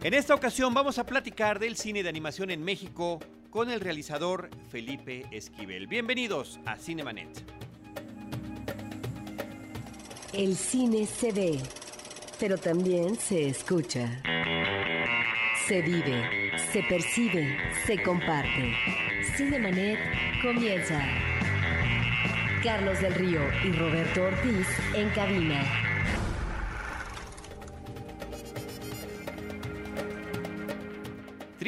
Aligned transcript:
En 0.00 0.14
esta 0.14 0.32
ocasión 0.32 0.72
vamos 0.74 1.00
a 1.00 1.06
platicar 1.06 1.58
del 1.58 1.76
cine 1.76 2.04
de 2.04 2.08
animación 2.08 2.52
en 2.52 2.62
México 2.62 3.18
con 3.50 3.68
el 3.68 3.80
realizador 3.80 4.48
Felipe 4.70 5.26
Esquivel. 5.32 5.88
Bienvenidos 5.88 6.60
a 6.66 6.76
Cinemanet. 6.76 7.28
El 10.32 10.54
cine 10.54 11.04
se 11.04 11.32
ve, 11.32 11.58
pero 12.38 12.56
también 12.58 13.16
se 13.16 13.48
escucha. 13.48 14.22
Se 15.66 15.82
vive, 15.82 16.52
se 16.72 16.80
percibe, 16.84 17.58
se 17.84 18.00
comparte. 18.00 18.72
Cinemanet 19.36 19.98
comienza. 20.40 21.04
Carlos 22.62 23.00
del 23.00 23.14
Río 23.16 23.40
y 23.64 23.72
Roberto 23.72 24.22
Ortiz 24.22 24.68
en 24.94 25.10
cabina. 25.10 25.87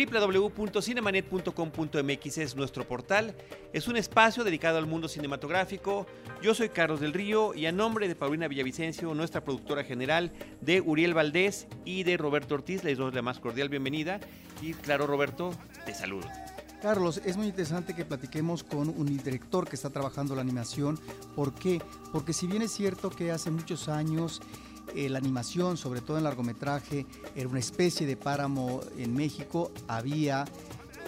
www.cinemanet.com.mx 0.07 2.39
es 2.39 2.57
nuestro 2.57 2.87
portal. 2.87 3.35
Es 3.73 3.89
un 3.89 3.97
espacio 3.97 4.45
dedicado 4.45 4.79
al 4.79 4.87
mundo 4.87 5.09
cinematográfico. 5.09 6.07
Yo 6.43 6.55
soy 6.55 6.69
Carlos 6.71 7.01
del 7.01 7.13
Río 7.13 7.53
y 7.55 7.67
a 7.67 7.73
nombre 7.73 8.09
de 8.09 8.15
Paulina 8.15 8.49
Villavicencio, 8.49 9.15
nuestra 9.15 9.45
productora 9.45 9.85
general, 9.85 10.33
de 10.61 10.81
Uriel 10.81 11.13
Valdés 11.15 11.67
y 11.85 12.05
de 12.05 12.17
Roberto 12.17 12.55
Ortiz, 12.55 12.85
les 12.85 12.99
doy 12.99 13.13
la 13.13 13.23
más 13.23 13.41
cordial 13.41 13.69
bienvenida. 13.69 14.21
Y 14.63 14.75
claro, 14.75 15.07
Roberto, 15.07 15.53
te 15.85 15.95
saludo. 15.95 16.29
Carlos, 16.81 17.21
es 17.27 17.37
muy 17.37 17.49
interesante 17.49 17.95
que 17.95 18.07
platiquemos 18.07 18.65
con 18.65 18.89
un 18.89 19.19
director 19.19 19.69
que 19.69 19.77
está 19.77 19.91
trabajando 19.91 20.35
la 20.35 20.41
animación. 20.41 20.99
¿Por 21.37 21.55
qué? 21.55 21.83
Porque 22.11 22.33
si 22.33 22.47
bien 22.47 22.63
es 22.63 22.73
cierto 22.73 23.11
que 23.11 23.31
hace 23.31 23.51
muchos 23.51 23.91
años 23.91 24.41
eh, 24.95 25.09
la 25.09 25.19
animación, 25.19 25.77
sobre 25.77 26.01
todo 26.01 26.19
en 26.19 26.25
largometraje, 26.25 27.07
era 27.35 27.49
una 27.49 27.59
especie 27.59 28.07
de 28.07 28.17
páramo 28.17 28.81
en 28.97 29.15
México, 29.15 29.73
había 29.89 30.45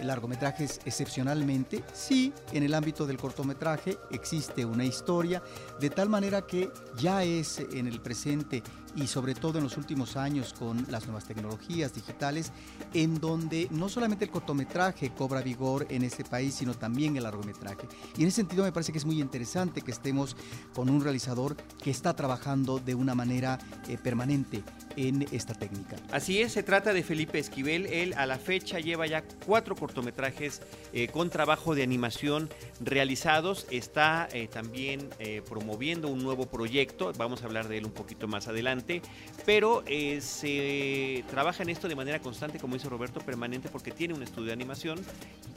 largometrajes 0.02 0.80
excepcionalmente. 0.84 1.84
Sí, 1.92 2.32
en 2.52 2.62
el 2.62 2.74
ámbito 2.74 3.06
del 3.06 3.18
cortometraje 3.18 3.98
existe 4.10 4.64
una 4.64 4.84
historia, 4.84 5.42
de 5.80 5.90
tal 5.90 6.08
manera 6.08 6.46
que 6.46 6.70
ya 6.98 7.24
es 7.24 7.60
en 7.60 7.86
el 7.86 8.00
presente 8.00 8.62
y 8.96 9.06
sobre 9.06 9.34
todo 9.34 9.58
en 9.58 9.64
los 9.64 9.76
últimos 9.76 10.16
años 10.16 10.52
con 10.52 10.86
las 10.90 11.06
nuevas 11.06 11.24
tecnologías 11.24 11.94
digitales, 11.94 12.52
en 12.94 13.20
donde 13.20 13.68
no 13.70 13.88
solamente 13.88 14.24
el 14.24 14.30
cortometraje 14.30 15.10
cobra 15.10 15.40
vigor 15.40 15.86
en 15.88 16.02
este 16.02 16.24
país, 16.24 16.54
sino 16.54 16.74
también 16.74 17.16
el 17.16 17.22
largometraje. 17.22 17.86
Y 18.16 18.22
en 18.22 18.28
ese 18.28 18.36
sentido 18.36 18.64
me 18.64 18.72
parece 18.72 18.92
que 18.92 18.98
es 18.98 19.04
muy 19.04 19.20
interesante 19.20 19.82
que 19.82 19.90
estemos 19.90 20.36
con 20.74 20.90
un 20.90 21.02
realizador 21.02 21.56
que 21.82 21.90
está 21.90 22.14
trabajando 22.14 22.78
de 22.78 22.94
una 22.94 23.14
manera 23.14 23.58
eh, 23.88 23.98
permanente 24.02 24.62
en 24.96 25.26
esta 25.32 25.54
técnica. 25.54 25.96
Así 26.10 26.42
es, 26.42 26.52
se 26.52 26.62
trata 26.62 26.92
de 26.92 27.02
Felipe 27.02 27.38
Esquivel. 27.38 27.86
Él 27.86 28.14
a 28.16 28.26
la 28.26 28.38
fecha 28.38 28.78
lleva 28.78 29.06
ya 29.06 29.24
cuatro 29.46 29.74
cortometrajes 29.74 30.60
eh, 30.92 31.08
con 31.08 31.30
trabajo 31.30 31.74
de 31.74 31.82
animación 31.82 32.50
realizados. 32.80 33.66
Está 33.70 34.28
eh, 34.32 34.48
también 34.48 35.10
promoviendo 35.48 36.08
un 36.08 36.22
nuevo 36.22 36.46
proyecto. 36.46 37.12
Vamos 37.16 37.42
a 37.42 37.46
hablar 37.46 37.68
de 37.68 37.78
él 37.78 37.86
un 37.86 37.92
poquito 37.92 38.28
más 38.28 38.48
adelante. 38.48 38.81
Pero 39.44 39.82
eh, 39.86 40.20
se 40.20 41.24
trabaja 41.30 41.62
en 41.62 41.70
esto 41.70 41.88
de 41.88 41.96
manera 41.96 42.20
constante, 42.20 42.58
como 42.58 42.74
dice 42.74 42.88
Roberto, 42.88 43.20
permanente, 43.20 43.68
porque 43.68 43.90
tiene 43.90 44.14
un 44.14 44.22
estudio 44.22 44.48
de 44.48 44.52
animación 44.52 45.00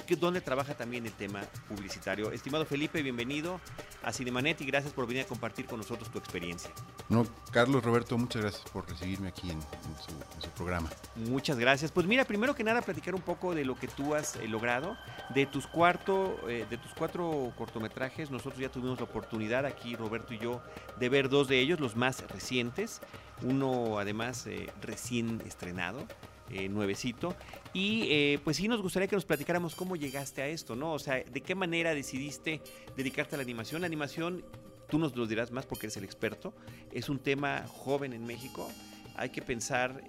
que, 0.07 0.15
donde 0.15 0.41
trabaja 0.41 0.73
también 0.75 1.05
el 1.05 1.13
tema 1.13 1.41
publicitario. 1.67 2.31
Estimado 2.31 2.65
Felipe, 2.65 3.01
bienvenido 3.01 3.59
a 4.03 4.11
Cinemanet 4.11 4.61
y 4.61 4.65
gracias 4.65 4.93
por 4.93 5.07
venir 5.07 5.23
a 5.23 5.27
compartir 5.27 5.65
con 5.65 5.79
nosotros 5.79 6.09
tu 6.11 6.17
experiencia. 6.17 6.71
No, 7.09 7.27
Carlos 7.51 7.83
Roberto, 7.83 8.17
muchas 8.17 8.41
gracias 8.41 8.63
por 8.71 8.89
recibirme 8.89 9.27
aquí 9.27 9.49
en, 9.49 9.57
en 9.57 9.63
su, 10.03 10.11
en 10.35 10.41
su 10.41 10.49
programa. 10.51 10.89
Muchas 11.15 11.57
gracias. 11.57 11.91
Pues 11.91 12.07
mira, 12.07 12.25
primero 12.25 12.55
que 12.55 12.63
nada 12.63 12.81
platicar 12.81 13.15
un 13.15 13.21
poco 13.21 13.53
de 13.53 13.65
lo 13.65 13.75
que 13.75 13.87
tú 13.87 14.15
has 14.15 14.35
eh, 14.37 14.47
logrado, 14.47 14.97
de 15.33 15.45
tus 15.45 15.67
cuarto, 15.67 16.37
eh, 16.47 16.65
de 16.69 16.77
tus 16.77 16.93
cuatro 16.93 17.53
cortometrajes. 17.57 18.31
Nosotros 18.31 18.59
ya 18.59 18.69
tuvimos 18.69 18.97
la 18.99 19.05
oportunidad 19.05 19.65
aquí, 19.65 19.95
Roberto 19.95 20.33
y 20.33 20.39
yo, 20.39 20.61
de 20.99 21.09
ver 21.09 21.29
dos 21.29 21.47
de 21.47 21.59
ellos, 21.59 21.79
los 21.79 21.95
más 21.95 22.27
recientes. 22.29 23.01
Uno 23.41 23.99
además 23.99 24.47
eh, 24.47 24.67
recién 24.81 25.41
estrenado. 25.45 26.05
eh, 26.51 26.69
nuevecito 26.69 27.35
y 27.73 28.03
eh, 28.11 28.39
pues 28.43 28.57
sí 28.57 28.67
nos 28.67 28.79
gustaría 28.79 29.07
que 29.07 29.15
nos 29.15 29.25
platicáramos 29.25 29.73
cómo 29.73 29.95
llegaste 29.95 30.43
a 30.43 30.47
esto, 30.47 30.75
¿no? 30.75 30.93
O 30.93 30.99
sea, 30.99 31.15
de 31.23 31.41
qué 31.41 31.55
manera 31.55 31.95
decidiste 31.95 32.61
dedicarte 32.95 33.35
a 33.35 33.37
la 33.37 33.43
animación. 33.43 33.81
La 33.81 33.87
animación, 33.87 34.45
tú 34.87 34.99
nos 34.99 35.15
lo 35.15 35.25
dirás 35.25 35.51
más 35.51 35.65
porque 35.65 35.87
eres 35.87 35.97
el 35.97 36.03
experto, 36.03 36.53
es 36.91 37.09
un 37.09 37.17
tema 37.17 37.65
joven 37.67 38.13
en 38.13 38.27
México. 38.27 38.69
Hay 39.15 39.29
que 39.29 39.41
pensar 39.41 40.03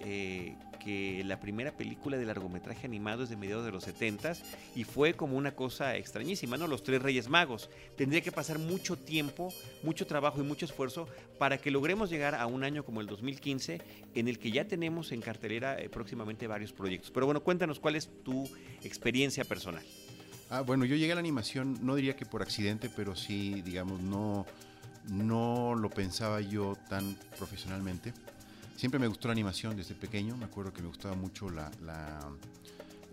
que 0.86 1.24
la 1.24 1.41
primera 1.41 1.72
película 1.72 2.16
de 2.16 2.24
largometraje 2.24 2.86
animado 2.86 3.24
es 3.24 3.28
de 3.28 3.34
mediados 3.34 3.64
de 3.64 3.72
los 3.72 3.82
70 3.82 4.34
y 4.76 4.84
fue 4.84 5.14
como 5.14 5.36
una 5.36 5.56
cosa 5.56 5.97
extrañísima, 5.97 6.56
¿no? 6.56 6.69
Los 6.69 6.84
Tres 6.84 7.02
Reyes 7.02 7.28
Magos. 7.28 7.70
Tendría 7.97 8.20
que 8.20 8.30
pasar 8.30 8.60
mucho 8.60 8.97
tiempo, 8.97 9.52
mucho 9.82 10.06
trabajo 10.06 10.41
y 10.41 10.44
mucho 10.44 10.64
esfuerzo 10.64 11.08
para 11.41 11.58
que 11.58 11.72
logremos 11.72 12.08
llegar 12.08 12.36
a 12.36 12.47
un 12.47 12.62
año 12.62 12.84
como 12.84 13.00
el 13.00 13.08
2015 13.08 13.80
en 14.14 14.28
el 14.28 14.38
que 14.38 14.52
ya 14.52 14.69
tenemos 14.69 15.10
en 15.10 15.22
cartelera 15.22 15.76
eh, 15.76 15.88
próximamente 15.88 16.47
varios 16.47 16.72
proyectos. 16.72 17.10
Pero 17.10 17.26
bueno, 17.26 17.42
cuéntanos 17.42 17.80
cuál 17.80 17.97
es 17.97 18.08
tu 18.22 18.48
experiencia 18.84 19.44
personal. 19.44 19.82
Ah, 20.50 20.60
bueno, 20.60 20.84
yo 20.84 20.94
llegué 20.94 21.10
a 21.10 21.16
la 21.16 21.20
animación, 21.20 21.84
no 21.84 21.97
diría 21.97 22.14
que 22.14 22.26
por 22.26 22.42
accidente, 22.42 22.88
pero 22.94 23.16
sí, 23.16 23.60
digamos, 23.62 24.00
no, 24.03 24.47
no 25.08 25.74
lo 25.74 25.91
pensaba 25.91 26.41
yo 26.41 26.76
tan 26.88 27.16
profesionalmente. 27.36 28.14
Siempre 28.76 28.98
me 29.00 29.06
gustó 29.06 29.28
la 29.28 29.32
animación 29.32 29.76
desde 29.76 29.94
pequeño, 29.94 30.37
me 30.37 30.44
acuerdo 30.44 30.72
que 30.72 30.82
me 30.82 30.88
gustaba 30.88 31.14
mucho 31.14 31.48
la, 31.50 31.70
la- 31.82 32.31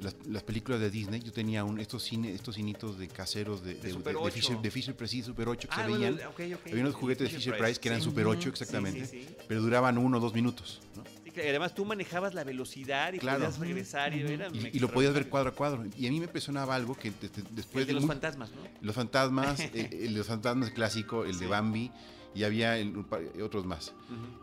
las, 0.01 0.15
las 0.27 0.43
películas 0.43 0.81
de 0.81 0.89
Disney. 0.89 1.21
Yo 1.21 1.31
tenía 1.31 1.63
un, 1.63 1.79
estos, 1.79 2.03
cine, 2.03 2.33
estos 2.33 2.55
cinitos 2.55 2.97
de 2.99 3.07
caseros 3.07 3.63
de, 3.63 3.75
De 3.75 3.81
de, 3.81 3.91
Super 3.91 4.13
de- 4.15 4.19
de 4.19 4.25
8. 4.25 4.35
Fisher, 4.35 4.57
de 4.61 4.71
Fisher 4.71 4.95
Price, 4.95 5.11
sí, 5.11 5.23
Super 5.23 5.47
8 5.47 5.69
que 5.69 5.75
se 5.75 5.81
Ah, 5.81 5.87
bueno, 5.87 6.15
veían. 6.17 6.57
Había 6.65 6.81
unos 6.83 6.95
juguetes 6.95 7.29
de 7.31 7.37
Fisher 7.37 7.57
Price 7.57 7.79
que 7.79 7.87
eran 7.89 8.01
Sí. 8.01 8.05
Super 8.09 8.27
8 8.27 8.41
Sí, 8.41 8.49
exactamente, 8.49 9.05
sí, 9.05 9.23
sí. 9.27 9.35
pero 9.47 9.61
duraban 9.61 9.97
uno 9.97 10.17
o 10.17 10.19
dos 10.19 10.33
minutos. 10.33 10.81
¿no? 10.95 11.03
Además 11.35 11.73
tú 11.73 11.83
manejabas 11.85 12.33
la 12.33 12.43
velocidad 12.43 13.13
y 13.13 13.19
Claro. 13.19 13.39
podías 13.45 13.57
regresar 13.59 14.13
y 14.13 14.21
era 14.21 14.49
Y, 14.53 14.71
y 14.73 14.79
lo 14.79 14.91
podías 14.91 15.13
ver 15.13 15.29
cuadro 15.29 15.49
a 15.51 15.53
cuadro. 15.53 15.85
Y 15.97 16.05
a 16.05 16.11
mí 16.11 16.19
me 16.19 16.25
impresionaba 16.25 16.75
algo 16.75 16.95
que 16.95 17.09
de- 17.11 17.29
de- 17.29 17.43
después 17.51 17.83
El 17.83 17.85
de 17.85 17.85
de 17.87 17.93
los 17.93 18.03
muy- 18.03 18.09
fantasmas, 18.09 18.51
¿no? 18.51 18.61
Los 18.81 18.95
fantasmas, 18.95 19.59
eh, 19.73 19.89
el 19.91 20.11
de 20.13 20.17
los 20.19 20.27
fantasmas 20.27 20.71
clásico, 20.71 21.23
el 21.23 21.33
Sí. 21.35 21.39
de 21.41 21.47
Bambi, 21.47 21.91
y 22.35 22.43
había 22.43 22.77
el- 22.77 23.05
pa- 23.05 23.19
otros 23.43 23.65
más. 23.65 23.93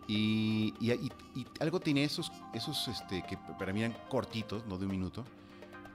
Y, 0.08 0.74
y- 0.80 0.92
y- 0.92 1.12
y 1.34 1.46
algo 1.60 1.80
tiene 1.80 2.04
esos, 2.04 2.30
esos 2.54 2.88
este, 2.88 3.22
que 3.28 3.36
para 3.58 3.72
mí 3.72 3.80
eran 3.82 3.96
cortitos, 4.08 4.64
no 4.66 4.78
de 4.78 4.86
un 4.86 4.90
minuto, 4.92 5.24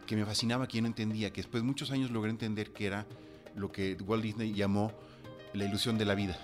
que 0.05 0.15
me 0.15 0.25
fascinaba, 0.25 0.67
que 0.67 0.77
yo 0.77 0.81
no 0.83 0.87
entendía, 0.87 1.31
que 1.31 1.41
después 1.41 1.63
de 1.63 1.67
muchos 1.67 1.91
años 1.91 2.11
logré 2.11 2.29
entender 2.31 2.71
que 2.73 2.85
era 2.85 3.05
lo 3.55 3.71
que 3.71 3.97
Walt 4.05 4.23
Disney 4.23 4.53
llamó 4.53 4.91
la 5.53 5.65
ilusión 5.65 5.97
de 5.97 6.05
la 6.05 6.15
vida. 6.15 6.37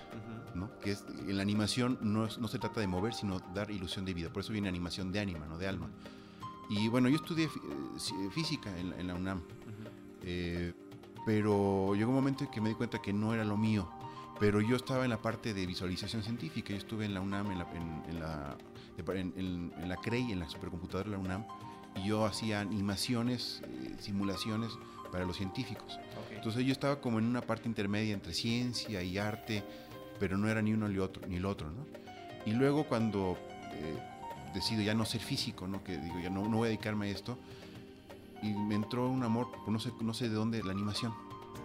¿no? 0.54 0.70
Que 0.80 0.90
es, 0.92 1.02
en 1.26 1.34
la 1.36 1.42
animación 1.42 1.98
no, 2.02 2.26
es- 2.26 2.36
no 2.38 2.46
se 2.48 2.58
trata 2.58 2.78
de 2.80 2.86
mover, 2.86 3.14
sino 3.14 3.40
dar 3.54 3.70
ilusión 3.70 4.04
de 4.04 4.12
vida. 4.12 4.30
Por 4.30 4.42
eso 4.42 4.52
viene 4.52 4.68
animación 4.68 5.10
de 5.10 5.20
ánima, 5.20 5.46
no 5.46 5.56
de 5.56 5.66
alma. 5.66 5.88
Y 6.68 6.88
bueno, 6.88 7.08
yo 7.08 7.16
estudié 7.16 7.46
eh, 7.46 8.30
física 8.32 8.76
en, 8.78 8.90
la- 8.90 8.98
en 9.00 9.06
la 9.06 9.14
UNAM. 9.14 9.40
Eh, 10.22 10.72
pero 11.24 11.94
llegó 11.94 12.10
un 12.10 12.16
momento 12.16 12.44
en 12.44 12.50
que 12.50 12.60
me 12.60 12.68
di 12.68 12.74
cuenta 12.74 13.00
que 13.00 13.12
no 13.14 13.32
era 13.32 13.44
lo 13.44 13.56
mío. 13.56 13.88
Pero 14.42 14.60
yo 14.60 14.74
estaba 14.74 15.04
en 15.04 15.10
la 15.10 15.22
parte 15.22 15.54
de 15.54 15.64
visualización 15.66 16.24
científica. 16.24 16.70
Yo 16.70 16.76
estuve 16.78 17.04
en 17.04 17.14
la 17.14 17.20
UNAM, 17.20 17.52
en 17.52 17.58
la, 17.60 17.66
en, 17.74 18.02
en 18.08 18.18
la, 18.20 18.56
en, 19.14 19.32
en- 19.36 19.88
la 19.88 19.96
CREI, 19.98 20.32
en 20.32 20.40
la 20.40 20.48
supercomputadora 20.50 21.10
de 21.10 21.16
la 21.16 21.22
UNAM. 21.22 21.44
Y 21.94 22.08
yo 22.08 22.26
hacía 22.26 22.58
animaciones, 22.58 23.62
eh, 23.64 23.94
simulaciones 24.00 24.72
para 25.12 25.24
los 25.26 25.36
científicos. 25.36 25.92
Ok. 25.94 26.32
Entonces 26.32 26.64
yo 26.66 26.72
estaba 26.72 27.00
como 27.00 27.20
en 27.20 27.26
una 27.26 27.40
parte 27.40 27.68
intermedia 27.68 28.14
entre 28.14 28.34
ciencia 28.34 29.00
y 29.04 29.16
arte, 29.16 29.62
pero 30.18 30.36
no 30.36 30.48
era 30.48 30.60
ni 30.60 30.72
uno 30.72 30.88
ni 30.88 30.98
otro, 30.98 31.24
ni 31.28 31.36
el 31.36 31.46
otro, 31.46 31.70
¿no? 31.70 31.86
Y 32.44 32.50
luego 32.50 32.82
cuando 32.88 33.38
eh, 33.74 33.96
decido 34.54 34.82
ya 34.82 34.92
no 34.94 35.04
ser 35.04 35.20
físico, 35.20 35.68
¿no? 35.68 35.84
Que 35.84 35.98
digo, 35.98 36.18
ya 36.18 36.30
no, 36.30 36.48
no 36.48 36.56
voy 36.56 36.66
a 36.66 36.68
dedicarme 36.70 37.06
a 37.06 37.10
esto, 37.10 37.38
y 38.42 38.48
me 38.54 38.74
entró 38.74 39.08
un 39.08 39.22
amor, 39.22 39.46
no 39.68 39.78
sé, 39.78 39.92
no 40.00 40.12
sé 40.12 40.28
de 40.28 40.34
dónde, 40.34 40.64
la 40.64 40.72
animación, 40.72 41.14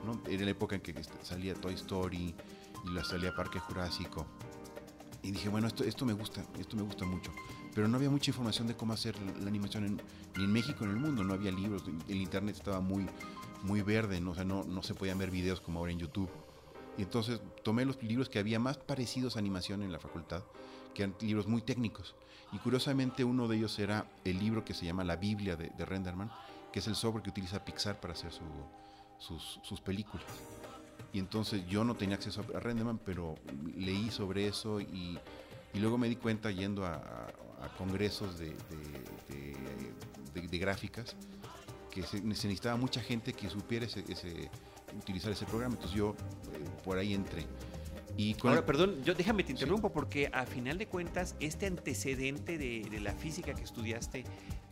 ¿no? 0.06 0.21
Era 0.29 0.45
la 0.45 0.51
época 0.51 0.75
en 0.75 0.81
que 0.81 0.91
este, 0.91 1.18
salía 1.24 1.56
Toy 1.56 1.74
Story 1.74 2.35
y 2.89 2.94
la 2.94 3.04
salía 3.04 3.36
Parque 3.36 3.60
Jurásico. 3.60 4.25
Y 5.24 5.31
dije, 5.31 5.50
bueno, 5.50 5.68
esto, 5.68 5.84
esto 5.84 6.06
me 6.06 6.13
gusta, 6.13 6.44
esto 6.60 6.75
me 6.75 6.84
gusta 6.84 7.06
mucho. 7.06 7.31
Pero 7.75 7.88
no 7.88 7.98
había 7.98 8.10
mucha 8.10 8.31
información 8.31 8.68
de 8.68 8.75
cómo 8.75 8.94
hacer 8.94 9.16
la, 9.42 9.48
animación 9.48 9.86
en- 9.86 10.01
ni 10.38 10.44
en 10.45 10.51
México 10.51 10.86
ni 10.86 10.92
en 10.92 10.98
el 10.98 11.04
mundo. 11.04 11.24
No 11.24 11.34
había 11.34 11.51
libros, 11.51 11.84
el 12.07 12.16
internet 12.22 12.56
estaba 12.56 12.80
muy, 12.80 13.06
muy 13.63 13.81
verde, 13.81 14.22
¿no? 14.22 14.31
O 14.31 14.36
sea, 14.36 14.44
no, 14.45 14.63
no 14.63 14.81
se 14.84 14.94
podían 14.94 15.18
ver 15.18 15.31
videos 15.31 15.60
como 15.62 15.80
ahora 15.80 15.92
en 15.92 16.00
YouTube. 16.00 16.30
Y 16.98 17.01
entonces 17.04 17.39
tomé 17.63 17.86
los 17.86 18.01
libros 18.01 18.30
que 18.30 18.39
había 18.39 18.60
más 18.60 18.78
parecidos 18.78 19.36
a 19.36 19.39
animación 19.39 19.84
en 19.84 19.92
la 19.92 20.00
facultad, 20.00 20.44
que 20.94 21.04
eran 21.04 21.16
libros 21.22 21.45
muy 21.48 21.62
técnicos. 21.62 22.16
Y 22.54 22.57
curiosamente 22.60 23.24
uno 23.24 23.48
de 23.48 23.57
ellos 23.57 23.78
era 23.80 24.10
el 24.24 24.39
libro 24.39 24.63
que 24.63 24.74
se 24.74 24.86
llama 24.86 25.04
La 25.04 25.16
Biblia 25.18 25.56
de, 25.56 25.69
de 25.78 25.86
Renderman, 25.86 26.31
que 26.72 26.80
es 26.80 26.88
el 26.88 26.95
software 26.95 27.24
que 27.24 27.30
utiliza 27.30 27.63
Pixar 27.66 28.00
para 28.00 28.13
hacer 28.13 28.31
su- 28.31 28.42
sus, 29.19 29.60
sus 29.63 29.81
películas. 29.81 30.25
Y 31.13 31.19
entonces 31.19 31.65
yo 31.68 31.83
no 31.83 31.95
tenía 31.95 32.15
acceso 32.15 32.44
a 32.56 32.59
Renderman, 32.59 32.98
pero 33.00 33.36
leí 33.77 34.09
sobre 34.12 34.48
eso 34.48 34.80
y, 34.81 35.18
y 35.74 35.80
luego 35.80 35.98
me 35.98 36.07
di 36.09 36.15
cuenta 36.15 36.51
yendo 36.51 36.86
a, 36.86 36.95
a- 36.95 37.27
a 37.65 37.69
congresos 37.77 38.38
de, 38.38 38.48
de- 38.50 38.56
de 39.30 40.48
de 40.48 40.57
gráficas 40.59 41.15
que 41.92 42.04
se, 42.04 42.21
necesitaba 42.21 42.77
mucha 42.77 43.01
gente 43.01 43.33
que 43.33 43.50
supiera 43.50 43.86
ese, 43.88 44.04
utilizar 44.95 45.31
ese 45.31 45.45
programa. 45.45 45.74
Entonces 45.75 45.98
yo 45.98 46.12
eh, 46.54 46.69
por 46.83 46.98
ahí 47.00 47.13
entré. 47.15 47.45
Y 48.15 48.36
Ahora, 48.44 48.65
perdón, 48.65 49.03
yo 49.03 49.13
déjame 49.13 49.44
te 49.44 49.51
interrumpo 49.51 49.92
porque 49.92 50.30
a 50.33 50.45
final 50.45 50.77
de 50.77 50.88
cuentas 50.88 51.36
este 51.39 51.65
antecedente 51.68 52.57
de, 52.57 52.88
de, 52.89 53.00
la 53.00 53.13
física 53.13 53.53
que 53.53 53.63
estudiaste 53.63 54.24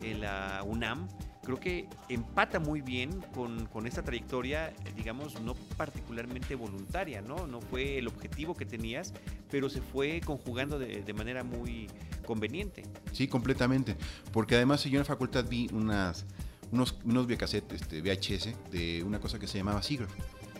en 0.02 0.22
la 0.22 0.64
UNAM 0.66 1.08
creo 1.45 1.59
que 1.59 1.88
empata 2.09 2.59
muy 2.59 2.81
bien 2.81 3.21
con, 3.33 3.68
con, 3.68 3.88
esta 3.88 4.03
trayectoria, 4.03 4.74
digamos, 4.95 5.39
no 5.42 5.53
particularmente 5.77 6.56
voluntaria, 6.56 7.21
¿no? 7.21 7.47
No 7.47 7.62
fue 7.62 8.00
el 8.00 8.07
objetivo 8.07 8.56
que 8.56 8.65
tenías, 8.65 9.13
pero 9.50 9.69
se 9.69 9.81
fue 9.81 10.21
conjugando 10.21 10.80
de, 10.80 11.03
de 11.03 11.13
manera 11.13 11.44
muy 11.44 11.88
conveniente. 12.25 12.83
Sí, 13.12 13.27
completamente, 13.27 13.95
porque 14.33 14.56
además 14.56 14.83
yo 14.83 14.92
en 14.92 15.00
la 15.00 15.06
facultad 15.06 15.45
vi 15.47 15.69
unas 15.71 16.25
unos, 16.71 16.97
unos 17.06 17.27
este, 17.30 18.01
VHS 18.01 18.71
de 18.71 19.03
una 19.03 19.19
cosa 19.19 19.39
que 19.39 19.47
se 19.47 19.57
llamaba 19.57 19.81
SIGGRAPH, 19.81 20.12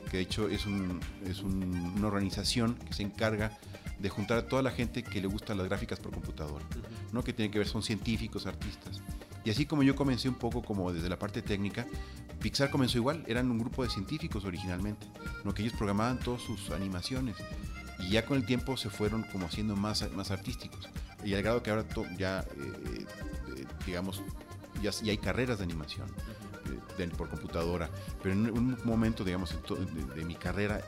que 0.10 0.18
de 0.18 0.24
hecho 0.24 0.48
es, 0.48 0.66
un, 0.66 1.00
es 1.26 1.42
una 1.42 2.08
organización 2.08 2.76
que 2.76 2.94
se 2.94 3.04
encarga 3.04 3.58
de 4.00 4.10
juntar 4.10 4.38
a 4.38 4.48
toda 4.48 4.62
la 4.62 4.72
gente 4.72 5.04
que 5.04 5.22
le 5.22 5.28
gusta 5.28 5.56
las 5.56 5.68
gráficas 5.68 6.00
por 6.00 6.14
computadora, 6.14 6.66
¿no? 7.12 7.24
que 7.24 7.34
tiene 7.34 7.52
que 7.52 7.60
ver, 7.60 7.68
son 7.68 7.82
científicos, 7.82 8.46
artistas. 8.46 9.02
Y 9.46 9.52
así 9.52 9.66
como 9.66 9.84
yo 9.84 9.96
comencé 9.96 10.28
un 10.28 10.36
poco 10.36 10.64
como 10.64 10.92
desde 10.92 11.08
la 11.08 11.20
parte 11.20 11.42
técnica, 11.42 11.86
Pixar 12.40 12.70
comenzó 12.70 12.98
igual, 12.98 13.24
eran 13.28 13.50
un 13.50 13.60
grupo 13.60 13.84
de 13.84 13.90
científicos 13.90 14.44
originalmente, 14.44 15.08
¿no? 15.44 15.54
que 15.54 15.62
ellos 15.62 15.74
programaban 15.74 16.20
todas 16.20 16.42
sus 16.42 16.72
animaciones 16.72 17.38
y 18.00 18.10
ya 18.10 18.26
con 18.26 18.38
el 18.38 18.46
tiempo 18.46 18.76
se 18.76 18.90
fueron 18.90 19.24
como 19.24 19.46
haciendo 19.46 19.76
más, 19.76 20.12
más 20.12 20.32
artísticos. 20.32 20.90
Y 21.24 21.34
al 21.34 21.44
grado 21.44 21.64
que 21.64 21.72
ahora 21.72 21.86
ya, 22.18 22.40
eh, 22.42 23.06
eh, 23.58 23.66
digamos, 23.86 24.22
ya, 24.82 24.92
hay 25.10 25.18
carreras 25.18 25.60
de 25.60 25.64
animación 25.64 26.08
eh, 27.00 27.08
por 27.18 27.30
computadora, 27.30 27.90
pero 28.22 28.34
en 28.34 28.52
un 28.52 28.78
momento, 28.84 29.24
digamos, 29.24 29.56
de, 30.16 30.26
mi 30.26 30.36
carrera, 30.36 30.82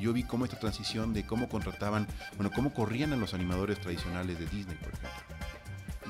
yo 0.00 0.12
vi 0.12 0.24
cómo 0.24 0.44
esta 0.44 0.58
transición 0.58 1.14
de 1.14 1.26
cómo 1.26 1.48
contrataban, 1.48 2.06
bueno, 2.36 2.50
cómo 2.54 2.74
corrían 2.74 3.12
a 3.12 3.16
los 3.16 3.34
animadores 3.34 3.80
tradicionales 3.80 4.38
de 4.38 4.46
Disney, 4.46 4.76
por 4.76 4.92
ejemplo. 4.92 5.35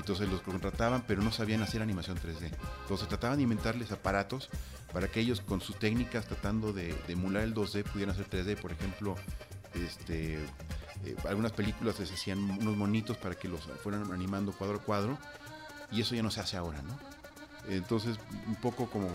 Entonces 0.07 0.29
los 0.29 0.41
contrataban, 0.41 1.03
pero 1.05 1.21
no 1.21 1.33
sabían 1.33 1.63
hacer 1.63 1.83
animación 1.83 2.17
3D. 2.17 2.53
Entonces 2.83 3.09
trataban 3.09 3.39
de 3.39 3.43
inventarles 3.43 3.91
aparatos 3.91 4.51
para 4.93 5.09
que 5.09 5.19
ellos 5.19 5.41
con 5.41 5.61
sus 5.61 5.81
técnicas 5.81 6.27
tratando 6.27 6.73
de, 6.73 6.95
emular 7.09 7.43
el 7.43 7.53
2D 7.53 7.83
pudieran 7.83 8.15
hacer 8.15 8.31
3D. 8.31 8.57
Por 8.57 8.71
ejemplo, 8.71 9.17
este, 9.75 10.35
eh, 11.05 11.17
algunas 11.29 11.51
películas 11.51 11.99
les 11.99 12.13
hacían 12.13 12.39
unos 12.39 12.77
monitos 12.77 13.17
para 13.17 13.35
que 13.35 13.49
los 13.49 13.63
fueran 13.83 14.13
animando 14.13 14.53
cuadro 14.53 14.77
a 14.77 14.81
cuadro 14.81 15.19
y 15.91 16.03
eso 16.03 16.15
ya 16.15 16.23
no 16.23 16.31
se 16.31 16.39
hace 16.39 16.57
ahora, 16.57 16.81
¿no? 16.83 16.97
Entonces, 17.69 18.17
un 18.47 18.55
poco 18.55 18.89
como 18.89 19.09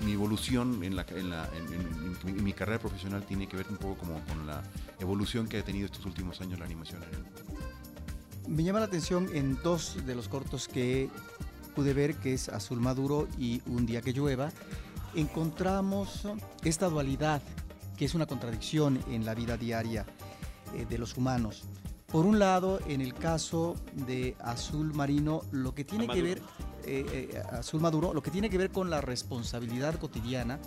mi 0.00 0.14
evolución 0.14 0.82
en, 0.82 0.96
la, 0.96 1.06
en, 1.12 2.42
mi 2.42 2.52
carrera 2.52 2.80
profesional 2.80 3.22
tiene 3.22 3.46
que 3.46 3.56
ver 3.56 3.66
un 3.70 3.76
poco 3.76 3.98
como 3.98 4.20
con 4.24 4.48
la 4.48 4.64
evolución 4.98 5.46
que 5.46 5.58
ha 5.58 5.62
tenido 5.62 5.86
estos 5.86 6.04
últimos 6.04 6.40
años 6.40 6.58
la 6.58 6.64
animación. 6.64 7.04
Me 8.46 8.62
llama 8.62 8.80
la 8.80 8.86
atención 8.86 9.28
en 9.32 9.58
dos 9.62 9.96
de 10.04 10.14
los 10.14 10.28
cortos 10.28 10.68
que 10.68 11.08
pude 11.74 11.94
ver, 11.94 12.16
que 12.16 12.34
es 12.34 12.48
Azul 12.50 12.78
Maduro 12.78 13.26
y 13.38 13.62
Un 13.66 13.86
día 13.86 14.02
que 14.02 14.12
llueva, 14.12 14.52
encontramos 15.14 16.22
esta 16.62 16.88
dualidad, 16.88 17.40
que 17.96 18.04
es 18.04 18.14
una 18.14 18.26
contradicción 18.26 19.00
en 19.08 19.24
la 19.24 19.34
vida 19.34 19.56
diaria 19.56 20.04
eh, 20.74 20.84
de 20.84 20.98
los 20.98 21.16
humanos. 21.16 21.64
Por 22.06 22.26
un 22.26 22.38
lado, 22.38 22.80
en 22.86 23.00
el 23.00 23.14
caso 23.14 23.76
de 23.94 24.36
Azul 24.40 24.92
Marino, 24.92 25.42
lo 25.50 25.74
que 25.74 25.84
tiene 25.84 26.06
que 26.06 26.22
ver, 26.22 26.42
eh, 26.84 27.30
eh, 27.32 27.42
Azul 27.50 27.80
Maduro, 27.80 28.12
lo 28.12 28.22
que 28.22 28.30
tiene 28.30 28.50
que 28.50 28.58
ver 28.58 28.70
con 28.70 28.90
la 28.90 29.00
responsabilidad 29.00 29.98
cotidiana 29.98 30.60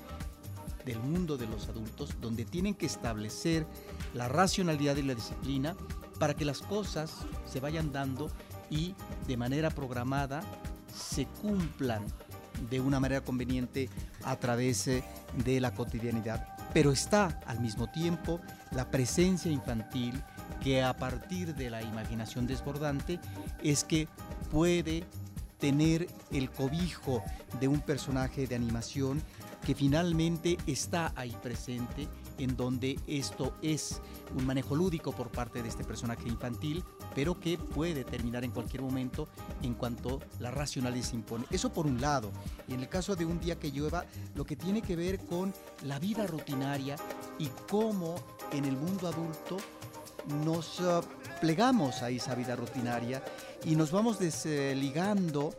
del 0.84 1.00
mundo 1.00 1.38
de 1.38 1.48
los 1.48 1.70
adultos, 1.70 2.16
donde 2.20 2.44
tienen 2.44 2.74
que 2.74 2.88
establecer 2.88 3.68
la 4.14 4.28
racionalidad 4.28 4.98
y 4.98 5.04
la 5.04 5.16
disciplina 5.16 5.76
para 6.20 6.36
que 6.36 6.46
las 6.46 6.60
cosas 6.60 7.12
se 7.46 7.60
vayan 7.60 7.92
dando 7.92 8.30
y 8.70 8.96
de 9.28 9.38
manera 9.38 9.70
programada 9.70 10.44
se 10.94 11.26
cumplan 11.26 12.06
de 12.70 12.80
una 12.80 13.00
manera 13.00 13.22
conveniente 13.22 13.90
a 14.24 14.36
través 14.36 14.88
eh, 14.88 15.04
de 15.46 15.60
la 15.60 15.74
cotidianidad. 15.74 16.48
Pero 16.74 16.92
está 16.92 17.40
al 17.46 17.60
mismo 17.60 17.88
tiempo 17.88 18.40
la 18.72 18.90
presencia 18.90 19.52
infantil, 19.52 20.22
que 20.64 20.84
a 20.84 20.98
partir 20.98 21.56
de 21.56 21.70
la 21.70 21.82
imaginación 21.82 22.48
desbordante 22.48 23.20
es 23.64 23.84
que 23.84 24.08
puede 24.52 25.04
tener 25.60 26.08
el 26.32 26.50
cobijo 26.50 27.24
de 27.60 27.68
un 27.68 27.80
personaje 27.80 28.48
de 28.48 28.56
animación 28.56 29.22
que 29.66 29.76
finalmente 29.76 30.58
está 30.68 31.12
ahí 31.16 31.36
presente, 31.42 32.08
en 32.38 32.56
donde 32.56 33.00
esto 33.08 33.54
es 33.62 34.02
un 34.36 34.46
manejo 34.46 34.76
lúdico 34.76 35.12
por 35.12 35.30
parte 35.30 35.62
de 35.62 35.70
este 35.70 35.84
personaje 35.84 36.28
infantil, 36.28 36.84
pero 37.16 37.40
que 37.40 37.58
puede 37.58 38.04
terminar 38.04 38.44
en 38.44 38.52
cualquier 38.52 38.82
momento 38.82 39.28
en 39.62 39.74
cuanto 39.74 40.20
la 40.40 40.52
racionalidad 40.52 41.06
se 41.06 41.16
impone. 41.16 41.46
Eso 41.50 41.72
por 41.72 41.86
un 41.86 42.02
lado. 42.02 42.32
Y 42.68 42.74
en 42.74 42.82
el 42.82 42.90
caso 42.90 43.16
de 43.16 43.26
un 43.26 43.40
día 43.40 43.60
que 43.60 43.72
llueva, 43.72 44.06
lo 44.36 44.46
que 44.46 44.56
tiene 44.56 44.82
que 44.82 44.96
ver 44.96 45.20
con 45.26 45.54
la 45.84 46.00
vida 46.00 46.28
rutinaria 46.28 46.96
y 47.40 47.48
cómo 47.70 48.16
en 48.52 48.66
el 48.66 48.78
mundo 48.78 49.08
adulto 49.08 49.58
nos 50.44 50.80
eh, 50.80 51.02
plegamos 51.42 52.02
a 52.02 52.10
esa 52.10 52.36
vida 52.36 52.56
rutinaria 52.56 53.24
y 53.64 53.76
nos 53.76 53.92
vamos 53.92 54.20
desligando 54.20 55.54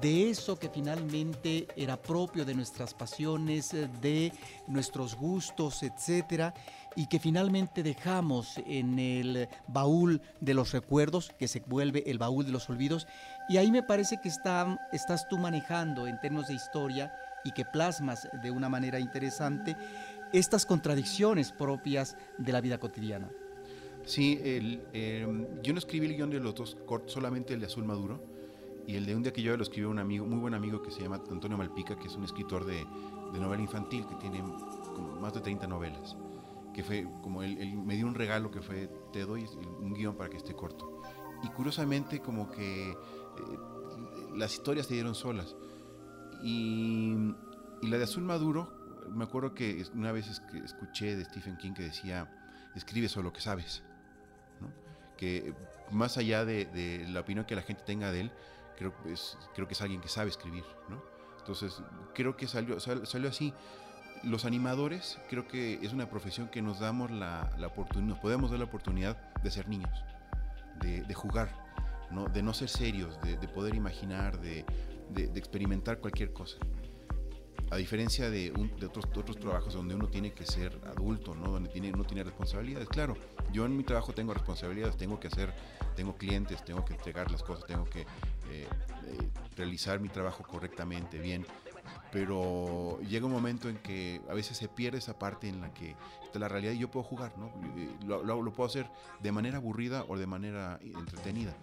de 0.00 0.30
eso 0.30 0.58
que 0.58 0.68
finalmente 0.68 1.66
era 1.76 1.96
propio 1.96 2.44
de 2.44 2.54
nuestras 2.54 2.94
pasiones, 2.94 3.72
eh, 3.74 3.88
de 4.00 4.32
nuestros 4.66 5.14
gustos, 5.14 5.82
etcétera, 5.82 6.54
y 6.96 7.06
que 7.06 7.18
finalmente 7.18 7.82
dejamos 7.82 8.58
en 8.66 8.98
el 8.98 9.48
baúl 9.66 10.20
de 10.40 10.54
los 10.54 10.72
recuerdos, 10.72 11.32
que 11.38 11.48
se 11.48 11.60
vuelve 11.60 12.02
el 12.06 12.18
baúl 12.18 12.44
de 12.44 12.52
los 12.52 12.68
olvidos, 12.68 13.06
y 13.48 13.56
ahí 13.56 13.70
me 13.70 13.82
parece 13.82 14.20
que 14.20 14.28
estás 14.28 15.28
tú 15.28 15.38
manejando 15.38 16.06
en 16.06 16.20
términos 16.20 16.48
de 16.48 16.54
historia 16.54 17.12
y 17.44 17.52
que 17.52 17.64
plasmas 17.64 18.28
de 18.42 18.50
una 18.50 18.68
manera 18.68 18.98
interesante 18.98 19.76
estas 20.32 20.66
contradicciones 20.66 21.52
propias 21.52 22.16
de 22.36 22.52
la 22.52 22.60
vida 22.60 22.78
cotidiana. 22.78 23.30
Sí, 24.04 24.40
em, 24.42 25.46
yo 25.62 25.72
no 25.72 25.78
escribí 25.78 26.06
el 26.06 26.16
guion 26.16 26.30
de 26.30 26.40
cortos, 26.86 27.12
solamente 27.12 27.54
el 27.54 27.60
de 27.60 27.66
Azul 27.66 27.84
Maduro. 27.84 28.37
Y 28.88 28.96
el 28.96 29.04
de 29.04 29.14
un 29.14 29.22
día 29.22 29.34
que 29.34 29.42
yo 29.42 29.54
lo 29.54 29.62
escribió 29.62 29.90
un 29.90 29.98
amigo, 29.98 30.24
muy 30.24 30.38
buen 30.38 30.54
amigo 30.54 30.80
que 30.80 30.90
se 30.90 31.02
llama 31.02 31.20
Antonio 31.30 31.58
Malpica, 31.58 31.94
que 31.94 32.06
es 32.06 32.16
un 32.16 32.24
escritor 32.24 32.64
de, 32.64 32.86
novela 33.38 33.62
infantil 33.62 34.06
que 34.06 34.14
tiene 34.14 34.42
más 35.20 35.34
de 35.34 35.42
30 35.42 35.66
novelas. 35.66 36.16
Que 36.72 36.82
fue 36.82 37.06
como 37.22 37.42
él, 37.42 37.76
me 37.76 37.96
dio 37.96 38.06
un 38.06 38.14
regalo 38.14 38.50
que 38.50 38.62
fue, 38.62 38.88
te 39.12 39.26
doy 39.26 39.44
un 39.80 39.92
guion 39.92 40.16
para 40.16 40.30
que 40.30 40.38
esté 40.38 40.54
corto. 40.54 41.02
Y 41.42 41.48
curiosamente 41.48 42.20
como 42.20 42.50
que 42.50 42.90
eh, 42.90 42.96
las 44.34 44.54
historias 44.54 44.86
se 44.86 44.94
dieron 44.94 45.14
solas. 45.14 45.54
Y, 46.42 47.14
y, 47.82 47.88
la 47.88 47.98
de 47.98 48.04
Azul 48.04 48.22
Maduro, 48.22 48.72
me 49.10 49.24
acuerdo 49.24 49.52
que 49.52 49.84
una 49.92 50.12
vez 50.12 50.40
escuché 50.64 51.14
de 51.14 51.26
Stephen 51.26 51.58
King 51.58 51.74
que 51.74 51.82
decía, 51.82 52.26
escribe 52.74 53.10
solo 53.10 53.28
lo 53.28 53.32
que 53.34 53.42
sabes 53.42 53.82
que 55.18 55.52
más 55.90 56.16
allá 56.16 56.46
de, 56.46 57.04
la 57.10 57.20
opinión 57.20 57.44
que 57.44 57.54
la 57.54 57.62
gente 57.62 57.82
tenga 57.84 58.10
de 58.10 58.20
él, 58.20 58.32
creo, 58.78 58.94
es, 59.06 59.36
creo 59.54 59.66
que 59.66 59.74
es 59.74 59.82
alguien 59.82 60.00
que 60.00 60.08
sabe 60.08 60.30
escribir, 60.30 60.64
¿no? 60.88 61.02
Entonces, 61.38 61.82
creo 62.14 62.36
que 62.36 62.46
salió, 62.46 62.78
salió 62.78 63.28
así. 63.28 63.52
Los 64.22 64.44
animadores, 64.44 65.18
creo 65.28 65.46
que 65.46 65.78
es 65.82 65.92
una 65.92 66.08
profesión 66.10 66.48
que 66.48 66.60
nos 66.62 66.80
damos 66.80 67.10
la, 67.10 67.50
oportunidad, 67.66 68.08
nos 68.08 68.18
podemos 68.18 68.50
dar 68.50 68.58
la 68.58 68.66
oportunidad 68.66 69.16
de 69.42 69.50
ser 69.50 69.68
niños, 69.68 70.04
de, 70.80 71.14
jugar, 71.14 71.48
¿no? 72.10 72.26
de 72.26 72.42
no 72.42 72.52
ser 72.52 72.68
serios, 72.68 73.18
de, 73.22 73.36
poder 73.48 73.74
imaginar, 73.74 74.40
de, 74.40 74.64
experimentar 75.34 76.00
cualquier 76.00 76.32
cosa 76.32 76.58
a 77.70 77.76
diferencia 77.76 78.30
de, 78.30 78.52
otros, 78.84 79.04
otros 79.16 79.38
trabajos 79.38 79.74
donde 79.74 79.94
uno 79.94 80.08
tiene 80.08 80.32
que 80.32 80.46
ser 80.46 80.78
adulto, 80.86 81.34
¿no? 81.34 81.50
donde 81.50 81.68
tiene, 81.68 81.92
uno 81.92 82.04
tiene 82.04 82.24
responsabilidades. 82.24 82.88
Claro, 82.88 83.14
yo 83.52 83.66
en 83.66 83.76
mi 83.76 83.84
trabajo 83.84 84.12
tengo 84.12 84.32
responsabilidades, 84.32 84.96
tengo 84.96 85.20
que 85.20 85.28
hacer, 85.28 85.52
tengo 85.94 86.16
clientes, 86.16 86.64
tengo 86.64 86.84
que 86.84 86.94
entregar 86.94 87.30
las 87.30 87.42
cosas, 87.42 87.66
tengo 87.66 87.84
que 87.84 88.06
eh, 88.50 88.66
eh, 89.06 89.30
realizar 89.56 90.00
mi 90.00 90.08
trabajo 90.08 90.42
correctamente, 90.44 91.18
bien. 91.18 91.46
Pero 92.10 92.98
llega 93.02 93.26
un 93.26 93.32
momento 93.32 93.68
en 93.68 93.76
que 93.78 94.20
a 94.30 94.34
veces 94.34 94.56
se 94.56 94.68
pierde 94.68 94.98
esa 94.98 95.18
parte 95.18 95.48
en 95.48 95.60
la 95.60 95.72
que 95.74 95.94
está 96.24 96.38
la 96.38 96.48
realidad 96.48 96.72
y 96.72 96.78
yo 96.78 96.90
puedo 96.90 97.04
jugar, 97.04 97.36
¿no? 97.36 97.46
Eh, 97.76 97.90
lo, 98.06 98.22
lo 98.22 98.52
puedo 98.52 98.66
hacer 98.66 98.88
de 99.20 99.32
manera 99.32 99.58
aburrida 99.58 100.04
o 100.08 100.16
de 100.16 100.26
manera 100.26 100.78
entretenida 100.82 101.54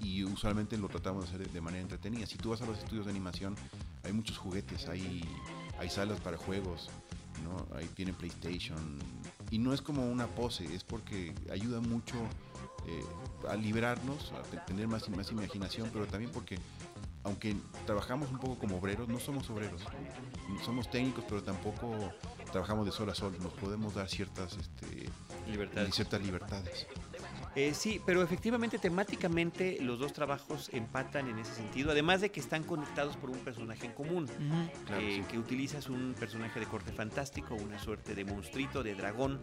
y 0.00 0.24
usualmente 0.24 0.76
lo 0.76 0.88
tratamos 0.88 1.24
de 1.24 1.36
hacer 1.36 1.50
de 1.50 1.60
manera 1.60 1.82
entretenida. 1.82 2.26
Si 2.26 2.36
tú 2.38 2.50
vas 2.50 2.62
a 2.62 2.66
los 2.66 2.78
estudios 2.78 3.06
de 3.06 3.10
animación, 3.10 3.54
hay 4.04 4.12
muchos 4.12 4.38
juguetes, 4.38 4.88
hay, 4.88 5.24
hay 5.78 5.88
salas 5.88 6.20
para 6.20 6.36
juegos, 6.36 6.90
¿no? 7.44 7.76
Ahí 7.76 7.86
tienen 7.94 8.14
PlayStation, 8.14 8.98
Y 9.50 9.58
no 9.58 9.72
es 9.72 9.80
como 9.80 10.10
una 10.10 10.26
pose, 10.26 10.64
es 10.74 10.84
porque 10.84 11.34
ayuda 11.52 11.80
mucho 11.80 12.16
eh, 12.86 13.04
a 13.48 13.56
liberarnos, 13.56 14.32
a 14.32 14.42
te- 14.42 14.58
tener 14.58 14.88
más, 14.88 15.08
más 15.10 15.30
imaginación, 15.30 15.90
pero 15.92 16.06
también 16.06 16.30
porque 16.32 16.58
aunque 17.24 17.56
trabajamos 17.86 18.30
un 18.30 18.38
poco 18.38 18.56
como 18.58 18.76
obreros, 18.78 19.08
no 19.08 19.18
somos 19.18 19.50
obreros, 19.50 19.82
somos 20.64 20.88
técnicos, 20.90 21.24
pero 21.28 21.42
tampoco 21.42 22.12
trabajamos 22.52 22.86
de 22.86 22.92
sol 22.92 23.10
a 23.10 23.14
sol, 23.16 23.36
nos 23.42 23.52
podemos 23.54 23.94
dar 23.94 24.08
ciertas, 24.08 24.56
este, 24.56 25.08
Libertad. 25.50 25.86
ciertas 25.90 26.20
libertades. 26.22 26.86
Eh, 27.56 27.72
sí, 27.72 28.02
pero 28.04 28.22
efectivamente 28.22 28.78
temáticamente 28.78 29.78
los 29.80 29.98
dos 29.98 30.12
trabajos 30.12 30.68
empatan 30.74 31.28
en 31.28 31.38
ese 31.38 31.54
sentido, 31.54 31.90
además 31.90 32.20
de 32.20 32.30
que 32.30 32.38
están 32.38 32.62
conectados 32.62 33.16
por 33.16 33.30
un 33.30 33.38
personaje 33.38 33.86
en 33.86 33.92
común. 33.92 34.28
Claro, 34.84 35.02
eh, 35.02 35.22
sí. 35.22 35.24
que 35.30 35.38
utilizas 35.38 35.88
un 35.88 36.14
personaje 36.20 36.60
de 36.60 36.66
corte 36.66 36.92
fantástico, 36.92 37.54
una 37.54 37.78
suerte 37.78 38.14
de 38.14 38.26
monstruito, 38.26 38.82
de 38.82 38.94
dragón, 38.94 39.40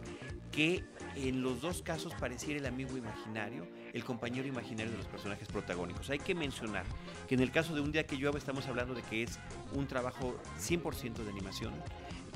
que 0.52 0.84
en 1.16 1.42
los 1.42 1.60
dos 1.60 1.82
casos 1.82 2.14
pareciera 2.14 2.60
el 2.60 2.66
amigo 2.66 2.96
imaginario, 2.96 3.66
el 3.92 4.04
compañero 4.04 4.46
imaginario 4.46 4.92
de 4.92 4.98
los 4.98 5.08
personajes 5.08 5.48
protagónicos. 5.48 6.08
Hay 6.08 6.20
que 6.20 6.36
mencionar 6.36 6.84
que 7.26 7.34
en 7.34 7.40
el 7.40 7.50
caso 7.50 7.74
de 7.74 7.80
Un 7.80 7.90
día 7.90 8.06
que 8.06 8.16
llueva 8.16 8.38
estamos 8.38 8.68
hablando 8.68 8.94
de 8.94 9.02
que 9.02 9.24
es 9.24 9.40
un 9.72 9.88
trabajo 9.88 10.36
100% 10.60 11.24
de 11.24 11.30
animación. 11.30 11.74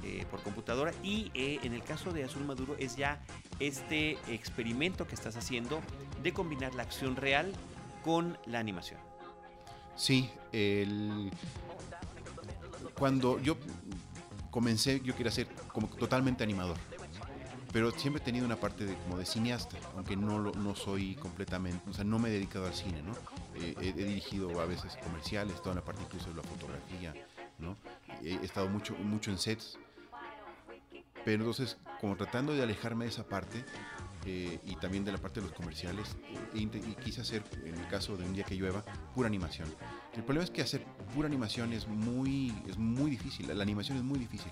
Eh, 0.02 0.24
por 0.30 0.42
computadora 0.42 0.92
y 1.02 1.30
eh, 1.34 1.58
en 1.62 1.72
el 1.72 1.82
caso 1.82 2.12
de 2.12 2.24
Azul 2.24 2.44
Maduro 2.44 2.76
es 2.78 2.96
ya 2.96 3.20
este 3.58 4.12
experimento 4.28 5.06
que 5.06 5.14
estás 5.14 5.36
haciendo 5.36 5.80
de 6.22 6.32
combinar 6.32 6.74
la 6.74 6.84
acción 6.84 7.16
real 7.16 7.52
con 8.04 8.38
la 8.46 8.58
animación. 8.58 9.00
Sí, 9.96 10.30
el... 10.52 11.30
cuando 12.94 13.40
yo 13.40 13.56
comencé, 14.50 15.00
yo 15.00 15.16
quería 15.16 15.32
ser 15.32 15.48
como 15.72 15.88
totalmente 15.88 16.44
animador, 16.44 16.76
pero 17.72 17.90
siempre 17.90 18.22
he 18.22 18.24
tenido 18.24 18.46
una 18.46 18.56
parte 18.56 18.84
de, 18.84 18.94
como 18.94 19.18
de 19.18 19.26
cineasta, 19.26 19.76
aunque 19.96 20.16
no, 20.16 20.38
no 20.38 20.74
soy 20.74 21.16
completamente, 21.16 21.90
o 21.90 21.92
sea, 21.92 22.04
no 22.04 22.18
me 22.18 22.28
he 22.28 22.32
dedicado 22.32 22.66
al 22.66 22.74
cine, 22.74 23.02
¿no? 23.02 23.12
Eh, 23.56 23.74
he, 23.80 23.92
dirigido 23.92 24.60
a 24.60 24.66
veces 24.66 24.96
comerciales, 25.02 25.60
toda 25.60 25.74
la 25.74 25.84
parte 25.84 26.02
incluso 26.02 26.30
de 26.30 26.36
la 26.36 26.42
fotografía, 26.42 27.14
¿no? 27.58 27.76
He 28.22 28.36
estado 28.44 28.68
mucho, 28.68 28.94
mucho 28.94 29.30
en 29.30 29.38
sets, 29.38 29.78
pero 31.28 31.44
entonces, 31.44 31.76
como 32.00 32.16
tratando 32.16 32.54
de 32.54 32.62
alejarme 32.62 33.04
de 33.04 33.10
esa 33.10 33.22
parte, 33.22 33.62
eh, 34.24 34.58
y 34.64 34.76
también 34.76 35.04
de 35.04 35.12
la 35.12 35.18
parte 35.18 35.40
de 35.40 35.46
los 35.46 35.54
comerciales, 35.54 36.16
inte- 36.54 36.78
y 36.78 36.94
quise 36.94 37.20
hacer, 37.20 37.44
en 37.66 37.74
el 37.74 37.86
caso 37.88 38.16
de 38.16 38.24
Un 38.24 38.32
día 38.32 38.44
que 38.44 38.54
llueva, 38.54 38.82
pura 39.14 39.26
animación. 39.28 39.68
El 40.14 40.22
problema 40.22 40.44
es 40.44 40.50
que 40.50 40.62
hacer 40.62 40.82
pura 41.14 41.28
animación 41.28 41.74
es 41.74 41.86
muy, 41.86 42.54
es 42.66 42.78
muy 42.78 43.10
difícil, 43.10 43.54
la, 43.54 43.62
animación 43.62 43.98
es 43.98 44.04
muy 44.04 44.18
difícil. 44.18 44.50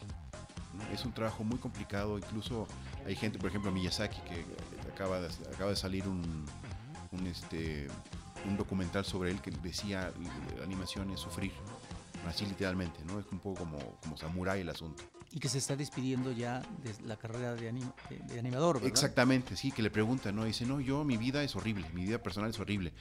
Es 0.93 1.07
un 1.07 1.15
trabajo 1.15 1.45
muy 1.45 1.59
complicado, 1.59 2.19
incluso 2.19 2.69
hay 3.07 3.17
gente, 3.17 3.39
por 3.39 3.49
ejemplo 3.49 3.73
Miyazaki, 3.73 4.21
que 4.29 4.45
acaba 4.93 5.19
de, 5.19 5.29
acaba 5.55 5.71
de 5.71 5.77
salir 5.77 6.07
un, 6.07 6.45
un, 7.11 7.27
este, 7.27 7.89
un 8.45 8.59
documental 8.59 9.07
sobre 9.07 9.31
él 9.31 9.41
que 9.41 9.51
decía 9.51 10.13
la 10.59 10.65
animación 10.65 11.09
es 11.09 11.21
sufrir, 11.21 11.53
así 12.29 12.45
literalmente, 12.45 13.03
¿no? 13.07 13.19
Es 13.19 13.25
un 13.33 13.39
poco 13.39 13.61
como, 13.61 13.79
como 14.03 14.19
samurái 14.19 14.61
el 14.61 14.69
asunto. 14.69 15.03
Y 15.37 15.39
que 15.39 15.51
se 15.51 15.59
está 15.59 15.77
despidiendo 15.77 16.33
ya 16.33 16.61
de 16.83 16.95
la 17.07 17.19
carrera 17.19 17.55
de, 17.55 17.71
anim- 17.71 17.93
de- 18.09 18.21
de 18.21 18.39
animador, 18.41 18.77
¿verdad? 18.77 18.89
Exactamente, 18.89 19.55
sí, 19.55 19.71
que 19.71 19.83
le 19.83 19.91
preguntan, 19.91 20.35
¿no? 20.35 20.45
Dice, 20.47 20.65
no, 20.65 20.81
yo, 20.81 21.05
mi 21.05 21.19
vida 21.19 21.43
es 21.43 21.55
horrible, 21.55 21.87
mi 21.93 22.07
vida 22.07 22.17
personal 22.23 22.49
es 22.49 22.59
horrible. 22.59 22.95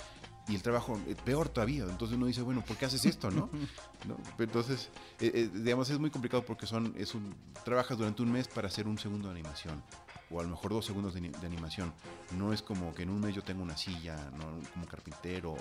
Y 0.49 0.55
el 0.55 0.61
trabajo, 0.61 0.99
eh, 1.07 1.15
peor 1.23 1.47
todavía. 1.47 1.85
Entonces 1.85 2.17
uno 2.17 2.25
dice, 2.25 2.41
bueno, 2.41 2.61
¿por 2.61 2.75
qué 2.75 2.87
haces 2.87 3.05
esto, 3.05 3.31
no? 3.31 3.49
Entonces, 4.37 4.89
eh, 5.21 5.31
eh, 5.33 5.49
digamos, 5.53 5.89
es 5.89 5.97
muy 5.97 6.09
complicado 6.09 6.43
porque 6.43 6.67
son, 6.67 6.93
es 6.97 7.15
un, 7.15 7.33
trabajas 7.63 7.97
durante 7.97 8.21
un 8.21 8.29
mes 8.33 8.49
para 8.49 8.67
hacer 8.67 8.85
un 8.85 8.97
segundo 8.97 9.29
de 9.29 9.33
animación. 9.35 9.81
O 10.29 10.41
a 10.41 10.43
lo 10.43 10.49
mejor 10.49 10.71
dos 10.73 10.85
segundos 10.85 11.13
de, 11.13 11.19
ani- 11.21 11.29
de 11.29 11.47
animación. 11.47 11.93
No 12.37 12.51
es 12.51 12.61
como 12.61 12.93
que 12.93 13.03
en 13.03 13.11
un 13.11 13.21
mes 13.21 13.33
yo 13.33 13.43
tengo 13.43 13.63
una 13.63 13.77
silla, 13.77 14.17
¿no? 14.37 14.59
Como 14.73 14.85
carpintero. 14.87 15.55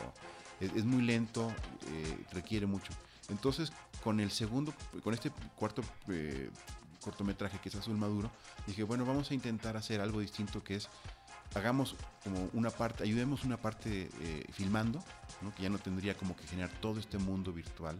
Es, 0.60 0.72
es 0.74 0.84
muy 0.84 1.02
lento, 1.02 1.52
eh, 1.92 2.18
requiere 2.32 2.66
mucho. 2.66 2.92
Entonces, 3.28 3.72
con 4.02 4.20
el 4.20 4.30
segundo, 4.30 4.74
con 5.02 5.14
este 5.14 5.30
cuarto 5.56 5.82
eh, 6.08 6.50
cortometraje 7.00 7.58
que 7.58 7.68
es 7.68 7.74
Azul 7.74 7.96
Maduro, 7.96 8.30
dije, 8.66 8.82
bueno, 8.82 9.04
vamos 9.04 9.30
a 9.30 9.34
intentar 9.34 9.76
hacer 9.76 10.00
algo 10.00 10.20
distinto 10.20 10.62
que 10.62 10.76
es, 10.76 10.88
hagamos 11.54 11.94
como 12.22 12.48
una 12.52 12.70
parte, 12.70 13.04
ayudemos 13.04 13.44
una 13.44 13.56
parte 13.56 14.08
eh, 14.20 14.44
filmando, 14.52 15.02
que 15.56 15.62
ya 15.62 15.68
no 15.70 15.78
tendría 15.78 16.16
como 16.16 16.36
que 16.36 16.46
generar 16.46 16.70
todo 16.80 17.00
este 17.00 17.18
mundo 17.18 17.52
virtual, 17.52 17.98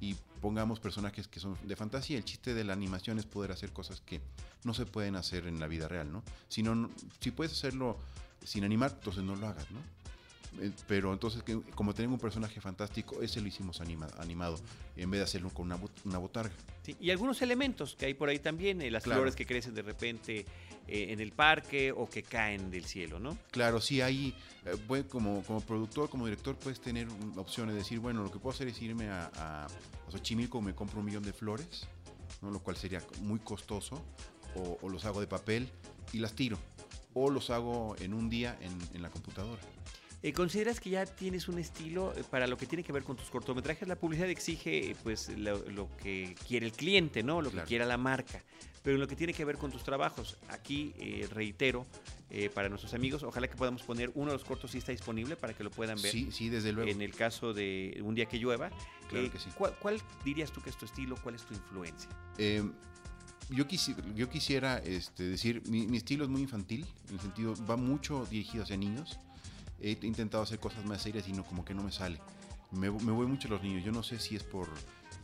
y 0.00 0.14
pongamos 0.40 0.78
personajes 0.78 1.26
que 1.26 1.40
son 1.40 1.58
de 1.64 1.74
fantasía. 1.74 2.18
El 2.18 2.24
chiste 2.24 2.54
de 2.54 2.62
la 2.64 2.72
animación 2.72 3.18
es 3.18 3.26
poder 3.26 3.50
hacer 3.50 3.72
cosas 3.72 4.00
que 4.00 4.20
no 4.62 4.72
se 4.72 4.86
pueden 4.86 5.16
hacer 5.16 5.46
en 5.48 5.58
la 5.58 5.66
vida 5.66 5.88
real, 5.88 6.12
¿no? 6.12 6.22
Si, 6.48 6.62
no, 6.62 6.74
no- 6.76 6.90
si 7.20 7.32
puedes 7.32 7.52
hacerlo 7.52 7.98
sin 8.44 8.62
animar, 8.62 8.92
entonces 8.94 9.24
no 9.24 9.34
lo 9.34 9.48
hagas, 9.48 9.68
¿no? 9.72 9.80
Eh, 10.60 10.72
Pero 10.86 11.12
entonces, 11.12 11.42
que- 11.42 11.60
como 11.74 11.94
tenemos 11.94 12.14
un 12.14 12.20
personaje 12.20 12.60
fantástico, 12.60 13.20
ese 13.22 13.40
lo 13.40 13.48
hicimos 13.48 13.80
anima- 13.80 14.08
animado, 14.18 14.58
en 14.96 15.10
vez 15.10 15.18
de 15.20 15.24
hacerlo 15.24 15.50
con 15.50 15.66
una, 15.66 15.76
bot- 15.78 16.04
una 16.04 16.18
botarga. 16.18 16.54
Sí, 16.82 16.96
Y 17.00 17.10
algunos 17.10 17.42
elementos 17.42 17.94
que 17.96 18.06
hay 18.06 18.14
por 18.14 18.28
ahí 18.28 18.38
también, 18.38 18.80
eh, 18.80 18.90
las 18.90 19.02
Claro. 19.04 19.20
flores 19.20 19.36
que 19.36 19.44
crecen 19.46 19.74
de 19.74 19.82
repente 19.82 20.46
eh, 20.90 21.12
en 21.12 21.20
el 21.20 21.32
parque 21.32 21.92
o 21.92 22.08
que 22.08 22.22
caen 22.22 22.70
del 22.70 22.86
cielo, 22.86 23.18
¿no? 23.20 23.36
Claro, 23.50 23.78
sí, 23.78 24.00
hay, 24.00 24.34
eh, 24.64 25.04
como, 25.06 25.42
como 25.44 25.60
productor, 25.60 26.08
como 26.08 26.24
director, 26.24 26.56
puedes 26.56 26.80
tener 26.80 27.06
opciones 27.36 27.74
de 27.74 27.80
decir, 27.80 27.98
bueno, 27.98 28.22
lo 28.22 28.30
que 28.30 28.38
puedo 28.38 28.54
hacer 28.54 28.68
es 28.68 28.80
irme 28.80 29.08
a, 29.10 29.30
a, 29.36 29.66
a 29.66 30.10
Xochimilco, 30.10 30.62
me 30.62 30.74
compro 30.74 31.00
un 31.00 31.04
millón 31.04 31.24
de 31.24 31.34
flores, 31.34 31.86
¿no? 32.40 32.50
lo 32.50 32.60
cual 32.60 32.76
sería 32.78 33.02
muy 33.20 33.38
costoso, 33.40 34.02
o, 34.54 34.78
o 34.80 34.88
los 34.88 35.04
hago 35.04 35.20
de 35.20 35.26
papel 35.26 35.68
y 36.14 36.20
las 36.20 36.32
tiro, 36.32 36.56
o 37.12 37.28
los 37.28 37.50
hago 37.50 37.94
en 38.00 38.14
un 38.14 38.30
día 38.30 38.56
en, 38.62 38.72
en 38.94 39.02
la 39.02 39.10
computadora. 39.10 39.60
Eh, 40.22 40.32
¿Consideras 40.32 40.80
que 40.80 40.90
ya 40.90 41.06
tienes 41.06 41.46
un 41.48 41.58
estilo 41.60 42.12
eh, 42.16 42.24
para 42.28 42.48
lo 42.48 42.56
que 42.56 42.66
tiene 42.66 42.82
que 42.82 42.92
ver 42.92 43.04
con 43.04 43.16
tus 43.16 43.30
cortometrajes? 43.30 43.86
La 43.86 43.94
publicidad 43.96 44.28
exige 44.28 44.90
eh, 44.90 44.96
pues 45.04 45.28
lo, 45.28 45.58
lo 45.70 45.88
que 45.96 46.34
quiere 46.46 46.66
el 46.66 46.72
cliente, 46.72 47.22
¿no? 47.22 47.40
Lo 47.40 47.50
Claro. 47.50 47.64
que 47.64 47.68
quiera 47.68 47.86
la 47.86 47.96
marca. 47.96 48.42
Pero 48.82 48.96
en 48.96 49.00
lo 49.00 49.06
que 49.06 49.14
tiene 49.16 49.32
que 49.32 49.44
ver 49.44 49.58
con 49.58 49.70
tus 49.70 49.84
trabajos, 49.84 50.36
aquí 50.48 50.92
eh, 50.98 51.28
reitero 51.32 51.86
eh, 52.30 52.50
para 52.52 52.68
nuestros 52.68 52.94
amigos, 52.94 53.22
ojalá 53.22 53.46
que 53.48 53.54
podamos 53.56 53.82
poner 53.82 54.10
uno 54.14 54.32
de 54.32 54.38
los 54.38 54.44
cortos 54.44 54.72
si 54.72 54.78
está 54.78 54.90
disponible 54.92 55.36
para 55.36 55.54
que 55.54 55.62
lo 55.62 55.70
puedan 55.70 56.00
ver. 56.02 56.10
Sí, 56.10 56.30
sí, 56.32 56.48
desde 56.48 56.72
luego. 56.72 56.90
En 56.90 57.00
el 57.02 57.14
caso 57.14 57.52
de 57.54 58.00
Un 58.02 58.14
día 58.14 58.26
que 58.26 58.38
llueva, 58.38 58.70
Claro 59.08 59.30
que 59.30 59.38
sí. 59.38 59.50
¿cuál, 59.56 59.74
cuál 59.80 60.00
dirías 60.24 60.50
tú 60.52 60.60
que 60.60 60.70
es 60.70 60.76
tu 60.76 60.84
estilo? 60.84 61.16
¿Cuál 61.22 61.36
es 61.36 61.42
tu 61.44 61.54
influencia? 61.54 62.10
Eh, 62.38 62.62
yo, 63.50 63.66
quisi- 63.68 63.94
yo 64.14 64.28
quisiera 64.28 64.78
este, 64.78 65.22
decir, 65.24 65.62
mi, 65.68 65.86
mi 65.86 65.96
estilo 65.98 66.24
es 66.24 66.30
muy 66.30 66.42
infantil, 66.42 66.86
en 67.08 67.14
el 67.14 67.20
sentido, 67.20 67.54
va 67.66 67.76
mucho 67.76 68.26
dirigido 68.26 68.64
hacia 68.64 68.76
niños. 68.76 69.18
He 69.80 69.98
intentado 70.02 70.42
hacer 70.42 70.58
cosas 70.58 70.84
más 70.84 71.02
serias 71.02 71.28
y 71.28 71.32
no, 71.32 71.44
como 71.44 71.64
que 71.64 71.74
no 71.74 71.82
me 71.82 71.92
sale. 71.92 72.18
Me, 72.72 72.90
me 72.90 73.12
voy 73.12 73.26
mucho 73.26 73.48
a 73.48 73.52
los 73.52 73.62
niños. 73.62 73.84
Yo 73.84 73.92
no 73.92 74.02
sé 74.02 74.18
si 74.18 74.36
es 74.36 74.42
por 74.42 74.68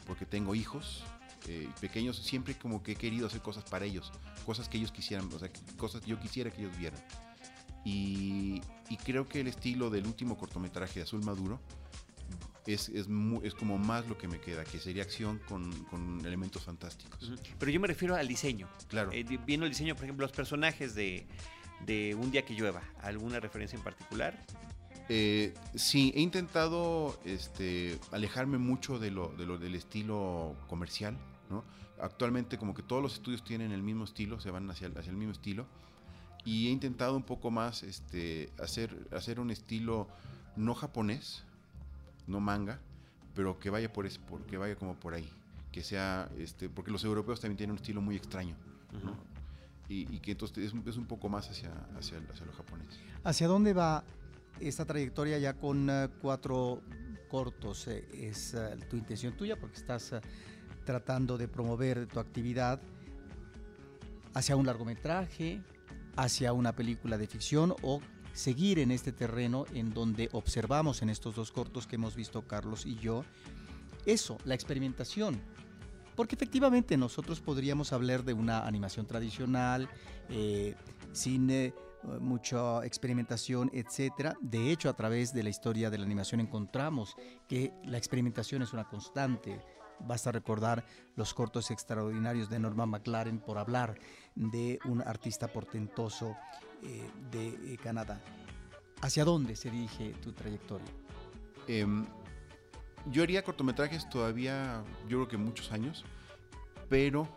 porque 0.06 0.26
tengo 0.26 0.54
hijos 0.54 1.04
eh, 1.48 1.68
pequeños, 1.80 2.16
siempre 2.16 2.54
como 2.54 2.82
que 2.82 2.92
he 2.92 2.96
querido 2.96 3.26
hacer 3.26 3.40
cosas 3.40 3.64
para 3.64 3.84
ellos, 3.84 4.12
cosas 4.46 4.68
que 4.68 4.78
ellos 4.78 4.92
quisieran, 4.92 5.28
o 5.32 5.38
sea, 5.38 5.50
cosas 5.76 6.00
que 6.00 6.10
yo 6.10 6.18
quisiera 6.18 6.50
que 6.50 6.62
ellos 6.62 6.76
vieran. 6.78 7.00
Y, 7.84 8.62
y 8.88 8.96
creo 8.96 9.28
que 9.28 9.40
el 9.40 9.48
estilo 9.48 9.90
del 9.90 10.06
último 10.06 10.38
cortometraje 10.38 11.00
de 11.00 11.02
Azul 11.02 11.22
Maduro 11.22 11.60
es, 12.66 12.88
es, 12.88 13.08
es 13.42 13.54
como 13.54 13.76
más 13.76 14.08
lo 14.08 14.16
que 14.16 14.26
me 14.26 14.40
queda, 14.40 14.64
que 14.64 14.78
sería 14.78 15.02
acción 15.02 15.38
con, 15.46 15.70
con 15.84 16.24
elementos 16.24 16.62
fantásticos. 16.62 17.30
Pero 17.58 17.70
yo 17.70 17.78
me 17.78 17.88
refiero 17.88 18.14
al 18.14 18.26
diseño. 18.26 18.66
Claro. 18.88 19.12
Eh, 19.12 19.24
viendo 19.44 19.66
el 19.66 19.72
diseño, 19.72 19.94
por 19.94 20.04
ejemplo, 20.04 20.24
los 20.24 20.34
personajes 20.34 20.94
de, 20.94 21.26
de 21.86 22.14
Un 22.14 22.30
día 22.30 22.44
que 22.44 22.54
llueva, 22.54 22.82
¿alguna 23.02 23.40
referencia 23.40 23.76
en 23.76 23.82
particular? 23.82 24.44
Eh, 25.08 25.52
sí, 25.74 26.12
he 26.16 26.20
intentado 26.22 27.18
este, 27.24 27.98
alejarme 28.10 28.58
mucho 28.58 28.98
de 28.98 29.10
lo, 29.10 29.28
de 29.28 29.44
lo 29.46 29.58
del 29.58 29.74
estilo 29.74 30.56
comercial, 30.68 31.16
¿no? 31.50 31.62
Actualmente 32.00 32.56
como 32.58 32.74
que 32.74 32.82
todos 32.82 33.02
los 33.02 33.14
estudios 33.14 33.44
tienen 33.44 33.70
el 33.72 33.82
mismo 33.82 34.04
estilo, 34.04 34.40
se 34.40 34.50
van 34.50 34.70
hacia, 34.70 34.86
el- 34.86 34.96
hacia 34.98 35.10
el 35.10 35.16
mismo 35.16 35.32
estilo. 35.32 35.66
Y 36.46 36.68
he 36.68 36.70
intentado 36.70 37.16
un 37.16 37.22
poco 37.22 37.50
más 37.50 37.82
este, 37.82 38.50
hacer, 38.58 39.08
hacer 39.12 39.40
un 39.40 39.50
estilo 39.50 40.08
no 40.56 40.74
japonés, 40.74 41.42
no 42.26 42.40
manga, 42.40 42.80
pero 43.34 43.58
que 43.58 43.70
vaya 43.70 43.92
por 43.92 44.06
ese, 44.06 44.20
por, 44.20 44.40
que 44.46 44.56
vaya 44.56 44.76
como 44.76 44.94
por 44.94 45.14
ahí. 45.14 45.30
Que 45.72 45.82
sea, 45.82 46.28
este, 46.38 46.68
porque 46.68 46.90
los 46.90 47.02
europeos 47.04 47.40
también 47.40 47.56
tienen 47.56 47.72
un 47.72 47.78
estilo 47.78 48.00
muy 48.00 48.16
extraño, 48.16 48.56
¿no? 49.04 49.16
Y, 49.88 50.18
que 50.20 50.32
entonces 50.32 50.64
es, 50.64 50.72
un- 50.72 50.82
es 50.88 50.96
un 50.96 51.04
poco 51.06 51.28
más 51.28 51.48
hacia, 51.50 51.70
hacia, 51.98 52.18
hacia 52.32 52.46
lo. 52.46 52.52
¿Hacia 53.22 53.46
dónde 53.48 53.72
va 53.74 54.02
esta 54.60 54.84
trayectoria 54.86 55.38
ya 55.38 55.54
con 55.54 55.88
eh, 55.90 56.08
cuatro 56.22 56.80
cortos? 57.28 57.86
Eh, 57.88 58.08
¿Es 58.12 58.54
eh, 58.54 58.76
tu 58.88 58.96
intención 58.96 59.36
tuya 59.36 59.58
porque 59.60 59.76
estás 59.76 60.14
tratando 60.86 61.36
de 61.36 61.48
promover 61.48 62.06
tu 62.06 62.18
actividad 62.18 62.80
hacia 64.34 64.56
un 64.56 64.66
largometraje, 64.66 65.60
hacia 66.16 66.52
una 66.52 66.72
película 66.74 67.18
de 67.18 67.26
ficción 67.26 67.74
o 67.82 68.00
seguir 68.32 68.78
en 68.78 68.90
este 68.90 69.12
terreno 69.12 69.64
en 69.74 69.92
donde 69.94 70.28
observamos 70.32 71.02
en 71.02 71.10
estos 71.10 71.36
dos 71.36 71.52
cortos 71.52 71.86
que 71.86 71.96
hemos 71.96 72.16
visto 72.16 72.42
Carlos 72.42 72.84
y 72.86 72.96
yo? 72.96 73.24
Eso, 74.06 74.38
la 74.44 74.54
experimentación. 74.54 75.40
Porque 76.16 76.34
efectivamente 76.34 76.96
nosotros 76.96 77.40
podríamos 77.40 77.92
hablar 77.92 78.24
de 78.24 78.32
una 78.32 78.66
animación 78.66 79.06
tradicional, 79.06 79.88
eh, 80.28 80.74
cine, 81.12 81.66
eh, 81.66 81.74
mucha 82.20 82.84
experimentación, 82.84 83.70
etcétera. 83.72 84.36
De 84.40 84.70
hecho, 84.70 84.88
a 84.88 84.94
través 84.94 85.32
de 85.32 85.42
la 85.42 85.50
historia 85.50 85.90
de 85.90 85.98
la 85.98 86.04
animación 86.04 86.40
encontramos 86.40 87.16
que 87.48 87.72
la 87.84 87.98
experimentación 87.98 88.62
es 88.62 88.72
una 88.72 88.84
constante. 88.84 89.60
Basta 90.00 90.32
recordar 90.32 90.84
los 91.16 91.34
cortos 91.34 91.70
extraordinarios 91.70 92.50
de 92.50 92.58
Norma 92.58 92.84
McLaren 92.86 93.38
por 93.38 93.58
hablar 93.58 93.94
de 94.34 94.78
un 94.86 95.02
artista 95.02 95.48
portentoso 95.48 96.36
eh, 96.82 97.08
de 97.30 97.78
Canadá. 97.82 98.20
¿Hacia 99.00 99.24
dónde 99.24 99.54
se 99.56 99.70
dirige 99.70 100.14
tu 100.22 100.32
trayectoria? 100.32 100.86
Em, 101.66 102.06
yo 103.10 103.22
haría 103.22 103.42
cortometrajes 103.42 104.08
todavía, 104.08 104.82
yo 105.08 105.18
creo 105.18 105.28
que 105.28 105.36
muchos 105.36 105.72
años, 105.72 106.04
pero 106.88 107.28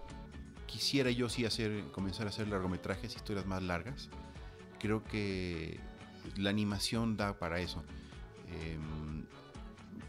quisiera 0.65 1.09
yo 1.12 1.29
sí 1.29 1.45
hacer, 1.45 1.83
comenzar 1.91 2.27
a 2.27 2.29
hacer 2.29 2.47
largometrajes, 2.47 3.15
historias 3.15 3.45
más 3.45 3.63
largas. 3.63 4.09
Creo 4.79 5.03
que 5.03 5.79
la 6.36 6.50
animación 6.50 7.17
da 7.17 7.38
para 7.39 7.59
eso. 7.59 7.83
Em, 8.47 9.25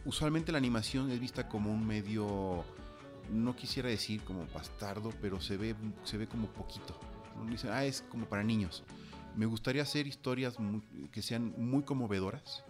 usualmente 0.04 0.52
la 0.52 0.58
animación 0.58 1.10
es 1.10 1.18
vista 1.18 1.48
como 1.48 1.72
un 1.72 1.86
medio, 1.86 2.64
no 3.32 3.56
quisiera 3.56 3.88
decir 3.88 4.22
como 4.22 4.46
bastardo, 4.52 5.12
pero 5.20 5.40
se 5.40 5.56
ve, 5.56 5.74
se 6.04 6.18
ve 6.18 6.26
como 6.26 6.48
poquito. 6.48 6.98
Dicen, 7.48 7.70
ah, 7.72 7.84
es 7.84 8.02
como 8.02 8.26
para 8.26 8.42
niños. 8.42 8.84
Me 9.36 9.46
gustaría 9.46 9.82
hacer 9.82 10.06
historias 10.06 10.56
que 11.12 11.22
sean 11.22 11.54
muy 11.56 11.84
conmovedoras, 11.84 12.64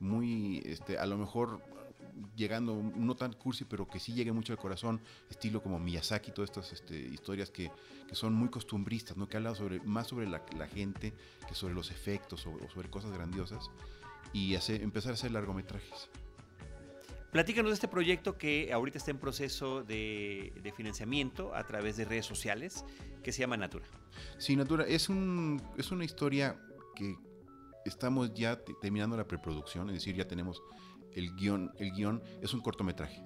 muy, 0.00 0.62
este, 0.64 0.98
a 0.98 1.04
lo 1.06 1.18
mejor 1.18 1.60
llegando, 2.36 2.74
no 2.96 3.14
tan 3.16 3.32
cursi, 3.32 3.64
pero 3.64 3.86
que 3.88 4.00
sí 4.00 4.12
llegue 4.12 4.32
mucho 4.32 4.52
al 4.52 4.58
corazón, 4.58 5.00
estilo 5.30 5.62
como 5.62 5.78
Miyazaki, 5.78 6.32
todas 6.32 6.50
estas 6.50 6.72
este, 6.72 6.98
historias 6.98 7.50
que, 7.50 7.70
que, 8.08 8.14
son 8.14 8.34
muy 8.34 8.48
costumbristas, 8.48 9.16
¿no? 9.16 9.28
que 9.28 9.36
hablan 9.36 9.54
sobre, 9.54 9.80
más 9.80 10.08
sobre 10.08 10.28
la, 10.28 10.44
la 10.56 10.66
gente 10.66 11.12
que 11.48 11.54
sobre 11.54 11.74
los 11.74 11.90
efectos 11.90 12.46
o, 12.46 12.56
sobre 12.72 12.90
cosas 12.90 13.12
grandiosas, 13.12 13.70
y 14.32 14.54
hacer, 14.56 14.82
empezar 14.82 15.12
a 15.12 15.14
hacer 15.14 15.30
largometrajes. 15.30 16.08
Platícanos 17.30 17.70
de 17.70 17.74
este 17.74 17.88
proyecto 17.88 18.38
que 18.38 18.72
ahorita 18.72 18.98
está 18.98 19.10
en 19.10 19.18
proceso 19.18 19.82
de, 19.82 20.52
de, 20.62 20.72
financiamiento 20.72 21.54
a 21.54 21.66
través 21.66 21.96
de 21.96 22.04
redes 22.04 22.26
sociales, 22.26 22.84
que 23.24 23.32
se 23.32 23.40
llama 23.40 23.56
Natura. 23.56 23.86
Sí, 24.38 24.54
Natura 24.54 24.84
es, 24.86 25.08
un, 25.08 25.60
es 25.76 25.90
una 25.90 26.04
historia 26.04 26.56
que 26.94 27.16
estamos 27.84 28.32
ya 28.34 28.60
terminando 28.80 29.16
la 29.16 29.26
preproducción, 29.26 29.88
es 29.88 29.94
decir, 29.94 30.14
ya 30.14 30.26
tenemos 30.26 30.62
el 31.14 31.34
guion, 31.34 31.72
el 31.78 31.92
guion 31.92 32.22
es 32.42 32.54
un 32.54 32.60
cortometraje. 32.60 33.22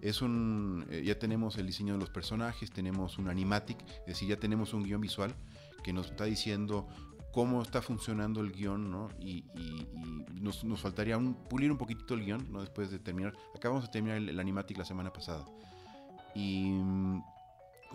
Es 0.00 0.22
un, 0.22 0.86
eh, 0.90 1.02
ya 1.04 1.18
tenemos 1.18 1.56
el 1.56 1.66
diseño 1.66 1.94
de 1.94 2.00
los 2.00 2.10
personajes, 2.10 2.70
tenemos 2.70 3.18
un 3.18 3.28
animatic, 3.28 3.82
es 4.00 4.06
decir, 4.06 4.28
ya 4.28 4.36
tenemos 4.36 4.74
un 4.74 4.84
guion 4.84 5.00
visual 5.00 5.34
que 5.82 5.92
nos 5.92 6.10
está 6.10 6.24
diciendo 6.24 6.86
cómo 7.32 7.62
está 7.62 7.82
funcionando 7.82 8.40
el 8.40 8.52
guion, 8.52 8.90
¿no? 8.90 9.08
Y, 9.20 9.44
nos, 10.40 10.64
nos, 10.64 10.80
faltaría 10.80 11.16
un, 11.16 11.34
pulir 11.34 11.72
un 11.72 11.78
poquitito 11.78 12.14
el 12.14 12.24
guion, 12.24 12.52
¿no? 12.52 12.60
Después 12.60 12.90
de 12.90 12.98
terminar. 12.98 13.34
Acabamos 13.54 13.84
de 13.84 13.90
terminar 13.90 14.18
el, 14.18 14.28
el 14.28 14.38
animatic 14.38 14.78
la 14.78 14.84
semana 14.84 15.12
pasada. 15.12 15.44
Y 16.34 16.70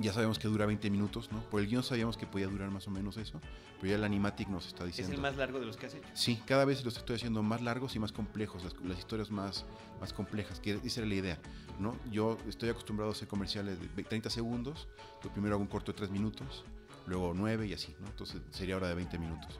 ya 0.01 0.13
sabemos 0.13 0.39
que 0.39 0.47
dura 0.47 0.65
20 0.65 0.89
minutos, 0.89 1.31
¿no? 1.31 1.41
Por 1.49 1.61
el 1.61 1.67
guion 1.67 1.83
sabíamos 1.83 2.17
que 2.17 2.25
podía 2.25 2.47
durar 2.47 2.69
más 2.71 2.87
o 2.87 2.91
menos 2.91 3.17
eso, 3.17 3.39
pero 3.79 3.89
ya 3.91 3.95
el 3.95 4.03
Animatic 4.03 4.47
nos 4.47 4.67
está 4.67 4.85
diciendo... 4.85 5.11
¿Es 5.11 5.17
el 5.17 5.21
más 5.21 5.35
largo 5.37 5.59
de 5.59 5.65
los 5.65 5.77
que 5.77 5.87
has 5.87 5.95
hecho? 5.95 6.07
Sí, 6.13 6.41
cada 6.45 6.65
vez 6.65 6.83
los 6.85 6.97
estoy 6.97 7.15
haciendo 7.15 7.43
más 7.43 7.61
largos 7.61 7.95
y 7.95 7.99
más 7.99 8.11
complejos, 8.11 8.63
las, 8.63 8.75
las 8.81 8.97
historias 8.97 9.31
más, 9.31 9.65
más 9.99 10.13
complejas, 10.13 10.59
que 10.59 10.79
esa 10.83 11.01
era 11.01 11.09
la 11.09 11.15
idea, 11.15 11.39
¿no? 11.79 11.95
Yo 12.11 12.37
estoy 12.47 12.69
acostumbrado 12.69 13.11
a 13.11 13.13
hacer 13.13 13.27
comerciales 13.27 13.77
de 13.95 14.03
30 14.03 14.29
segundos, 14.29 14.87
yo 15.23 15.31
primero 15.31 15.55
hago 15.55 15.63
un 15.63 15.69
corto 15.69 15.91
de 15.91 15.97
3 15.97 16.09
minutos, 16.09 16.63
luego 17.07 17.33
9 17.35 17.67
y 17.67 17.73
así, 17.73 17.95
¿no? 17.99 18.07
Entonces 18.07 18.41
sería 18.51 18.77
hora 18.77 18.87
de 18.87 18.95
20 18.95 19.17
minutos. 19.19 19.59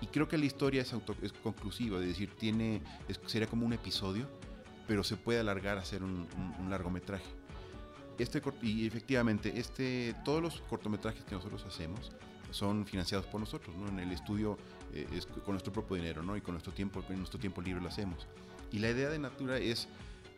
Y 0.00 0.06
creo 0.06 0.28
que 0.28 0.36
la 0.36 0.44
historia 0.44 0.82
es, 0.82 0.92
auto, 0.92 1.14
es 1.22 1.32
conclusiva, 1.32 1.98
es 2.00 2.06
decir, 2.06 2.30
tiene, 2.36 2.82
es, 3.08 3.20
sería 3.26 3.46
como 3.46 3.64
un 3.64 3.72
episodio, 3.72 4.28
pero 4.86 5.02
se 5.02 5.16
puede 5.16 5.40
alargar 5.40 5.78
a 5.78 5.80
hacer 5.80 6.02
un, 6.02 6.26
un, 6.36 6.54
un 6.58 6.70
largometraje 6.70 7.24
este, 8.18 8.42
y 8.62 8.86
efectivamente, 8.86 9.52
este, 9.56 10.14
todos 10.24 10.42
los 10.42 10.60
cortometrajes 10.62 11.24
que 11.24 11.34
nosotros 11.34 11.64
hacemos 11.66 12.12
son 12.50 12.86
financiados 12.86 13.26
por 13.26 13.40
nosotros, 13.40 13.74
¿no? 13.76 13.88
En 13.88 13.98
el 13.98 14.12
estudio 14.12 14.56
eh, 14.92 15.06
con 15.44 15.54
nuestro 15.54 15.72
propio 15.72 15.96
dinero, 15.96 16.22
¿no? 16.22 16.36
Y 16.36 16.40
con 16.40 16.54
nuestro 16.54 16.72
tiempo, 16.72 17.02
nuestro 17.08 17.40
tiempo 17.40 17.60
libre 17.60 17.82
lo 17.82 17.88
hacemos. 17.88 18.26
Y 18.70 18.78
la 18.78 18.90
idea 18.90 19.08
de 19.08 19.18
Natura 19.18 19.58
es 19.58 19.88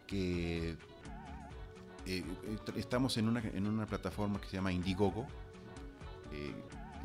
que 0.07 0.77
eh, 2.07 2.25
estamos 2.77 3.17
en 3.19 3.29
una, 3.29 3.41
en 3.41 3.67
una 3.67 3.87
plataforma 3.87 4.41
que 4.41 4.47
se 4.47 4.57
llama 4.57 4.73
Indiegogo, 4.73 5.27
eh, 6.33 6.55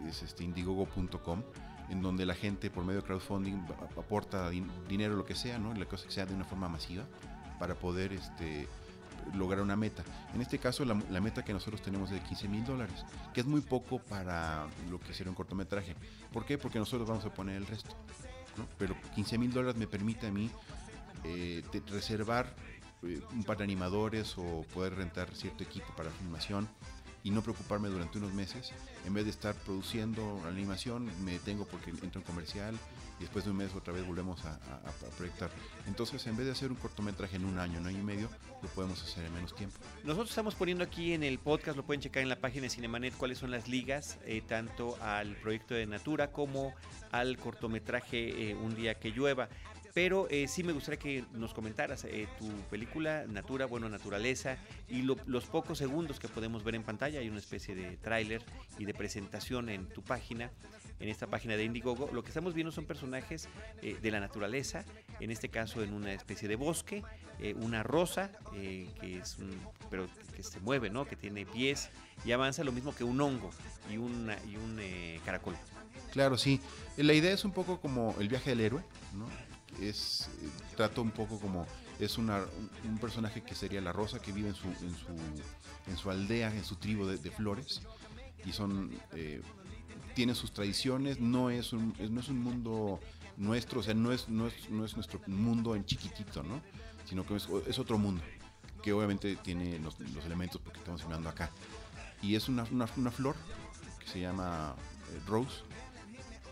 es 0.08 0.24
este 0.24 0.44
indiegogo.com, 0.44 1.44
en 1.90 2.02
donde 2.02 2.26
la 2.26 2.34
gente 2.34 2.70
por 2.70 2.86
medio 2.86 3.02
de 3.02 3.08
crowdfunding 3.08 3.66
aporta 3.98 4.50
din 4.50 4.70
dinero, 4.88 5.16
lo 5.16 5.26
que 5.26 5.36
sea, 5.36 5.60
¿no? 5.60 5.74
La 5.74 5.86
cosa 5.86 6.06
que 6.06 6.12
sea 6.12 6.26
de 6.26 6.34
una 6.34 6.46
forma 6.46 6.70
masiva 6.70 7.04
para 7.60 7.76
poder 7.76 8.14
este, 8.14 8.68
lograr 9.34 9.62
una 9.62 9.76
meta. 9.76 10.04
En 10.34 10.42
este 10.42 10.60
caso, 10.60 10.86
la, 10.86 11.02
la 11.10 11.22
meta 11.22 11.44
que 11.44 11.54
nosotros 11.54 11.82
tenemos 11.82 12.12
es 12.12 12.22
de 12.22 12.28
15 12.28 12.48
mil 12.48 12.64
dólares, 12.66 13.06
que 13.34 13.42
es 13.42 13.46
muy 13.46 13.62
poco 13.62 14.00
para 14.00 14.68
lo 14.90 15.00
que 15.00 15.14
sería 15.14 15.30
un 15.30 15.36
cortometraje. 15.36 15.96
¿Por 16.32 16.46
qué? 16.46 16.58
Porque 16.58 16.80
nosotros 16.80 17.08
vamos 17.08 17.26
a 17.26 17.34
poner 17.34 17.56
el 17.56 17.68
resto. 17.68 17.96
Pero 18.78 18.96
15 19.16 19.38
mil 19.38 19.52
dólares 19.52 19.78
me 19.78 19.88
permite 19.88 20.28
a 20.28 20.32
mí 20.32 20.50
eh, 21.24 21.64
reservar 21.88 22.54
eh, 23.04 23.22
un 23.32 23.44
par 23.44 23.58
de 23.58 23.64
animadores 23.64 24.38
o 24.38 24.66
poder 24.74 24.96
rentar 24.96 25.34
cierto 25.34 25.64
equipo 25.64 25.94
para 25.96 26.10
filmación 26.12 26.68
y 27.24 27.32
no 27.32 27.42
preocuparme 27.42 27.90
durante 27.90 28.18
unos 28.18 28.34
meses. 28.34 28.72
En 29.06 29.14
vez 29.14 29.26
de 29.26 29.32
estar 29.32 29.56
produciendo 29.56 30.42
animación, 30.48 31.10
me 31.24 31.34
detengo 31.34 31.66
porque 31.66 31.92
entro 31.92 32.20
en 32.20 32.26
comercial 32.26 32.76
después 33.22 33.46
de 33.46 33.52
un 33.52 33.58
mes 33.58 33.74
otra 33.76 33.94
vez 33.94 34.06
volvemos 34.06 34.44
a, 34.46 34.60
proyectar. 35.18 35.50
Entonces, 35.88 36.26
en 36.28 36.36
vez 36.36 36.46
de 36.46 36.52
hacer 36.52 36.72
un 36.72 36.78
cortometraje 36.78 37.36
en 37.36 37.46
un 37.46 37.58
año, 37.60 37.80
un 37.80 37.88
año 37.88 38.00
y 38.00 38.04
medio, 38.04 38.30
lo 38.62 38.70
podemos 38.70 39.02
hacer 39.02 39.26
en 39.26 39.34
menos 39.34 39.56
tiempo. 39.56 39.78
Nosotros 40.04 40.30
estamos 40.30 40.56
poniendo 40.56 40.84
aquí 40.84 41.14
en 41.14 41.24
el 41.24 41.40
podcast, 41.40 41.78
lo 41.78 41.84
pueden 41.84 42.02
checar 42.02 42.24
en 42.24 42.30
la 42.30 42.40
página 42.40 42.64
de 42.64 42.70
Cinemanet, 42.70 43.16
cuáles 43.16 43.38
son 43.38 43.52
las 43.52 43.68
ligas, 43.68 44.20
eh, 44.26 44.42
tanto 44.48 44.98
al 45.02 45.36
proyecto 45.38 45.74
de 45.74 45.86
Natura 45.86 46.32
como 46.32 46.74
al 47.12 47.38
cortometraje 47.38 48.52
eh, 48.52 48.56
Un 48.56 48.76
día 48.76 48.96
que 48.96 49.12
llueva. 49.12 49.50
Pero 49.94 50.28
eh, 50.30 50.48
sí 50.48 50.64
me 50.64 50.72
gustaría 50.72 51.00
que 51.00 51.26
nos 51.34 51.54
comentaras 51.54 52.06
eh, 52.06 52.28
tu 52.40 52.50
película, 52.70 53.26
Natura, 53.28 53.66
bueno, 53.66 53.90
Naturaleza, 53.90 54.58
y 54.88 55.02
lo, 55.02 55.18
los 55.26 55.46
pocos 55.46 55.78
segundos 55.78 56.20
que 56.20 56.30
podemos 56.30 56.64
ver 56.64 56.76
en 56.76 56.84
pantalla. 56.84 57.20
Hay 57.20 57.30
una 57.30 57.40
especie 57.40 57.76
de 57.76 57.98
tráiler 57.98 58.42
y 58.78 58.86
de 58.86 58.94
presentación 58.94 59.70
en 59.70 59.88
tu 59.88 60.02
página, 60.02 60.50
en 61.02 61.10
esta 61.10 61.28
página 61.28 61.58
de 61.58 61.64
Indiegogo. 61.64 62.10
Lo 62.14 62.24
que 62.24 62.30
estamos 62.30 62.54
viendo 62.54 62.72
son 62.72 62.86
personajes 62.86 63.50
eh, 63.82 63.98
de 64.02 64.12
la 64.12 64.20
naturaleza, 64.20 64.86
en 65.20 65.32
este 65.32 65.50
caso 65.50 65.84
en 65.84 65.94
una 65.94 66.14
especie 66.14 66.48
de 66.48 66.56
bosque, 66.56 67.04
eh, 67.40 67.56
una 67.56 67.84
rosa, 67.84 68.32
eh, 68.54 68.88
que 69.00 69.18
es 69.18 69.38
un, 69.40 69.52
pero 69.90 70.08
que 70.36 70.44
se 70.44 70.60
mueve, 70.60 70.90
¿no? 70.90 71.06
Que 71.06 71.16
tiene 71.16 71.46
pies 71.46 71.90
y 72.24 72.32
avanza 72.32 72.64
lo 72.64 72.72
mismo 72.72 72.94
que 72.96 73.04
un 73.04 73.20
hongo 73.20 73.50
y, 73.90 73.98
una, 73.98 74.38
y 74.46 74.56
un 74.56 74.80
caracol. 75.26 75.56
Claro, 76.12 76.38
sí. 76.38 76.62
La 76.98 77.14
idea 77.14 77.34
es 77.34 77.44
un 77.46 77.52
poco 77.52 77.82
como 77.82 78.16
el 78.20 78.28
viaje 78.30 78.52
del 78.52 78.62
héroe, 78.62 78.84
¿no? 79.16 79.28
es 79.80 80.30
trato 80.76 81.02
un 81.02 81.12
poco 81.12 81.40
como 81.40 81.66
es 81.98 82.18
una, 82.18 82.40
un, 82.84 82.92
un, 82.92 82.98
personaje 82.98 83.42
que 83.42 83.56
sería 83.56 83.80
la 83.80 83.94
rosa 83.94 84.22
que 84.22 84.34
vive 84.34 84.50
en 84.50 84.56
su 84.56 84.68
en 84.68 84.96
su, 84.96 85.08
en 85.88 85.98
su 85.98 86.12
aldea 86.12 86.54
en 86.54 86.66
su 86.66 86.76
tribu 86.76 87.06
de, 87.06 87.32
flores 87.32 87.82
y 88.46 88.52
son 88.52 88.92
tiene 90.14 90.36
sus 90.36 90.52
tradiciones 90.52 91.20
no 91.20 91.50
es 91.50 91.74
un 91.74 91.94
no 92.10 92.20
es 92.20 92.30
un 92.30 92.40
mundo 92.40 93.00
nuestro 93.38 93.80
o 93.80 93.84
sea 93.84 93.94
no 93.94 94.12
es 94.12 94.30
no 94.30 94.48
es, 94.48 94.70
no 94.70 94.86
es 94.86 94.96
nuestro 94.96 95.20
mundo 95.28 95.76
en 95.76 95.86
chiquitito 95.86 96.44
no 96.44 96.62
sino 97.06 97.26
que 97.26 97.36
es, 97.36 97.80
otro 97.80 97.98
mundo 97.98 98.24
que 98.82 98.94
obviamente 98.94 99.36
tiene 99.36 99.80
los, 99.80 100.00
los, 100.00 100.26
elementos 100.26 100.60
porque 100.62 100.80
estamos 100.80 101.04
hablando 101.04 101.30
acá. 101.30 101.52
Y 102.22 102.36
es 102.36 102.50
una, 102.50 102.66
una, 102.72 103.12
flor 103.12 103.36
que 104.00 104.08
se 104.08 104.20
llama 104.20 104.76
eh, 105.12 105.20
rose 105.28 105.62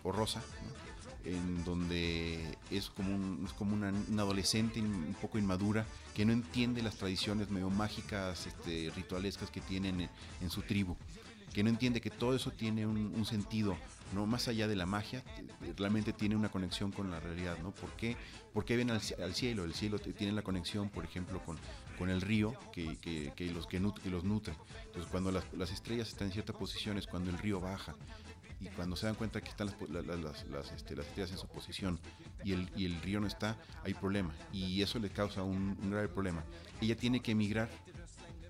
o 0.04 0.12
rosa 0.12 0.42
¿no? 0.64 1.32
en 1.32 1.64
donde 1.64 2.58
es 2.72 2.90
como, 2.90 3.16
un, 3.16 3.44
es 3.46 3.54
como 3.54 3.74
una, 3.74 3.90
adolescente 4.22 4.80
un 4.80 5.16
poco 5.22 5.38
inmadura 5.38 5.86
que 6.14 6.26
no 6.26 6.34
entiende 6.34 6.82
las 6.82 6.96
tradiciones 6.96 7.50
medio 7.50 7.70
mágicas, 7.70 8.48
este, 8.48 8.92
ritualescas 8.96 9.50
que 9.50 9.62
tienen 9.62 10.02
en, 10.02 10.10
en, 10.42 10.50
su 10.50 10.62
tribu, 10.62 10.96
que 11.54 11.64
no 11.64 11.70
entiende 11.70 12.02
que 12.02 12.10
todo 12.10 12.36
eso 12.36 12.52
tiene 12.52 12.86
un, 12.86 12.98
un, 12.98 13.26
sentido, 13.26 13.76
no 14.14 14.26
más 14.26 14.48
allá 14.48 14.68
de 14.68 14.76
la 14.76 14.86
magia, 14.86 15.24
realmente 15.78 16.14
tiene 16.14 16.36
una 16.36 16.50
conexión 16.50 16.92
con 16.92 17.10
la 17.12 17.20
realidad, 17.20 17.58
¿no? 17.62 17.72
¿Por 17.72 17.92
qué? 17.92 18.16
Porque 18.54 18.78
ven 18.78 18.92
al, 18.92 19.02
al 19.24 19.34
cielo, 19.36 19.64
el 19.64 19.74
cielo 19.74 20.00
tiene 20.00 20.34
la 20.34 20.42
conexión, 20.42 20.90
por 20.90 21.04
ejemplo, 21.04 21.44
con, 21.44 21.58
con 21.98 22.10
el 22.10 22.22
río 22.22 22.54
que, 22.72 22.98
que, 22.98 23.34
que 23.36 23.52
los, 23.52 23.68
que, 23.68 23.80
nut, 23.80 24.00
que 24.00 24.10
los 24.10 24.24
nutre. 24.24 24.54
Entonces, 24.86 25.10
cuando 25.12 25.32
las, 25.32 25.44
las 25.54 25.72
estrellas 25.72 26.10
están 26.10 26.28
en 26.28 26.34
ciertas 26.34 26.56
posiciones, 26.56 27.08
cuando 27.08 27.30
el 27.30 27.38
río 27.38 27.60
baja, 27.60 27.96
y 28.62 28.68
cuando 28.68 28.96
se 28.96 29.06
dan 29.06 29.16
cuenta 29.16 29.42
que 29.42 29.50
están 29.50 29.68
las, 29.68 30.06
las, 30.06 30.20
las, 30.20 30.48
las, 30.50 30.72
este, 30.74 30.96
las 30.96 31.08
estrellas 31.08 31.32
en 31.32 31.38
su 31.38 31.48
posición 31.48 32.00
y 32.44 32.52
el, 32.52 32.70
y 32.76 32.86
el 32.86 33.02
río 33.02 33.22
no 33.22 33.28
está, 33.28 33.58
hay 33.84 33.94
problema 33.94 34.34
y 34.52 34.82
eso 34.82 35.00
le 35.00 35.10
causa 35.10 35.44
un, 35.44 35.78
un 35.82 35.92
grave 35.92 36.10
problema. 36.10 36.44
Ella 36.82 36.98
tiene 36.98 37.22
que 37.22 37.32
emigrar 37.32 37.70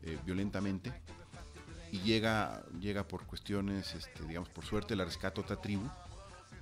eh, 0.01 0.17
violentamente 0.25 0.91
y 1.91 1.99
llega, 1.99 2.63
llega 2.79 3.07
por 3.07 3.25
cuestiones, 3.25 3.95
este, 3.95 4.23
digamos, 4.23 4.49
por 4.49 4.65
suerte 4.65 4.95
la 4.95 5.05
rescata 5.05 5.41
otra 5.41 5.61
tribu, 5.61 5.89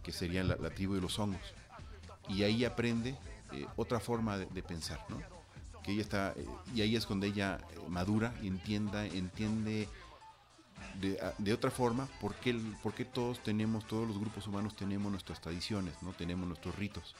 que 0.04 0.12
sería 0.12 0.44
la, 0.44 0.70
tribu 0.70 0.96
de 0.96 1.02
los 1.02 1.20
hongos. 1.20 1.54
Y 2.30 2.44
ahí 2.44 2.66
aprende 2.66 3.18
eh, 3.52 3.66
otra 3.76 4.00
forma 4.00 4.38
de, 4.38 4.64
pensar, 4.64 5.06
¿no? 5.10 5.22
Que 5.84 5.94
ella 5.94 6.02
está, 6.02 6.34
eh, 6.36 6.46
y 6.76 6.82
ahí 6.82 6.96
es 6.96 7.08
donde 7.08 7.28
ella 7.28 7.60
madura 7.88 8.34
y 8.42 8.48
entienda, 8.48 9.06
entiende 9.06 9.88
de, 11.00 11.54
otra 11.54 11.72
forma 11.72 12.08
por 12.20 12.36
qué, 12.36 12.60
por 12.82 12.94
qué 12.94 13.06
todos 13.06 13.42
tenemos, 13.44 13.86
todos 13.88 14.08
los 14.08 14.20
grupos 14.20 14.48
humanos 14.48 14.76
tenemos 14.76 15.12
nuestras 15.12 15.42
tradiciones, 15.42 15.94
¿no? 16.02 16.14
Tenemos 16.14 16.48
nuestros 16.48 16.76
ritos 16.76 17.16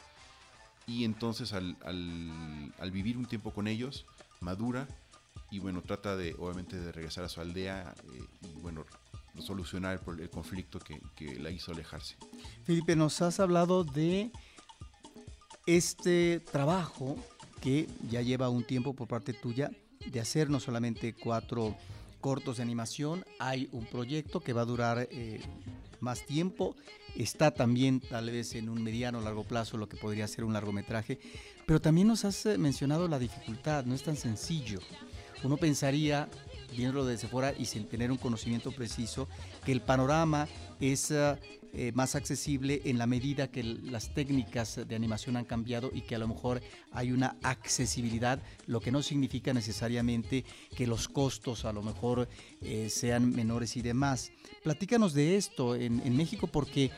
y 0.88 1.04
entonces 1.04 1.52
al, 1.52 1.76
al, 1.84 2.92
vivir 2.92 3.18
un 3.18 3.26
tiempo 3.26 3.52
con 3.52 3.68
ellos, 3.68 4.06
madura 4.40 4.88
y 5.52 5.60
bueno, 5.60 5.82
trata 5.82 6.16
de 6.16 6.36
obviamente 6.38 6.80
de 6.80 6.92
regresar 6.92 7.24
a 7.24 7.30
su 7.30 7.42
aldea 7.42 7.94
eh, 8.14 8.22
y 8.42 8.62
bueno, 8.62 8.86
solucionar 9.40 10.02
el, 10.20 10.30
conflicto 10.30 10.80
que, 10.80 11.00
que, 11.16 11.40
la 11.40 11.52
hizo 11.52 11.72
alejarse. 11.72 12.16
Felipe, 12.64 12.96
nos 12.96 13.22
has 13.22 13.40
hablado 13.40 13.84
de 13.84 14.32
este 15.66 16.40
trabajo 16.40 17.18
que 17.62 17.88
ya 18.10 18.22
lleva 18.22 18.50
un 18.50 18.64
tiempo 18.64 18.94
por 18.94 19.08
parte 19.08 19.34
tuya 19.34 19.72
de 20.12 20.20
hacer 20.20 20.50
no 20.50 20.60
solamente 20.60 21.14
cuatro 21.14 21.76
cortos 22.22 22.58
de 22.58 22.64
animación, 22.64 23.26
hay 23.40 23.70
un 23.72 23.86
proyecto 23.86 24.40
que 24.40 24.54
va 24.54 24.62
a 24.62 24.66
durar 24.66 25.08
eh, 25.12 25.42
más 26.00 26.26
tiempo, 26.26 26.76
está 27.16 27.52
también 27.52 28.00
tal 28.00 28.30
vez 28.30 28.56
en 28.56 28.70
un 28.70 28.84
mediano 28.84 29.20
o 29.20 29.22
largo 29.22 29.44
plazo 29.44 29.78
lo 29.78 29.88
que 29.88 29.98
podría 29.98 30.28
ser 30.28 30.44
un 30.44 30.54
largometraje, 30.54 31.20
pero 31.66 31.82
también 31.82 32.08
nos 32.08 32.26
has 32.26 32.46
eh, 32.46 32.58
mencionado 32.58 33.08
la 33.08 33.20
dificultad, 33.20 33.86
no 33.86 33.96
es 33.96 34.04
tan 34.04 34.16
sencillo. 34.16 34.80
Uno 35.44 35.58
pensaría, 35.58 36.28
viéndolo 36.76 37.06
desde 37.06 37.28
fuera 37.28 37.54
y 37.58 37.66
sin 37.66 37.86
tener 37.88 38.12
un 38.12 38.18
conocimiento 38.18 38.72
preciso, 38.72 39.28
que 39.66 39.72
el 39.72 39.82
panorama 39.82 40.48
es 40.80 41.12
eh, 41.12 41.36
eh, 41.74 41.92
más 41.94 42.16
accesible 42.16 42.82
en 42.86 42.98
la 42.98 43.06
medida 43.06 43.52
que 43.52 43.64
las 43.64 44.14
técnicas 44.14 44.80
de 44.88 44.96
animación 44.96 45.38
han 45.38 45.46
cambiado 45.46 45.92
y 45.94 46.02
que 46.02 46.16
a 46.16 46.20
lo 46.20 46.28
mejor 46.28 46.62
hay 46.92 47.12
una 47.12 47.36
accesibilidad, 47.44 48.42
lo 48.66 48.80
que 48.82 48.92
no 48.92 49.04
significa 49.04 49.54
necesariamente 49.54 50.44
que 50.76 50.88
los 50.88 51.08
costos 51.08 51.66
a 51.66 51.74
lo 51.74 51.84
mejor 51.84 52.28
eh, 52.62 52.90
sean 52.90 53.30
menores 53.32 53.78
y 53.78 53.82
demás. 53.82 54.32
Platícanos 54.64 55.14
de 55.14 55.38
esto 55.38 55.76
en, 55.76 56.02
en 56.04 56.18
México 56.18 56.48
porque 56.48 56.92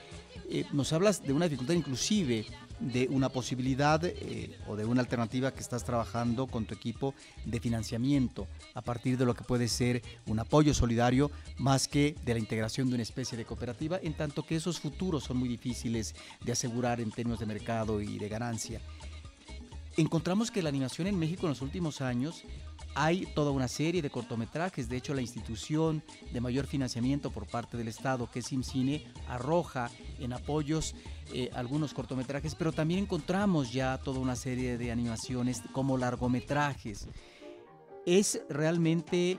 nos 0.74 0.94
hablas 0.94 1.22
de 1.22 1.32
una 1.32 1.46
dificultad 1.46 1.76
inclusive 1.76 2.44
de 2.80 3.08
una 3.10 3.30
posibilidad 3.30 4.04
eh, 4.04 4.58
o 4.68 4.76
de 4.76 4.86
una 4.86 5.02
alternativa 5.02 5.54
que 5.54 5.60
estás 5.60 5.84
trabajando 5.84 6.48
con 6.48 6.66
tu 6.66 6.74
equipo 6.74 7.14
de 7.46 7.60
financiamiento 7.60 8.48
a 8.74 8.82
partir 8.82 9.18
de 9.18 9.26
lo 9.26 9.34
que 9.34 9.44
puede 9.44 9.68
ser 9.68 10.02
un 10.26 10.40
apoyo 10.40 10.74
solidario 10.74 11.32
más 11.58 11.88
que 11.88 12.16
de 12.24 12.34
la 12.34 12.40
integración 12.40 12.90
de 12.90 12.96
una 12.96 13.04
especie 13.04 13.38
de 13.38 13.46
cooperativa, 13.46 14.00
en 14.02 14.14
tanto 14.14 14.44
que 14.44 14.56
esos 14.56 14.80
futuros 14.80 15.24
son 15.24 15.38
muy 15.38 15.50
difíciles 15.50 16.16
de 16.44 16.52
asegurar 16.52 17.02
en 17.02 17.12
términos 17.12 17.40
de 17.40 17.46
mercado 17.46 18.02
y 18.02 18.18
de 18.18 18.30
ganancia. 18.30 18.82
Encontramos 20.00 20.50
que 20.50 20.64
la 20.64 20.70
animación 20.70 21.08
en 21.08 21.20
México 21.20 21.42
en 21.46 21.50
los 21.50 21.62
últimos 21.62 22.00
años 22.00 22.46
hay 22.96 23.26
toda 23.36 23.52
una 23.52 23.68
serie 23.68 24.02
de 24.02 24.10
cortometrajes, 24.10 24.88
de 24.88 24.96
hecho 24.96 25.14
la 25.14 25.20
institución 25.20 26.02
de 26.32 26.40
mayor 26.40 26.68
financiamiento 26.68 27.32
por 27.32 27.48
parte 27.48 27.76
del 27.76 27.90
Estado, 27.90 28.32
que 28.32 28.40
es 28.40 28.50
IMCINE, 28.54 29.12
arroja 29.28 29.92
en 30.20 30.32
apoyos 30.32 30.96
eh, 31.34 31.50
algunos 31.54 31.94
cortometrajes, 31.94 32.56
pero 32.56 32.72
también 32.72 33.02
encontramos 33.02 33.74
ya 33.74 33.98
toda 33.98 34.22
una 34.22 34.38
serie 34.38 34.78
de 34.78 34.90
animaciones 34.90 35.64
como 35.74 35.98
largometrajes. 35.98 37.10
Es 38.06 38.42
realmente 38.48 39.38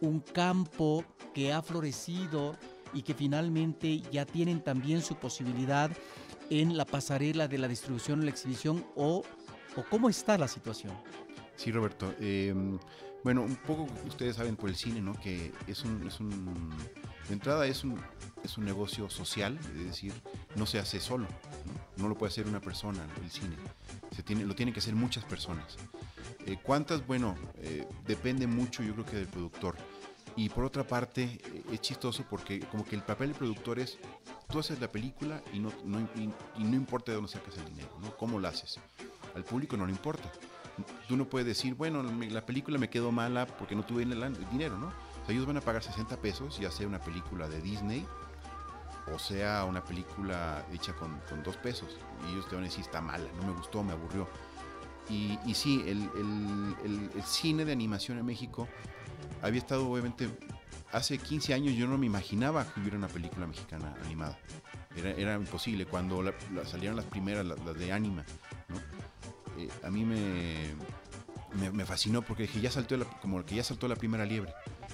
un 0.00 0.20
campo 0.20 1.04
que 1.34 1.52
ha 1.52 1.60
florecido 1.60 2.56
y 2.94 3.02
que 3.02 3.12
finalmente 3.12 4.00
ya 4.10 4.24
tienen 4.24 4.64
también 4.64 5.02
su 5.02 5.16
posibilidad 5.16 5.90
en 6.50 6.76
la 6.76 6.84
pasarela 6.84 7.48
de 7.48 7.58
la 7.58 7.68
distribución 7.68 8.20
o 8.20 8.24
la 8.24 8.30
exhibición 8.30 8.84
o, 8.96 9.22
cómo 9.88 10.08
está 10.08 10.36
la 10.38 10.48
situación. 10.48 10.92
Sí, 11.56 11.70
Roberto. 11.72 12.14
Em, 12.20 12.78
bueno, 13.22 13.42
un 13.42 13.56
poco 13.56 13.86
ustedes 14.06 14.36
saben 14.36 14.56
por 14.56 14.70
el 14.70 14.76
cine, 14.76 15.00
¿no? 15.00 15.12
Que 15.20 15.52
es 15.66 15.84
un, 15.84 16.06
es 16.06 16.20
un 16.20 16.74
de 17.30 17.34
entrada 17.34 17.64
es 17.66 17.84
un, 17.84 17.96
es 18.42 18.58
un 18.58 18.64
negocio 18.64 19.08
social, 19.08 19.56
es 19.76 19.84
decir, 19.84 20.12
no 20.56 20.66
se 20.66 20.80
hace 20.80 20.98
solo, 20.98 21.28
no, 21.96 22.08
lo 22.08 22.16
puede 22.16 22.32
hacer 22.32 22.48
una 22.48 22.60
persona 22.60 23.06
el 23.22 23.30
cine, 23.30 23.54
se 24.10 24.24
tiene, 24.24 24.44
lo 24.44 24.56
tienen 24.56 24.74
que 24.74 24.80
hacer 24.80 24.96
muchas 24.96 25.24
personas. 25.24 25.76
Eh, 26.44 26.58
¿Cuántas? 26.60 27.06
Bueno, 27.06 27.36
eh, 27.58 27.86
depende 28.04 28.48
mucho 28.48 28.82
yo 28.82 28.94
creo 28.94 29.06
que 29.06 29.16
del 29.16 29.28
productor. 29.28 29.76
Y 30.34 30.48
por 30.48 30.64
otra 30.64 30.82
parte, 30.82 31.22
eh, 31.22 31.62
es 31.72 31.80
chistoso 31.80 32.24
porque 32.28 32.58
como 32.60 32.84
que 32.84 32.96
el 32.96 33.02
papel 33.02 33.28
del 33.28 33.38
productor 33.38 33.78
es, 33.78 33.98
tú 34.48 34.58
haces 34.58 34.80
la 34.80 34.90
película 34.90 35.40
y 35.52 35.60
no, 35.60 35.70
y 36.56 36.64
no 36.64 36.74
importa 36.74 37.12
de 37.12 37.16
dónde 37.16 37.30
sacas 37.30 37.58
el 37.58 37.66
dinero, 37.66 37.96
¿no? 38.00 38.16
¿Cómo 38.16 38.40
la 38.40 38.48
haces? 38.48 38.80
Al 39.34 39.44
público 39.44 39.76
no 39.76 39.86
le 39.86 39.92
importa 39.92 40.30
tú 41.08 41.16
no 41.16 41.26
puedes 41.26 41.46
decir, 41.46 41.74
bueno, 41.74 42.02
la 42.02 42.46
película 42.46 42.78
me 42.78 42.88
quedó 42.88 43.12
mala 43.12 43.46
porque 43.46 43.74
no 43.74 43.84
tuve 43.84 44.02
el, 44.02 44.48
dinero, 44.50 44.78
¿no? 44.78 44.86
O 44.86 45.26
sea, 45.26 45.34
ellos 45.34 45.44
van 45.44 45.58
a 45.58 45.60
pagar 45.60 45.82
60 45.82 46.16
pesos, 46.16 46.58
ya 46.58 46.70
sea 46.70 46.86
una 46.86 47.00
película 47.00 47.48
de 47.48 47.60
Disney 47.60 48.06
o 49.12 49.18
sea 49.18 49.64
una 49.64 49.82
película 49.82 50.64
hecha 50.72 50.94
con, 50.94 51.20
dos 51.42 51.56
pesos. 51.56 51.96
Y 52.26 52.32
ellos 52.32 52.48
te 52.48 52.54
van 52.54 52.64
a 52.64 52.68
decir, 52.68 52.84
está 52.84 53.00
mala, 53.00 53.24
no 53.36 53.46
me 53.46 53.52
gustó, 53.52 53.82
me 53.82 53.92
aburrió. 53.92 54.28
Y, 55.08 55.38
y 55.44 55.54
sí, 55.54 55.84
el, 55.86 57.10
cine 57.24 57.64
de 57.64 57.72
animación 57.72 58.18
en 58.18 58.26
México 58.26 58.68
había 59.42 59.58
estado, 59.58 59.90
obviamente, 59.90 60.28
hace 60.92 61.18
15 61.18 61.54
años 61.54 61.74
yo 61.74 61.86
no 61.86 61.98
me 61.98 62.06
imaginaba 62.06 62.64
que 62.72 62.80
hubiera 62.80 62.96
una 62.96 63.08
película 63.08 63.46
mexicana 63.46 63.94
animada. 64.04 64.38
Era, 64.96 65.34
imposible. 65.36 65.86
Cuando 65.86 66.22
salieron 66.64 66.96
las 66.96 67.06
primeras, 67.06 67.46
las, 67.46 67.58
las 67.64 67.78
de 67.78 67.92
Anima, 67.92 68.24
¿no? 68.68 68.76
Eh, 69.60 69.68
a 69.84 69.90
mí 69.90 70.04
me, 70.04 70.74
me, 71.72 71.84
fascinó 71.84 72.22
porque 72.22 72.44
dije, 72.44 72.60
ya 72.60 72.70
saltó 72.70 72.96
como 73.20 73.44
que 73.44 73.54
ya 73.54 73.64
saltó 73.64 73.88
la 73.88 73.96
primera 73.96 74.24
liebre. 74.24 74.52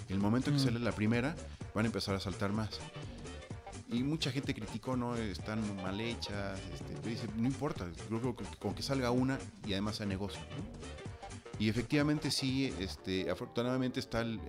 El 0.09 0.19
momento 0.19 0.51
que 0.51 0.57
mm. 0.57 0.61
sale 0.61 0.81
la 0.81 0.93
primera, 0.93 1.35
van 1.75 1.85
a 1.85 1.89
empezar 1.89 2.15
a 2.15 2.21
saltar 2.21 2.53
más. 2.53 2.81
Y 3.89 4.03
mucha 4.03 4.33
gente 4.33 4.55
criticó, 4.55 4.97
¿no? 4.97 5.17
Están 5.17 5.61
mal 5.77 6.01
hechas. 6.01 6.59
Este, 6.75 7.09
dice, 7.09 7.29
no 7.37 7.47
importa, 7.47 7.87
creo 8.09 8.37
que 8.37 8.45
con 8.59 8.75
que 8.75 8.83
salga 8.83 9.11
una 9.11 9.39
y 9.67 9.73
además 9.73 9.97
sea 9.97 10.07
negocio. 10.07 10.41
Y 11.59 11.69
efectivamente 11.69 12.31
sí, 12.31 12.73
este, 12.79 13.31
afortunadamente 13.31 14.01
están 14.01 14.41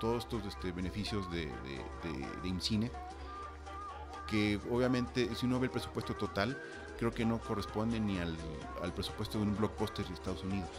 todos 0.00 0.24
estos 0.24 0.44
este, 0.44 0.72
beneficios 0.72 1.30
de, 1.30 1.46
de, 1.46 2.40
de, 2.42 2.48
IMCINE, 2.48 2.90
que 4.28 4.60
obviamente 4.70 5.34
si 5.34 5.46
uno 5.46 5.58
ve 5.58 5.66
el 5.66 5.70
presupuesto 5.70 6.14
total, 6.14 6.60
creo 6.98 7.12
que 7.12 7.24
no 7.24 7.38
corresponde 7.38 8.00
ni 8.00 8.18
al, 8.18 8.36
presupuesto 8.94 9.38
de 9.38 9.44
un 9.44 9.56
blockbuster 9.56 10.06
de 10.06 10.14
Estados 10.14 10.42
Unidos. 10.42 10.70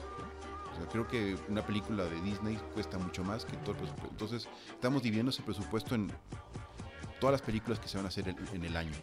Creo 0.91 1.07
que 1.07 1.35
una 1.49 1.65
película 1.65 2.05
de 2.05 2.21
Disney 2.21 2.55
cuesta 2.73 2.99
mucho 2.99 3.23
más 3.23 3.45
que 3.45 3.57
todo 3.57 3.71
el 3.71 3.77
presupuesto. 3.77 4.11
Entonces, 4.11 4.47
estamos 4.69 5.01
dividiendo 5.01 5.31
ese 5.31 5.41
presupuesto 5.41 5.95
en 5.95 6.11
todas 7.19 7.31
las 7.31 7.41
películas 7.41 7.79
que 7.79 7.87
se 7.87 7.97
van 7.97 8.05
a 8.05 8.09
hacer 8.09 8.35
en, 8.53 8.63
el 8.63 8.77
año. 8.77 8.93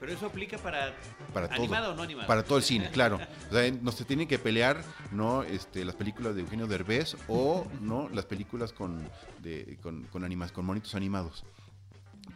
Pero 0.00 0.12
eso 0.12 0.26
aplica 0.26 0.56
para, 0.56 0.94
para 1.34 1.54
animado 1.54 1.92
o 1.92 1.94
no 1.94 2.02
animado. 2.02 2.26
Para 2.26 2.42
todo 2.42 2.56
el 2.56 2.64
cine, 2.64 2.90
claro. 2.92 3.20
O 3.50 3.52
sea, 3.52 3.70
no 3.70 3.92
se 3.92 4.06
tienen 4.06 4.26
que 4.26 4.38
pelear, 4.38 4.82
no, 5.12 5.42
este, 5.42 5.84
las 5.84 5.94
películas 5.94 6.34
de 6.34 6.40
Eugenio 6.40 6.66
Derbez 6.66 7.16
o 7.28 7.66
no 7.82 8.08
las 8.08 8.24
películas 8.24 8.72
con, 8.72 9.06
de, 9.42 9.78
con, 9.82 10.04
con, 10.04 10.24
animas, 10.24 10.52
con 10.52 10.64
monitos 10.64 10.94
animados. 10.94 11.44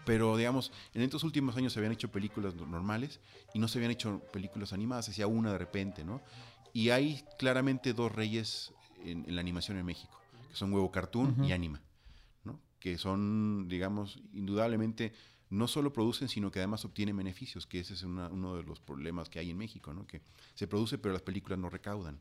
Pero 0.04 0.36
digamos, 0.36 0.72
en 0.92 1.00
estos 1.00 1.24
últimos 1.24 1.56
años 1.56 1.72
se 1.72 1.78
habían 1.78 1.92
hecho 1.92 2.10
películas 2.10 2.54
normales 2.54 3.20
y 3.54 3.58
no 3.58 3.66
se 3.66 3.78
habían 3.78 3.92
hecho 3.92 4.20
películas 4.30 4.74
animadas, 4.74 5.08
hacía 5.08 5.26
una 5.26 5.52
de 5.52 5.58
repente, 5.58 6.04
¿no? 6.04 6.20
Y 6.74 6.90
hay 6.90 7.24
claramente 7.38 7.94
dos 7.94 8.12
reyes 8.12 8.74
en, 9.04 9.24
la 9.34 9.40
animación 9.40 9.78
en 9.78 9.86
México, 9.86 10.20
que 10.50 10.56
son 10.56 10.72
Huevo 10.72 10.90
Cartoon 10.90 11.42
y 11.44 11.52
Anima, 11.52 11.80
¿no? 12.44 12.60
Que 12.78 12.98
son, 12.98 13.68
digamos, 13.68 14.18
indudablemente 14.34 15.14
no 15.50 15.68
solo 15.68 15.92
producen, 15.92 16.28
sino 16.28 16.50
que 16.50 16.58
además 16.58 16.84
obtienen 16.84 17.16
beneficios, 17.16 17.66
que 17.66 17.80
ese 17.80 17.94
es 17.94 18.02
uno 18.02 18.56
de 18.56 18.62
los 18.62 18.80
problemas 18.80 19.28
que 19.28 19.38
hay 19.38 19.50
en 19.50 19.58
México, 19.58 19.92
¿no? 19.94 20.06
Que 20.06 20.20
se 20.54 20.66
produce, 20.66 20.98
pero 20.98 21.12
las 21.12 21.22
películas 21.22 21.58
no 21.58 21.70
recaudan. 21.70 22.18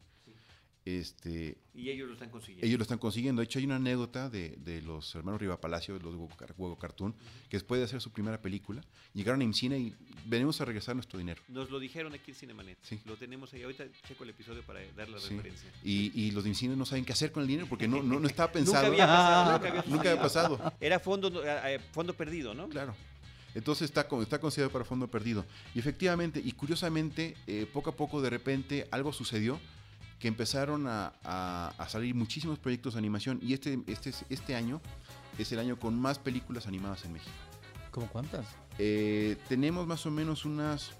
Este, 0.85 1.57
y 1.73 1.89
ellos 1.89 2.07
lo 2.07 2.13
están 2.13 2.29
consiguiendo. 2.29 2.67
Ellos 2.67 2.77
lo 2.77 2.83
están 2.83 2.97
consiguiendo. 2.97 3.39
De 3.39 3.45
hecho, 3.45 3.57
hay 3.57 3.65
una 3.65 3.77
anécdota 3.77 4.29
de, 4.29 4.57
de 4.57 4.81
los 4.81 5.15
hermanos 5.15 5.39
Riva 5.39 5.59
Palacio, 5.61 5.97
de 5.97 6.03
los 6.03 6.13
Huevo, 6.13 6.77
Cartoon, 6.77 7.13
que 7.49 7.55
después 7.55 7.79
de 7.79 7.85
hacer 7.85 8.01
su 8.01 8.11
primera 8.11 8.41
película, 8.41 8.83
llegaron 9.13 9.39
a 9.39 9.43
IMCINE 9.45 9.79
y 9.79 9.95
venimos 10.25 10.59
a 10.59 10.65
regresar 10.65 10.95
nuestro 10.95 11.17
dinero. 11.17 11.41
Nos 11.47 11.69
lo 11.69 11.79
dijeron 11.79 12.13
aquí 12.13 12.31
en 12.31 12.35
Cinemanet. 12.35 12.77
Sí. 12.81 12.99
Lo 13.05 13.15
tenemos 13.15 13.53
ahí. 13.53 13.63
Ahorita 13.63 13.85
checo 14.05 14.25
el 14.25 14.31
episodio 14.31 14.61
para 14.63 14.81
dar 14.93 15.07
la 15.07 15.19
referencia. 15.19 15.71
Y, 15.83 16.11
y, 16.21 16.31
los 16.31 16.43
de 16.43 16.49
IMCINE 16.49 16.75
no 16.75 16.85
saben 16.85 17.05
qué 17.05 17.13
hacer 17.13 17.31
con 17.31 17.43
el 17.43 17.47
dinero 17.47 17.67
porque 17.69 17.87
no, 17.87 18.03
no, 18.03 18.19
no 18.19 18.27
estaba 18.27 18.51
pensado. 18.51 18.89
nunca 18.89 19.03
había 19.03 19.07
pasado. 19.07 19.83
nunca, 19.87 20.11
había 20.11 20.21
pasado. 20.21 20.73
Era 20.81 20.99
fondo, 20.99 21.45
eh, 21.45 21.75
eh, 21.75 21.79
fondo 21.93 22.13
perdido, 22.13 22.53
¿no? 22.53 22.67
Claro. 22.67 22.93
Entonces 23.55 23.85
está, 23.85 24.07
está 24.21 24.39
considerado 24.39 24.71
para 24.71 24.85
fondo 24.85 25.07
perdido. 25.09 25.45
Y 25.75 25.79
efectivamente, 25.79 26.41
y 26.43 26.51
curiosamente, 26.53 27.35
eh, 27.47 27.67
poco 27.71 27.91
a 27.91 27.95
poco 27.95 28.21
de 28.21 28.29
repente 28.29 28.87
algo 28.91 29.13
sucedió 29.13 29.59
que 30.19 30.27
empezaron 30.27 30.87
a, 30.87 31.13
a- 31.23 31.73
a 31.77 31.89
salir 31.89 32.15
muchísimos 32.15 32.57
proyectos 32.59 32.93
de 32.93 32.99
animación 32.99 33.39
y 33.41 33.53
este, 33.53 33.79
este, 33.87 34.09
es- 34.11 34.25
este 34.29 34.55
año 34.55 34.81
es 35.37 35.51
el 35.51 35.59
año 35.59 35.77
con 35.77 35.99
más 35.99 36.17
películas 36.19 36.65
animadas 36.67 37.03
en 37.05 37.13
México. 37.13 37.31
¿Cómo 37.91 38.07
cuántas? 38.07 38.45
Eh, 38.79 39.37
tenemos 39.49 39.85
más 39.85 40.05
o 40.05 40.11
menos 40.11 40.45
unas 40.45 40.91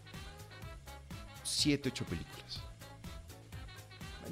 7, 1.44 1.90
8 1.90 2.06
películas. 2.06 2.62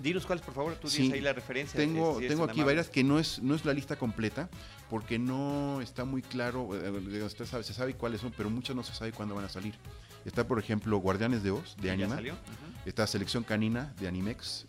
Dinos 0.02 0.26
cuáles, 0.26 0.44
por 0.44 0.54
favor, 0.54 0.76
tú 0.76 0.88
Sí, 0.90 0.98
tienes 0.98 1.14
ahí 1.14 1.22
la 1.22 1.34
referencia. 1.34 1.78
Tengo, 1.80 2.20
si 2.20 2.28
tengo 2.28 2.46
aquí 2.46 2.64
varias 2.64 2.90
que 2.90 3.04
no 3.04 3.20
es, 3.20 3.42
no 3.42 3.56
es 3.56 3.66
la 3.66 3.74
lista 3.74 3.98
completa 3.98 4.50
porque 4.92 5.18
no 5.18 5.82
está 5.82 6.04
muy 6.06 6.22
claro, 6.22 6.70
eh, 6.76 6.92
eh, 7.20 7.24
usted 7.24 7.46
sabe- 7.46 7.64
se 7.64 7.74
sabe 7.74 7.96
cuáles 7.96 8.22
son, 8.22 8.32
pero 8.36 8.50
muchas 8.52 8.76
no 8.76 8.84
se 8.84 8.94
sabe 8.94 9.12
cuándo 9.14 9.34
van 9.34 9.46
a 9.46 9.50
salir. 9.50 9.74
Está, 10.26 10.46
por 10.46 10.60
ejemplo, 10.60 10.98
Guardianes 10.98 11.42
de 11.42 11.50
Oz, 11.52 11.76
de 11.78 11.88
¿Ya 11.88 11.94
Anima. 11.94 12.16
salió? 12.16 12.36
Está 12.86 13.08
Selección 13.08 13.44
Canina, 13.44 13.94
de 14.00 14.08
Animex. 14.10 14.66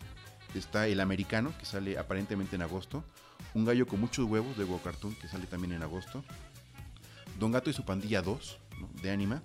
Está 0.55 0.87
El 0.87 0.99
Americano, 1.01 1.53
que 1.59 1.65
sale 1.65 1.97
aparentemente 1.99 2.55
en 2.55 2.61
agosto. 2.61 3.03
Un 3.53 3.65
gallo 3.65 3.85
con 3.85 3.99
muchos 3.99 4.25
huevos, 4.25 4.57
de 4.57 4.63
Huevo 4.63 4.81
Cartoon, 4.81 5.13
que 5.15 5.27
sale 5.27 5.45
también 5.45 5.73
en 5.73 5.83
agosto. 5.83 6.23
Don 7.37 7.51
Gato 7.51 7.69
y 7.69 7.73
su 7.73 7.83
pandilla 7.83 8.21
2, 8.21 8.59
¿no? 8.79 8.89
de 9.01 9.11
Anima. 9.11 9.43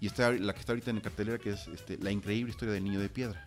Y 0.00 0.06
está 0.06 0.30
la 0.30 0.52
que 0.54 0.60
está 0.60 0.72
ahorita 0.72 0.90
en 0.92 1.00
cartelera, 1.00 1.38
que 1.38 1.50
es 1.50 1.66
este, 1.68 1.98
La 1.98 2.10
increíble 2.10 2.50
historia 2.50 2.72
del 2.72 2.84
niño 2.84 3.00
de 3.00 3.08
piedra. 3.08 3.44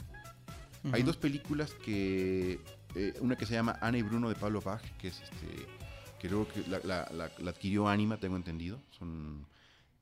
Hay 0.92 1.04
dos 1.04 1.16
películas 1.18 1.72
que. 1.86 2.60
eh, 2.96 3.14
una 3.22 3.36
que 3.38 3.46
se 3.46 3.54
llama 3.54 3.78
Ana 3.82 3.98
y 3.98 4.02
Bruno 4.02 4.28
de 4.30 4.36
Pablo 4.36 4.60
Bach, 4.62 4.82
que 5.00 5.08
es 5.10 5.22
este. 5.22 5.66
Creo 6.20 6.48
que 6.48 6.62
la, 6.68 6.80
la- 6.84 7.10
la- 7.12 7.32
la 7.38 7.50
adquirió 7.52 7.88
Anima, 7.88 8.18
tengo 8.18 8.36
entendido. 8.36 8.80
Son. 8.98 9.46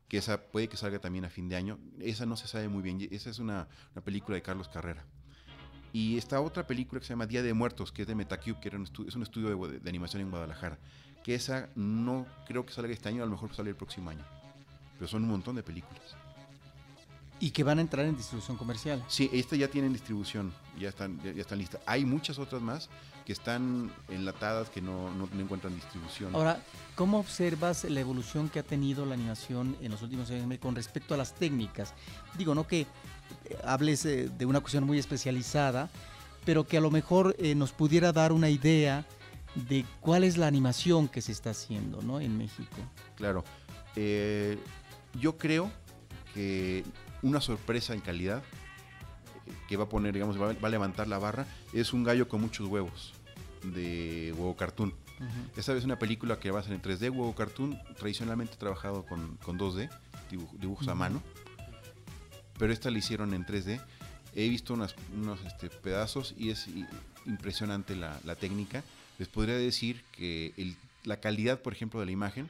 que 0.07 0.17
esa 0.17 0.39
puede 0.51 0.67
que 0.69 0.77
salga 0.77 0.99
también 0.99 1.25
a 1.25 1.29
fin 1.29 1.49
de 1.49 1.55
año. 1.55 1.79
Esa 1.99 2.25
no 2.25 2.37
se 2.37 2.47
sabe 2.47 2.67
muy 2.69 2.81
bien. 2.83 3.07
Esa 3.11 3.29
es 3.29 3.39
una, 3.39 3.67
una 3.93 4.03
película 4.03 4.35
de 4.35 4.41
Carlos 4.43 4.67
Carrera. 4.69 5.03
Y 5.93 6.17
está 6.17 6.41
otra 6.41 6.67
película 6.67 6.99
que 6.99 7.07
se 7.07 7.13
llama 7.13 7.25
Día 7.25 7.41
de 7.41 7.53
Muertos, 7.53 7.91
que 7.91 8.01
es 8.03 8.07
de 8.07 8.15
Metacube, 8.15 8.59
que 8.59 8.67
era 8.67 8.77
un 8.77 8.83
es 8.85 9.15
un 9.15 9.23
estudio 9.23 9.55
de, 9.67 9.79
de 9.79 9.89
animación 9.89 10.21
en 10.21 10.29
Guadalajara. 10.29 10.77
Que 11.23 11.33
esa 11.35 11.69
no 11.75 12.27
creo 12.47 12.65
que 12.65 12.73
salga 12.73 12.93
este 12.93 13.09
año, 13.09 13.23
a 13.23 13.25
lo 13.25 13.31
mejor 13.31 13.53
sale 13.55 13.69
el 13.71 13.75
próximo 13.75 14.09
año. 14.09 14.23
Pero 14.99 15.07
son 15.07 15.23
un 15.23 15.29
montón 15.29 15.55
de 15.55 15.63
películas. 15.63 16.15
Y 17.39 17.51
que 17.51 17.63
van 17.63 17.79
a 17.79 17.81
entrar 17.81 18.05
en 18.05 18.15
distribución 18.15 18.55
comercial. 18.57 19.03
Sí, 19.09 19.29
esta 19.33 19.55
ya 19.57 19.67
tienen 19.67 19.91
distribución, 19.91 20.53
ya 20.79 20.87
están, 20.89 21.19
ya, 21.21 21.31
están 21.31 21.57
listas. 21.57 21.81
Hay 21.85 22.05
muchas 22.05 22.39
otras 22.39 22.61
más 22.61 22.89
que 23.25 23.33
están 23.33 23.91
enlatadas, 24.07 24.69
que 24.69 24.81
no, 24.81 25.13
no- 25.13 25.27
no 25.33 25.41
encuentran 25.41 25.75
distribución. 25.75 26.33
Ahora, 26.33 26.61
¿cómo 26.95 27.19
observas 27.19 27.83
la 27.85 27.99
evolución 27.99 28.47
que 28.49 28.59
ha 28.59 28.63
tenido 28.63 29.05
la 29.05 29.15
animación 29.15 29.75
en 29.81 29.91
los 29.91 30.01
últimos 30.01 30.29
años 30.31 30.47
con 30.59 30.75
respecto 30.75 31.13
a 31.13 31.17
las 31.17 31.33
técnicas? 31.35 31.93
Digo, 32.37 32.55
no 32.55 32.65
que 32.67 32.81
eh, 32.81 32.87
hables 33.65 34.05
eh, 34.05 34.29
de 34.37 34.45
una 34.45 34.61
cuestión 34.61 34.85
muy 34.85 34.97
especializada, 34.99 35.89
pero 36.45 36.65
que 36.65 36.77
a 36.77 36.81
lo 36.81 36.91
mejor 36.91 37.35
eh, 37.39 37.53
nos 37.55 37.71
pudiera 37.73 38.11
dar 38.13 38.31
una 38.31 38.49
idea 38.49 39.05
de 39.55 39.85
cuál 39.99 40.23
es 40.23 40.37
la 40.37 40.47
animación 40.47 41.07
que 41.09 41.21
se 41.21 41.31
está 41.33 41.49
haciendo 41.49 42.01
¿no? 42.01 42.21
en 42.21 42.37
México. 42.37 42.77
Claro. 43.15 43.43
Eh, 43.95 44.57
yo 45.19 45.35
creo 45.37 45.71
que 46.33 46.83
una 47.27 47.41
sorpresa 47.41 47.93
en 47.93 48.01
calidad 48.01 48.43
que 49.67 49.77
va 49.77 49.85
a 49.85 49.89
poner, 49.89 50.13
digamos, 50.13 50.39
va, 50.41 50.51
a 50.51 50.69
levantar 50.69 51.07
la 51.07 51.17
barra, 51.17 51.45
es 51.73 51.93
un 51.93 52.03
gallo 52.03 52.27
con 52.27 52.41
muchos 52.41 52.67
huevos 52.67 53.13
de 53.63 54.33
huevo 54.37 54.55
cartoon. 54.55 54.93
Esta 55.55 55.73
vez 55.73 55.83
una 55.85 55.97
película 55.97 56.39
que 56.39 56.51
va 56.51 56.59
a 56.59 56.63
ser 56.63 56.73
en 56.73 56.81
3D, 56.81 57.09
huevo 57.09 57.33
cartoon, 57.35 57.79
tradicionalmente 57.97 58.57
trabajado 58.57 59.05
con, 59.05 59.37
con 59.37 59.57
2D, 59.57 59.89
dibuj- 60.31 60.51
dibujos 60.59 60.87
a 60.87 60.95
mano, 60.95 61.21
pero 62.59 62.71
esta 62.73 62.91
la 62.91 62.97
hicieron 62.99 63.33
en 63.33 63.45
3D. 63.45 63.79
He 64.35 64.49
visto 64.49 64.73
unas- 64.73 64.95
unos 65.13 65.39
este, 65.45 65.69
pedazos 65.69 66.35
y 66.37 66.49
es 66.49 66.67
impresionante 67.25 67.95
la, 67.95 68.19
la 68.25 68.35
técnica. 68.35 68.83
Les 69.17 69.27
podría 69.29 69.55
decir 69.55 70.03
que 70.11 70.53
el- 70.57 70.75
la 71.05 71.19
calidad, 71.19 71.61
por 71.61 71.73
ejemplo, 71.73 71.99
de 72.01 72.05
la 72.07 72.11
imagen 72.11 72.49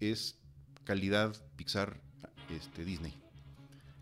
es 0.00 0.36
calidad 0.84 1.34
Pixar 1.56 1.96
este, 2.50 2.84
Disney. 2.84 3.14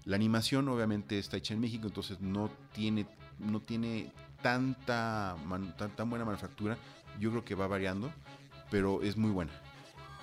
La 0.08 0.16
animación 0.16 0.66
obviamente 0.70 1.18
está 1.18 1.36
hecha 1.36 1.52
en 1.52 1.60
México, 1.60 1.86
entonces 1.86 2.18
no 2.22 2.48
tiene, 2.72 3.06
no 3.38 3.60
tiene 3.60 4.10
tanta, 4.40 5.36
tan, 5.76 5.94
tan 5.94 6.08
buena 6.08 6.24
manufactura. 6.24 6.78
Yo 7.20 7.28
creo 7.30 7.44
que 7.44 7.54
va 7.54 7.66
variando, 7.66 8.10
pero 8.70 9.02
es 9.02 9.18
muy 9.18 9.30
buena. 9.30 9.52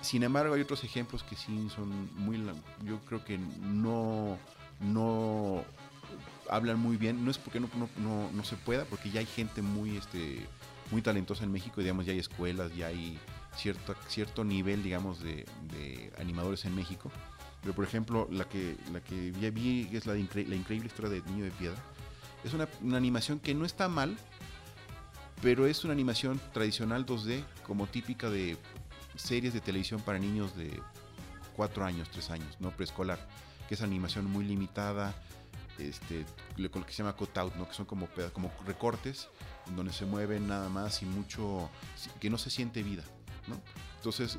Sin 0.00 0.24
embargo, 0.24 0.54
hay 0.54 0.60
otros 0.62 0.82
ejemplos 0.82 1.22
que 1.22 1.36
sí 1.36 1.68
son 1.70 2.12
muy... 2.16 2.36
Yo 2.84 2.98
creo 3.06 3.24
que 3.24 3.38
no, 3.38 4.36
no 4.80 5.62
hablan 6.50 6.80
muy 6.80 6.96
bien. 6.96 7.24
No 7.24 7.30
es 7.30 7.38
porque 7.38 7.60
no, 7.60 7.68
no, 7.96 8.28
no- 8.32 8.42
se 8.44 8.56
pueda, 8.56 8.86
porque 8.86 9.10
ya 9.12 9.20
hay 9.20 9.26
gente 9.26 9.62
muy, 9.62 9.96
este, 9.96 10.44
muy 10.90 11.00
talentosa 11.00 11.44
en 11.44 11.52
México, 11.52 11.80
digamos, 11.80 12.06
ya 12.06 12.12
hay 12.12 12.18
escuelas, 12.18 12.74
ya 12.74 12.88
hay 12.88 13.20
cierto, 13.56 13.94
cierto 14.08 14.42
nivel, 14.42 14.82
digamos, 14.82 15.22
de 15.22 15.46
animadores 16.18 16.64
en 16.64 16.74
México. 16.74 17.08
Pero, 17.66 17.74
por 17.74 17.84
ejemplo, 17.84 18.28
la 18.30 18.44
que, 18.44 18.76
la 18.92 19.00
que 19.00 19.32
ya 19.40 19.50
vi 19.50 19.88
es 19.92 20.06
la, 20.06 20.16
increíble 20.16 20.86
historia 20.86 21.10
de 21.10 21.20
Niño 21.28 21.42
de 21.42 21.50
Piedra. 21.50 21.76
Es 22.44 22.54
una, 22.54 22.68
una 22.80 22.96
animación 22.96 23.40
que 23.40 23.56
no 23.56 23.64
está 23.64 23.88
mal, 23.88 24.16
pero 25.42 25.66
es 25.66 25.82
una 25.82 25.92
animación 25.92 26.40
tradicional 26.52 27.04
2D, 27.04 27.42
como 27.66 27.88
típica 27.88 28.30
de 28.30 28.56
series 29.16 29.52
de 29.52 29.60
televisión 29.60 30.00
para 30.00 30.16
niños 30.20 30.54
de 30.54 30.80
4 31.56 31.84
años, 31.84 32.08
3 32.10 32.30
años, 32.30 32.56
no 32.60 32.70
preescolar, 32.70 33.18
que 33.68 33.74
es 33.74 33.82
animación 33.82 34.30
muy 34.30 34.44
limitada, 34.44 35.12
este, 35.80 36.24
lo 36.56 36.70
que 36.70 36.92
se 36.92 36.98
llama 36.98 37.16
cutout, 37.16 37.52
¿no? 37.56 37.66
que 37.66 37.74
son 37.74 37.86
como, 37.86 38.06
como 38.32 38.52
recortes, 38.64 39.28
donde 39.74 39.92
se 39.92 40.06
mueven 40.06 40.46
nada 40.46 40.68
más 40.68 41.02
y 41.02 41.06
mucho, 41.06 41.68
que 42.20 42.30
no 42.30 42.38
se 42.38 42.48
siente 42.48 42.84
vida. 42.84 43.02
Entonces, 43.96 44.38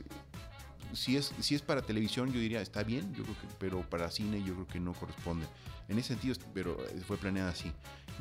si 0.97 1.15
es, 1.17 1.31
si 1.39 1.55
es 1.55 1.61
para 1.61 1.81
televisión, 1.81 2.31
yo 2.33 2.39
diría 2.39 2.61
está 2.61 2.83
bien, 2.83 3.13
yo 3.13 3.23
creo 3.23 3.35
que, 3.39 3.47
pero 3.59 3.81
para 3.81 4.09
cine 4.11 4.43
yo 4.43 4.53
creo 4.55 4.67
que 4.67 4.79
no 4.79 4.93
corresponde. 4.93 5.45
En 5.87 5.97
ese 5.99 6.09
sentido, 6.09 6.35
pero 6.53 6.77
eh, 6.89 7.01
fue 7.07 7.17
planeada 7.17 7.51
así. 7.51 7.71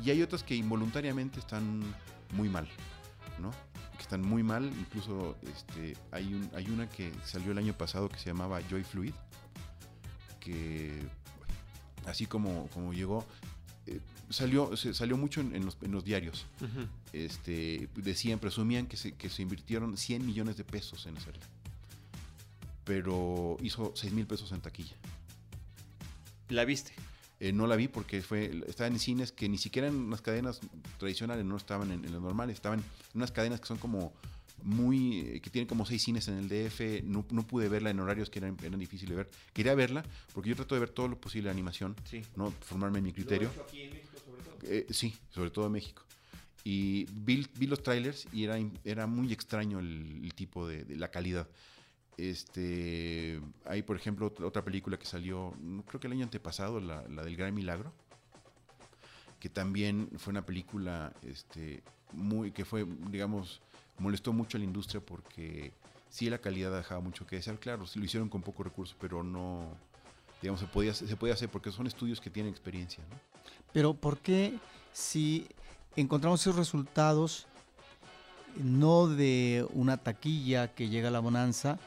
Y 0.03 0.09
hay 0.11 0.21
otras 0.21 0.43
que 0.43 0.55
involuntariamente 0.55 1.39
están 1.39 1.81
muy 2.33 2.47
mal, 2.49 2.67
¿no? 3.41 3.51
Que 3.97 4.03
están 4.03 4.21
muy 4.21 4.43
mal, 4.43 4.65
incluso 4.79 5.35
este, 5.41 5.97
hay, 6.11 6.33
un, 6.33 6.49
hay 6.55 6.67
una 6.69 6.87
que 6.87 7.11
salió 7.25 7.51
el 7.51 7.57
año 7.57 7.73
pasado 7.73 8.07
que 8.09 8.17
se 8.19 8.25
llamaba 8.27 8.61
Joy 8.69 8.83
Fluid, 8.83 9.13
que 10.39 11.01
así 12.05 12.25
como, 12.25 12.67
como 12.67 12.93
llegó, 12.93 13.25
eh, 13.85 13.99
salió, 14.29 14.75
se- 14.77 14.93
salió 14.93 15.17
mucho 15.17 15.41
en, 15.41 15.55
en 15.55 15.65
los, 15.65 15.77
en 15.81 15.91
los 15.91 16.03
diarios. 16.03 16.45
Este, 17.13 17.89
decían, 17.95 18.39
presumían 18.39 18.85
que 18.87 18.97
se, 18.97 19.13
que 19.15 19.29
se 19.29 19.41
invirtieron 19.41 19.97
100 19.97 20.25
millones 20.25 20.57
de 20.57 20.63
pesos 20.63 21.05
en 21.07 21.17
hacerla. 21.17 21.45
Pero 22.87 23.57
hizo 23.61 23.91
6 23.95 24.13
mil 24.13 24.25
pesos 24.25 24.51
en 24.53 24.61
taquilla. 24.61 24.95
¿La 26.49 26.63
viste? 26.65 26.93
Eh, 27.39 27.51
no 27.51 27.67
la 27.67 27.75
vi 27.75 27.87
porque 27.87 28.21
fue, 28.21 28.63
estaba 28.67 28.87
en 28.87 28.97
cines 28.97 29.31
que 29.31 29.47
ni 29.47 29.57
siquiera 29.59 29.87
en 29.89 30.09
las 30.09 30.21
cadenas 30.21 30.59
tradicionales 30.97 31.45
no 31.45 31.55
estaban 31.57 31.91
en, 31.91 32.03
en 32.03 32.11
lo 32.13 32.19
normal, 32.19 32.49
estaban 32.49 32.79
en 32.79 32.85
unas 33.13 33.31
cadenas 33.31 33.59
que 33.59 33.67
son 33.67 33.77
como 33.77 34.11
muy, 34.63 35.19
eh, 35.19 35.41
que 35.41 35.51
tienen 35.51 35.67
como 35.67 35.85
seis 35.85 36.01
cines 36.03 36.27
en 36.29 36.37
el 36.39 36.49
DF, 36.49 37.03
no, 37.03 37.23
no 37.29 37.45
pude 37.45 37.69
verla 37.69 37.91
en 37.91 37.99
horarios 37.99 38.31
que 38.31 38.39
eran, 38.39 38.57
eran 38.63 38.79
difíciles 38.79 39.11
de 39.11 39.15
ver. 39.17 39.29
Quería 39.53 39.75
verla 39.75 40.03
porque 40.33 40.49
yo 40.49 40.55
trato 40.55 40.73
de 40.73 40.79
ver 40.79 40.89
todo 40.89 41.07
lo 41.09 41.19
posible 41.21 41.49
de 41.49 41.51
animación, 41.51 41.95
Sí. 42.09 42.23
no 42.35 42.49
formarme 42.61 42.99
en 42.99 43.03
mi 43.03 43.13
criterio. 43.13 43.51
Eh, 44.63 44.87
sí, 44.89 45.13
sobre 45.29 45.51
todo 45.51 45.67
en 45.67 45.73
México. 45.73 46.01
Y 46.63 47.05
vi, 47.11 47.45
vi 47.57 47.67
los 47.67 47.83
trailers 47.83 48.27
y 48.33 48.45
era, 48.45 48.57
era 48.83 49.05
muy 49.05 49.31
extraño 49.31 49.79
el, 49.79 50.21
el 50.23 50.33
tipo 50.33 50.67
de, 50.67 50.85
de 50.85 50.95
la 50.95 51.11
calidad. 51.11 51.47
Este, 52.17 53.39
hay, 53.65 53.83
por 53.83 53.95
ejemplo, 53.95 54.33
otra, 54.43 54.63
película 54.63 54.97
que 54.97 55.05
salió, 55.05 55.53
creo 55.87 55.99
que 55.99 56.07
el 56.07 56.13
año 56.13 56.23
antepasado, 56.23 56.79
la, 56.79 57.03
la 57.07 57.23
del 57.23 57.37
Gran 57.37 57.53
Milagro, 57.53 57.93
que 59.39 59.49
también 59.49 60.09
fue 60.17 60.31
una 60.31 60.45
película 60.45 61.13
este, 61.21 61.83
muy, 62.11 62.51
que 62.51 62.65
fue, 62.65 62.85
digamos, 63.11 63.61
molestó 63.99 64.33
mucho 64.33 64.57
a 64.57 64.59
la 64.59 64.65
industria 64.65 65.01
porque 65.01 65.73
sí 66.09 66.29
la 66.29 66.39
calidad 66.39 66.75
dejaba 66.75 67.01
mucho 67.01 67.25
que 67.25 67.35
desear. 67.35 67.59
Claro, 67.59 67.85
lo 67.93 68.03
hicieron 68.03 68.29
con 68.29 68.41
poco 68.41 68.63
recurso, 68.63 68.95
pero 68.99 69.23
no, 69.23 69.77
digamos, 70.41 70.59
se 70.59 70.67
podía, 70.67 70.93
se 70.93 71.15
podía 71.15 71.35
hacer 71.35 71.49
porque 71.49 71.71
son 71.71 71.87
estudios 71.87 72.19
que 72.19 72.29
tienen 72.29 72.51
experiencia. 72.51 73.03
Pero 73.73 73.93
¿por 73.93 74.17
qué 74.17 74.57
si 74.91 75.47
encontramos 75.95 76.41
esos 76.41 76.55
resultados 76.55 77.45
no 78.55 79.07
de 79.07 79.67
una 79.73 79.97
taquilla 79.97 80.73
que 80.73 80.89
llega 80.89 81.09
a 81.09 81.11
la 81.11 81.19
bonanza, 81.19 81.77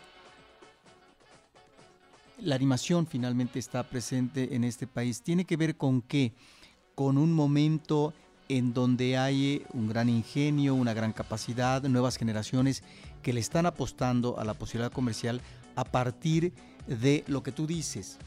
la 2.43 2.55
animación 2.55 3.07
finalmente 3.07 3.59
está 3.59 3.83
presente 3.83 4.55
en 4.55 4.65
este 4.65 4.87
país? 4.87 5.23
¿Tiene 5.23 5.45
que 5.45 5.57
ver 5.57 5.77
con 5.77 6.03
qué? 6.03 6.35
Con 6.95 7.19
un 7.19 7.33
momento 7.33 8.13
en 8.49 8.73
donde 8.73 9.17
hay 9.17 9.65
un 9.73 9.89
gran 9.89 10.09
ingenio, 10.09 10.75
una 10.75 10.93
gran 10.93 11.13
capacidad, 11.13 11.83
nuevas 11.85 12.17
generaciones 12.17 12.83
que 13.23 13.33
le 13.33 13.41
están 13.41 13.67
apostando 13.67 14.39
a 14.39 14.45
la 14.45 14.55
posibilidad 14.55 14.93
comercial 14.93 15.41
a 15.77 15.85
partir 15.85 16.53
de 16.87 17.23
lo 17.29 17.43
que 17.43 17.53
tú 17.53 17.67
dices, 17.67 18.19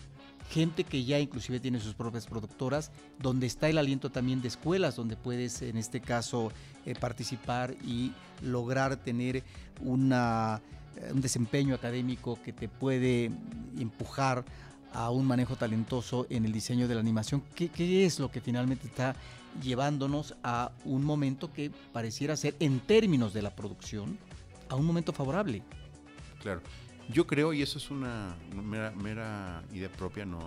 gente 0.50 0.84
que 0.84 1.04
ya 1.04 1.20
inclusive 1.20 1.60
tiene 1.60 1.80
sus 1.80 1.96
propias 1.96 2.28
productoras, 2.28 2.92
donde 3.20 3.48
está 3.48 3.70
el 3.70 3.78
aliento 3.78 4.12
también 4.12 4.42
de 4.42 4.48
escuelas, 4.48 4.96
donde 4.96 5.16
puedes 5.16 5.62
en 5.62 5.78
este 5.78 6.00
caso 6.00 6.52
eh, 6.86 6.96
participar 6.96 7.76
y 7.84 8.12
lograr 8.42 8.98
tener 8.98 9.44
una, 9.82 10.62
eh, 10.62 10.83
un 11.12 11.22
desempeño 11.22 11.76
académico 11.76 12.40
que 12.44 12.54
te 12.54 12.68
puede 12.68 13.32
empujar 13.80 14.46
a 14.94 15.10
un 15.10 15.26
manejo 15.26 15.56
talentoso 15.56 16.28
en 16.30 16.46
el 16.46 16.52
diseño 16.52 16.88
de 16.88 16.94
la 16.94 17.02
animación. 17.02 17.44
¿Qué, 17.56 18.06
es 18.06 18.20
lo 18.20 18.32
que 18.32 18.42
finalmente 18.42 18.88
está 18.88 19.16
llevándonos 19.62 20.36
a 20.44 20.72
un 20.86 21.04
momento 21.04 21.52
que 21.52 21.72
pareciera 21.92 22.38
ser, 22.38 22.56
en 22.60 22.80
términos 22.80 23.34
de 23.34 23.42
la 23.42 23.56
producción, 23.56 24.18
a 24.70 24.76
un 24.76 24.86
momento 24.86 25.12
favorable? 25.12 25.64
Claro. 26.42 26.62
Yo 27.12 27.28
creo, 27.28 27.54
y 27.54 27.62
eso 27.62 27.80
es 27.80 27.92
una 27.92 28.36
mera, 28.54 29.64
idea 29.74 29.92
propia, 29.92 30.26
no 30.26 30.40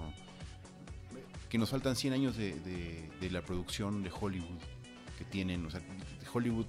que 1.51 1.59
nos 1.59 1.71
faltan 1.71 1.95
100 1.95 2.15
años 2.15 2.37
de, 2.37 3.29
la 3.31 3.43
producción 3.43 4.03
de 4.03 4.11
Hollywood 4.11 4.59
que 5.19 5.25
tienen. 5.25 5.65
O 5.67 5.71
sea, 5.71 5.81
Hollywood 6.33 6.67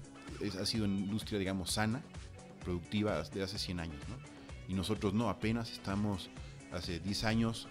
ha 0.62 0.66
sido 0.66 0.86
una 0.86 1.00
industria, 1.00 1.40
digamos, 1.40 1.72
sana, 1.72 2.02
productiva 2.68 3.24
de 3.24 3.44
hace 3.44 3.58
100 3.58 3.80
años, 3.80 4.02
¿no? 4.10 4.18
Y 4.68 4.74
nosotros 4.74 5.14
no, 5.14 5.30
apenas 5.30 5.72
estamos 5.72 6.30
hace 6.74 7.00
10 7.00 7.24
años, 7.24 7.70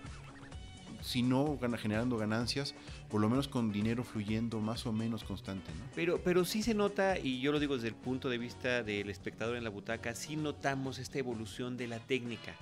si 1.02 1.22
no 1.22 1.58
generando 1.76 2.16
ganancias, 2.16 2.74
por 3.10 3.20
lo 3.20 3.28
menos 3.28 3.46
con 3.46 3.72
dinero 3.72 4.04
fluyendo 4.04 4.58
más 4.58 4.86
o 4.86 4.94
menos 4.94 5.22
constante, 5.22 5.70
¿no? 5.78 5.84
Pero, 5.94 6.18
pero 6.24 6.46
sí 6.46 6.62
se 6.62 6.72
nota, 6.72 7.18
y 7.18 7.42
yo 7.42 7.52
lo 7.52 7.60
digo 7.60 7.74
desde 7.74 7.88
el 7.88 7.94
punto 7.94 8.30
de 8.30 8.38
vista 8.38 8.82
del 8.82 9.10
espectador 9.10 9.56
en 9.56 9.64
la 9.64 9.70
butaca, 9.70 10.14
sí 10.14 10.34
notamos 10.34 10.98
esta 10.98 11.18
evolución 11.18 11.76
de 11.76 11.88
la 11.88 11.98
técnica, 11.98 12.54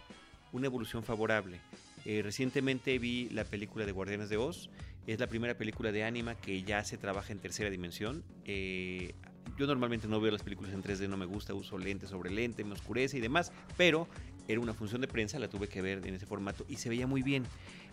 una 0.50 0.66
evolución 0.66 1.04
favorable. 1.04 1.60
Eh, 2.04 2.20
recientemente 2.24 2.98
vi 2.98 3.28
la 3.30 3.44
película 3.44 3.86
de 3.86 3.92
Guardianes 3.92 4.28
de 4.28 4.38
Oz, 4.38 4.70
es 5.06 5.20
la 5.20 5.28
primera 5.28 5.56
película 5.56 5.92
de 5.92 6.02
anima 6.02 6.34
que 6.34 6.64
ya 6.64 6.82
se 6.82 6.98
trabaja 6.98 7.32
en 7.32 7.38
tercera 7.38 7.70
dimensión. 7.70 8.24
Eh, 8.44 9.14
yo 9.56 9.66
normalmente 9.66 10.08
no 10.08 10.20
veo 10.20 10.32
las 10.32 10.42
películas 10.42 10.72
en 10.72 10.82
3D, 10.82 11.08
no 11.08 11.16
me 11.16 11.26
gusta, 11.26 11.54
uso 11.54 11.78
lente 11.78 12.06
sobre 12.06 12.30
lente, 12.30 12.64
me 12.64 12.72
oscurece 12.72 13.18
y 13.18 13.20
demás, 13.20 13.52
pero 13.76 14.08
era 14.48 14.60
una 14.60 14.74
función 14.74 15.00
de 15.00 15.08
prensa, 15.08 15.38
la 15.38 15.48
tuve 15.48 15.68
que 15.68 15.80
ver 15.80 16.06
en 16.06 16.14
ese 16.14 16.26
formato 16.26 16.64
y 16.68 16.76
se 16.76 16.88
veía 16.88 17.06
muy 17.06 17.22
bien. 17.22 17.44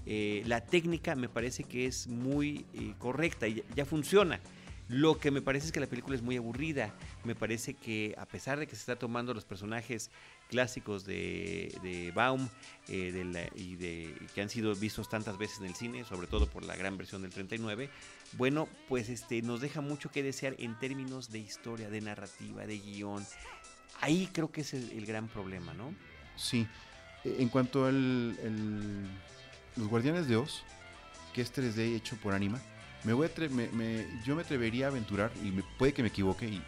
Eh, 0.05 0.43
la 0.45 0.61
técnica 0.61 1.15
me 1.15 1.29
parece 1.29 1.63
que 1.63 1.85
es 1.85 2.07
muy 2.07 2.65
eh, 2.73 2.93
correcta 2.97 3.47
y 3.47 3.55
ya, 3.55 3.63
ya 3.75 3.85
funciona. 3.85 4.39
Lo 4.91 5.17
que 5.17 5.31
me 5.31 5.41
parece 5.41 5.67
es 5.67 5.71
que 5.71 5.79
la 5.79 5.87
película 5.87 6.17
es 6.17 6.21
muy 6.21 6.35
aburrida. 6.35 6.93
Me 7.23 7.33
parece 7.33 7.75
que 7.75 8.13
a 8.17 8.25
pesar 8.25 8.59
de 8.59 8.67
que 8.67 8.75
se 8.75 8.81
está 8.81 8.97
tomando 8.97 9.33
los 9.33 9.45
personajes 9.45 10.11
clásicos 10.49 11.05
de, 11.05 11.73
de 11.81 12.11
Baum 12.11 12.49
eh, 12.89 13.49
y 13.55 13.77
de, 13.77 14.13
que 14.35 14.41
han 14.41 14.49
sido 14.49 14.75
vistos 14.75 15.07
tantas 15.07 15.37
veces 15.37 15.59
en 15.59 15.67
el 15.67 15.75
cine, 15.75 16.03
sobre 16.03 16.27
todo 16.27 16.45
por 16.45 16.65
la 16.65 16.75
gran 16.75 16.97
versión 16.97 17.21
del 17.21 17.31
39, 17.31 17.89
bueno, 18.33 18.67
pues 18.89 19.07
este, 19.07 19.41
nos 19.41 19.61
deja 19.61 19.79
mucho 19.79 20.11
que 20.11 20.23
desear 20.23 20.55
en 20.59 20.77
términos 20.77 21.31
de 21.31 21.39
historia, 21.39 21.89
de 21.89 22.01
narrativa, 22.01 22.65
de 22.65 22.77
guion. 22.77 23.25
Ahí 24.01 24.29
creo 24.33 24.51
que 24.51 24.59
es 24.59 24.73
el, 24.73 25.05
gran 25.05 25.29
problema, 25.29 25.73
¿no? 25.73 25.95
Sí. 26.35 26.67
En 27.23 27.47
cuanto 27.47 27.85
al 27.85 28.35
los 29.77 29.87
Guardianes 29.87 30.27
de 30.27 30.35
Oz, 30.35 30.63
que 31.33 31.41
es 31.41 31.53
3D 31.53 31.95
hecho 31.95 32.17
por 32.17 32.33
Anima, 32.33 32.61
me 33.03 33.13
voy 33.13 33.25
a 33.25 33.27
me- 33.49 33.69
me- 33.69 34.05
yo 34.25 34.35
me 34.35 34.41
atrevería 34.43 34.85
a 34.87 34.89
aventurar, 34.89 35.31
y 35.43 35.51
me- 35.51 35.63
puede 35.77 35.93
que 35.93 36.01
me 36.03 36.09
equivoque, 36.09 36.47
y, 36.47 36.61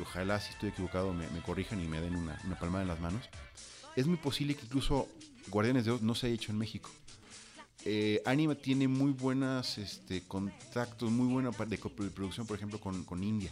ojalá 0.00 0.40
si 0.40 0.50
estoy 0.52 0.70
equivocado 0.70 1.12
me, 1.12 1.26
corrijan 1.42 1.80
y 1.82 1.88
me 1.88 2.00
den 2.00 2.14
una, 2.14 2.40
una 2.44 2.58
palmada 2.58 2.82
en 2.82 2.88
las 2.88 3.00
manos. 3.00 3.22
Es 3.96 4.06
muy 4.06 4.16
posible 4.16 4.54
que 4.54 4.64
incluso 4.64 5.08
Guardianes 5.48 5.84
de 5.84 5.90
Oz 5.92 6.02
no 6.02 6.14
se 6.14 6.26
haya 6.26 6.34
hecho 6.36 6.52
en 6.52 6.58
México. 6.58 6.90
Eh, 7.84 8.22
Anima 8.24 8.54
tiene 8.54 8.86
muy 8.86 9.12
buenos 9.12 9.78
este, 9.78 10.22
contactos, 10.22 11.10
muy 11.10 11.32
buena 11.32 11.50
de 12.04 12.10
producción, 12.10 12.46
por 12.46 12.56
ejemplo, 12.56 12.78
con, 12.80 13.04
India. 13.22 13.50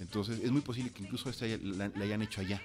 Entonces 0.00 0.40
es 0.42 0.50
muy 0.50 0.60
posible 0.60 0.90
que 0.90 1.02
incluso 1.02 1.30
esta 1.30 1.46
la- 1.46 1.88
la 1.88 2.04
hayan 2.04 2.22
hecho 2.22 2.40
allá. 2.40 2.60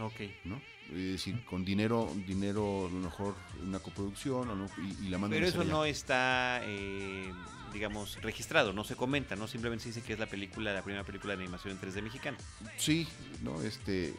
Ok. 0.00 0.20
¿no? 0.44 0.60
Es 0.88 0.94
decir, 1.12 1.44
con 1.44 1.64
dinero, 1.64 2.12
dinero 2.26 2.86
a 2.86 2.92
lo 2.92 2.98
mejor 3.00 3.34
una 3.62 3.80
coproducción 3.80 4.46
no, 4.46 4.66
y, 4.80 5.06
y 5.06 5.08
la 5.08 5.18
mandan 5.18 5.38
Pero 5.40 5.48
eso 5.48 5.64
no 5.64 5.84
está, 5.84 6.60
eh, 6.62 7.32
digamos, 7.72 8.20
registrado, 8.22 8.72
no 8.72 8.84
se 8.84 8.94
comenta, 8.94 9.34
¿no? 9.34 9.48
Simplemente 9.48 9.82
se 9.82 9.88
dice 9.88 10.02
que 10.02 10.12
es 10.12 10.18
la 10.20 10.26
película, 10.26 10.72
la 10.72 10.82
primera 10.82 11.04
película 11.04 11.34
de 11.36 11.42
animación 11.42 11.72
en 11.76 11.80
3D 11.80 12.02
mexicana. 12.02 12.38
Sí, 12.76 13.08
no, 13.42 13.60
este 13.62 14.14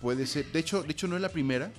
puede 0.00 0.26
ser. 0.26 0.46
De 0.52 0.58
hecho, 0.60 0.82
de 0.82 0.92
hecho 0.92 1.06
no 1.06 1.16
es 1.16 1.22
la 1.22 1.28
primera. 1.28 1.70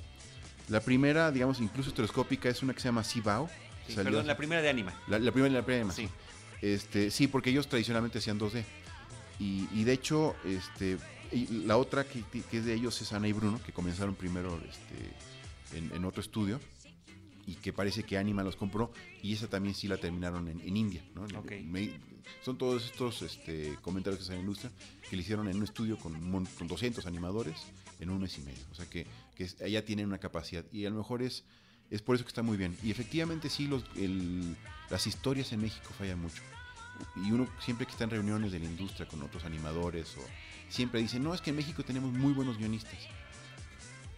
La 0.69 0.79
primera, 0.81 1.31
digamos, 1.31 1.59
incluso 1.59 1.89
estereoscópica 1.89 2.47
es 2.47 2.61
una 2.61 2.73
que 2.73 2.79
se 2.79 2.87
llama 2.89 3.03
Sibao. 3.03 3.49
Sí, 3.87 3.95
perdón, 3.95 4.17
hace- 4.19 4.27
la 4.27 4.37
primera 4.37 4.61
de 4.61 4.69
Anima. 4.69 4.93
la, 5.07 5.17
la 5.17 5.31
primera, 5.31 5.51
la 5.53 5.65
primera. 5.65 5.91
Sí. 5.91 6.07
Este, 6.61 7.09
sí, 7.09 7.27
porque 7.27 7.49
ellos 7.49 7.67
tradicionalmente 7.67 8.19
hacían 8.19 8.39
2D. 8.39 8.63
Y, 9.39 9.67
y 9.73 9.83
de 9.83 9.93
hecho, 9.93 10.35
este, 10.45 10.97
y 11.31 11.45
la 11.65 11.77
otra 11.77 12.03
que, 12.05 12.23
que 12.49 12.57
es 12.57 12.65
de 12.65 12.73
ellos 12.73 13.01
es 13.01 13.13
Ana 13.13 13.27
y 13.27 13.33
Bruno, 13.33 13.59
que 13.65 13.71
comenzaron 13.71 14.15
primero 14.15 14.61
este, 14.69 15.77
en, 15.77 15.91
en 15.95 16.05
otro 16.05 16.21
estudio. 16.21 16.59
Y 17.47 17.55
que 17.55 17.73
parece 17.73 18.03
que 18.03 18.17
Anima 18.17 18.43
los 18.43 18.55
compró. 18.55 18.93
Y 19.23 19.33
esa 19.33 19.47
también 19.47 19.73
sí 19.75 19.87
la 19.87 19.97
terminaron 19.97 20.47
en, 20.47 20.61
en 20.61 20.77
India. 20.77 21.03
¿no? 21.15 21.25
Me- 21.63 21.99
son 22.45 22.57
todos 22.57 22.85
estos 22.85 23.21
este, 23.23 23.77
comentarios 23.81 24.19
que 24.19 24.25
se 24.25 24.31
en 24.33 24.37
la 24.37 24.41
industria 24.41 24.71
que 25.09 25.15
le 25.15 25.23
hicieron 25.23 25.47
en 25.49 25.57
un 25.57 25.63
estudio 25.63 25.97
con, 25.97 26.15
un 26.15 26.45
con 26.45 26.67
200 26.67 27.05
animadores 27.07 27.55
en 27.99 28.09
un 28.11 28.21
mes 28.21 28.37
y 28.37 28.41
medio. 28.41 28.63
O 28.71 28.75
sea 28.75 28.85
que, 28.85 29.07
que 29.35 29.45
es- 29.45 29.59
allá 29.61 29.83
tienen 29.83 30.05
una 30.05 30.19
capacidad. 30.19 30.63
Y 30.71 30.85
a 30.85 30.91
lo 30.91 30.97
mejor 30.97 31.23
es, 31.23 31.43
es 31.89 32.01
por 32.03 32.15
eso 32.15 32.23
que 32.23 32.29
está 32.29 32.43
muy 32.43 32.57
bien. 32.57 32.77
Y 32.83 32.91
efectivamente 32.91 33.49
sí, 33.49 33.65
los, 33.67 33.83
el- 33.95 34.55
las 34.91 35.07
historias 35.07 35.51
en 35.51 35.61
México 35.61 35.89
fallan 35.97 36.19
mucho. 36.21 36.41
Y 37.15 37.31
uno 37.31 37.47
siempre 37.59 37.87
que 37.87 37.91
está 37.93 38.03
en 38.03 38.11
reuniones 38.11 38.51
de 38.51 38.59
la 38.59 38.65
industria 38.65 39.07
con 39.07 39.21
otros 39.23 39.43
animadores, 39.45 40.15
o 40.15 40.21
siempre 40.71 41.01
dice, 41.01 41.19
no, 41.19 41.33
es 41.33 41.41
que 41.41 41.51
en 41.51 41.57
México 41.57 41.83
tenemos 41.83 42.11
muy 42.11 42.33
buenos 42.33 42.57
guionistas. 42.57 42.97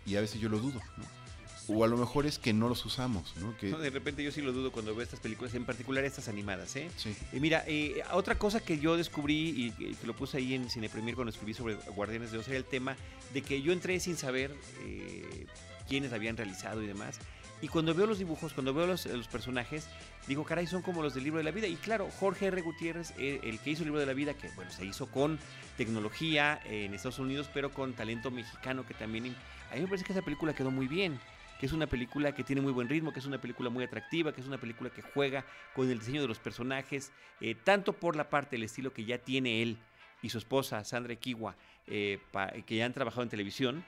Y 0.06 0.16
a 0.16 0.22
veces 0.22 0.40
yo 0.40 0.50
lo 0.50 0.60
dudo. 0.60 0.80
¿no? 0.98 1.24
O 1.68 1.84
a 1.84 1.88
lo 1.88 1.98
mejor 1.98 2.26
es 2.26 2.40
que 2.40 2.54
no 2.54 2.68
los 2.68 2.86
usamos. 2.86 3.34
¿no? 3.38 3.56
Que, 3.58 3.70
No, 3.70 3.80
De 3.80 3.90
repente 3.90 4.24
yo 4.24 4.32
sí 4.32 4.42
lo 4.42 4.52
dudo 4.52 4.72
cuando 4.72 4.94
veo 4.94 5.04
estas 5.04 5.20
películas, 5.20 5.54
en 5.54 5.66
particular 5.66 6.04
estas 6.04 6.28
animadas, 6.28 6.76
¿eh? 6.76 6.90
sí. 6.98 7.16
Y 7.32 7.40
mira, 7.40 7.64
eh, 7.68 8.04
otra 8.12 8.38
cosa 8.38 8.60
que 8.60 8.80
yo 8.80 8.98
descubrí 8.98 9.50
y 9.50 9.72
que 9.72 9.94
que 9.96 10.08
lo 10.08 10.16
puse 10.16 10.38
ahí 10.38 10.54
en 10.54 10.70
Cine 10.70 10.90
Premier 10.90 11.16
cuando 11.16 11.32
escribí 11.32 11.54
sobre 11.54 11.76
Guardianes 11.76 12.32
de 12.32 12.38
Oz 12.38 12.48
era 12.48 12.58
el 12.58 12.66
tema 12.66 12.98
de 13.34 13.42
que 13.42 13.62
yo 13.62 13.72
entré 13.72 14.00
sin 14.00 14.18
saber 14.18 14.54
eh, 14.82 15.46
quiénes 15.88 16.12
habían 16.14 16.36
realizado 16.36 16.84
y 16.84 16.88
demás. 16.88 17.20
Y 17.64 17.70
cuando 17.70 17.94
veo 17.94 18.06
los 18.06 18.18
dibujos, 18.18 18.52
cuando 18.52 18.74
veo 18.74 18.86
los, 18.86 19.08
personajes, 19.30 19.88
digo, 20.28 20.44
caray, 20.44 20.68
son 20.68 20.82
como 20.82 21.02
los 21.02 21.14
del 21.14 21.24
libro 21.24 21.38
de 21.38 21.46
la 21.46 21.52
vida. 21.52 21.66
Y 21.66 21.78
claro, 21.78 22.10
Jorge 22.20 22.48
R. 22.48 22.62
Gutiérrez, 22.62 23.14
eh, 23.18 23.40
el 23.42 23.58
que 23.60 23.70
hizo 23.70 23.84
el 23.84 23.86
libro 23.86 24.02
de 24.02 24.06
la 24.06 24.12
vida, 24.12 24.34
que 24.34 24.50
bueno, 24.50 24.70
se 24.70 24.86
hizo 24.86 25.10
con 25.10 25.40
tecnología 25.78 26.60
eh, 26.66 26.84
en 26.84 26.94
Estados 26.94 27.20
Unidos, 27.20 27.50
pero 27.54 27.72
con 27.72 27.94
talento 27.94 28.32
mexicano, 28.32 28.86
que 28.86 28.94
también... 28.94 29.34
A 29.72 29.76
mí 29.76 29.82
me 29.82 29.88
parece 29.88 30.04
que 30.04 30.12
esa 30.12 30.22
película 30.22 30.54
quedó 30.54 30.72
muy 30.72 30.90
bien 30.90 31.22
que 31.58 31.68
es 31.68 31.72
una 31.72 31.88
película 31.88 32.36
que 32.36 32.44
tiene 32.44 32.62
muy 32.62 32.74
buen 32.74 32.90
ritmo, 32.90 33.14
que 33.14 33.20
es 33.20 33.26
una 33.26 33.40
película 33.40 33.70
muy 33.70 33.86
atractiva, 33.86 34.34
que 34.34 34.42
es 34.42 34.48
una 34.48 34.58
película 34.58 34.90
que 34.90 35.02
juega 35.02 35.46
con 35.74 35.90
el 35.90 36.00
diseño 36.00 36.22
de 36.22 36.28
los 36.28 36.40
personajes, 36.40 37.14
eh, 37.40 37.56
tanto 37.56 37.94
por 37.94 38.18
la 38.18 38.30
parte 38.30 38.58
del 38.58 38.64
estilo 38.64 38.92
que 38.92 39.06
ya 39.06 39.20
tiene 39.20 39.62
él 39.62 39.78
y 40.22 40.28
su 40.28 40.38
esposa, 40.38 40.84
Sandra 40.84 41.16
Kiwa, 41.16 41.56
que 41.86 42.20
ya 42.68 42.86
han 42.86 42.92
trabajado 42.92 43.24
en 43.24 43.30
televisión, 43.30 43.86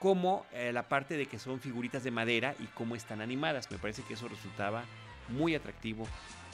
como 0.00 0.46
eh, 0.52 0.72
la 0.72 0.88
parte 0.88 1.16
de 1.16 1.26
que 1.26 1.38
son 1.38 1.60
figuritas 1.60 2.02
de 2.02 2.10
madera 2.10 2.56
y 2.58 2.64
cómo 2.64 2.96
están 2.96 3.20
animadas. 3.20 3.70
Me 3.70 3.78
parece 3.78 4.02
que 4.02 4.14
eso 4.14 4.26
resultaba 4.26 4.84
muy 5.28 5.54
atractivo 5.54 6.08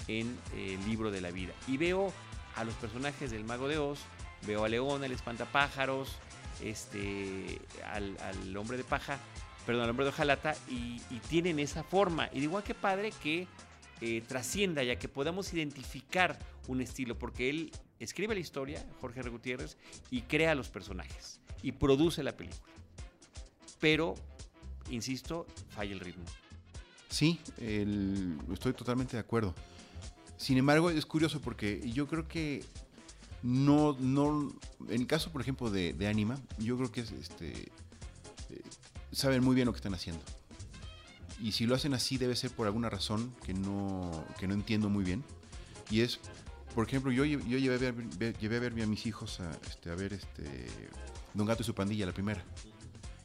en 0.09 0.37
eh, 0.55 0.75
el 0.75 0.85
libro 0.85 1.11
de 1.11 1.23
la 1.23 1.31
vida. 1.31 1.55
Y 1.67 1.79
veo 1.79 2.13
a 2.57 2.65
los 2.65 2.75
personajes 2.75 3.31
del 3.31 3.45
Mago 3.45 3.69
de 3.69 3.79
Oz, 3.79 4.01
veo 4.47 4.65
a 4.65 4.69
León, 4.69 5.05
el 5.05 5.13
espantapájaros, 5.13 6.17
este, 6.63 7.61
al, 7.85 8.17
al 8.21 8.57
hombre 8.57 8.77
de 8.77 8.85
paja, 8.85 9.19
perdón, 9.65 9.85
al 9.85 9.91
hombre 9.91 10.05
de 10.07 10.11
hojalata, 10.11 10.55
y, 10.69 11.01
y 11.11 11.21
tienen 11.29 11.61
esa 11.61 11.85
forma. 11.85 12.29
Y 12.33 12.41
digo, 12.41 12.59
"Ah, 12.59 12.65
qué 12.65 12.75
padre 12.75 13.13
que 13.23 13.47
eh, 14.01 14.23
trascienda 14.27 14.83
ya 14.83 14.97
que 14.97 15.09
podamos 15.09 15.53
identificar 15.55 16.39
un 16.67 16.81
estilo, 16.81 17.17
porque 17.17 17.49
él 17.49 17.71
escribe 18.01 18.35
la 18.35 18.41
historia, 18.41 18.85
Jorge 19.01 19.21
R. 19.21 19.31
Gutiérrez, 19.31 19.79
y 20.11 20.23
crea 20.23 20.55
los 20.55 20.69
personajes, 20.69 21.41
y 21.63 21.73
produce 21.73 22.23
la 22.23 22.37
película. 22.37 22.76
Pero, 23.81 24.15
insisto, 24.91 25.47
falla 25.71 25.93
el 25.93 26.01
ritmo. 26.01 26.25
Sí, 27.09 27.39
el- 27.59 28.39
estoy 28.53 28.73
totalmente 28.73 29.17
de 29.17 29.21
acuerdo. 29.21 29.55
Sin 30.37 30.59
embargo, 30.59 30.91
es 30.91 31.07
curioso 31.07 31.41
porque 31.41 31.89
yo 31.93 32.07
creo 32.07 32.29
que 32.29 32.65
no, 33.43 33.97
no, 33.99 34.53
en 34.89 35.01
el 35.03 35.07
caso, 35.07 35.31
por 35.31 35.41
ejemplo, 35.41 35.71
de, 35.71 35.93
de 35.93 36.09
Anima, 36.09 36.39
yo 36.59 36.77
creo 36.77 36.91
que 36.93 37.01
es, 37.03 37.13
este, 37.13 37.53
eh, 38.51 38.63
saben 39.13 39.43
muy 39.45 39.55
bien 39.55 39.67
lo 39.67 39.73
que 39.73 39.77
están 39.79 39.95
haciendo. 39.95 40.23
Y 41.41 41.53
si 41.53 41.67
lo 41.67 41.75
hacen 41.75 41.95
así 41.95 42.17
debe 42.19 42.35
ser 42.35 42.51
por 42.51 42.67
alguna 42.67 42.89
razón 42.91 43.33
que 43.45 43.53
no, 43.55 44.25
que 44.39 44.47
no 44.49 44.55
entiendo 44.55 44.89
muy 44.89 45.05
bien. 45.05 45.23
Y 45.91 46.01
es, 46.01 46.19
por 46.75 46.87
ejemplo, 46.87 47.13
yo, 47.13 47.25
yo 47.25 47.39
llevé, 47.59 47.75
a 47.75 47.93
ver, 48.59 48.83
a 48.83 48.87
mis 48.87 49.07
hijos 49.07 49.41
a, 49.41 49.51
este, 49.69 49.91
a 49.91 49.95
ver 49.95 50.15
este, 50.15 50.67
Don 51.35 51.47
Gato 51.47 51.63
y 51.63 51.67
su 51.67 51.75
pandilla, 51.75 52.07
la 52.07 52.13
primera. 52.13 52.43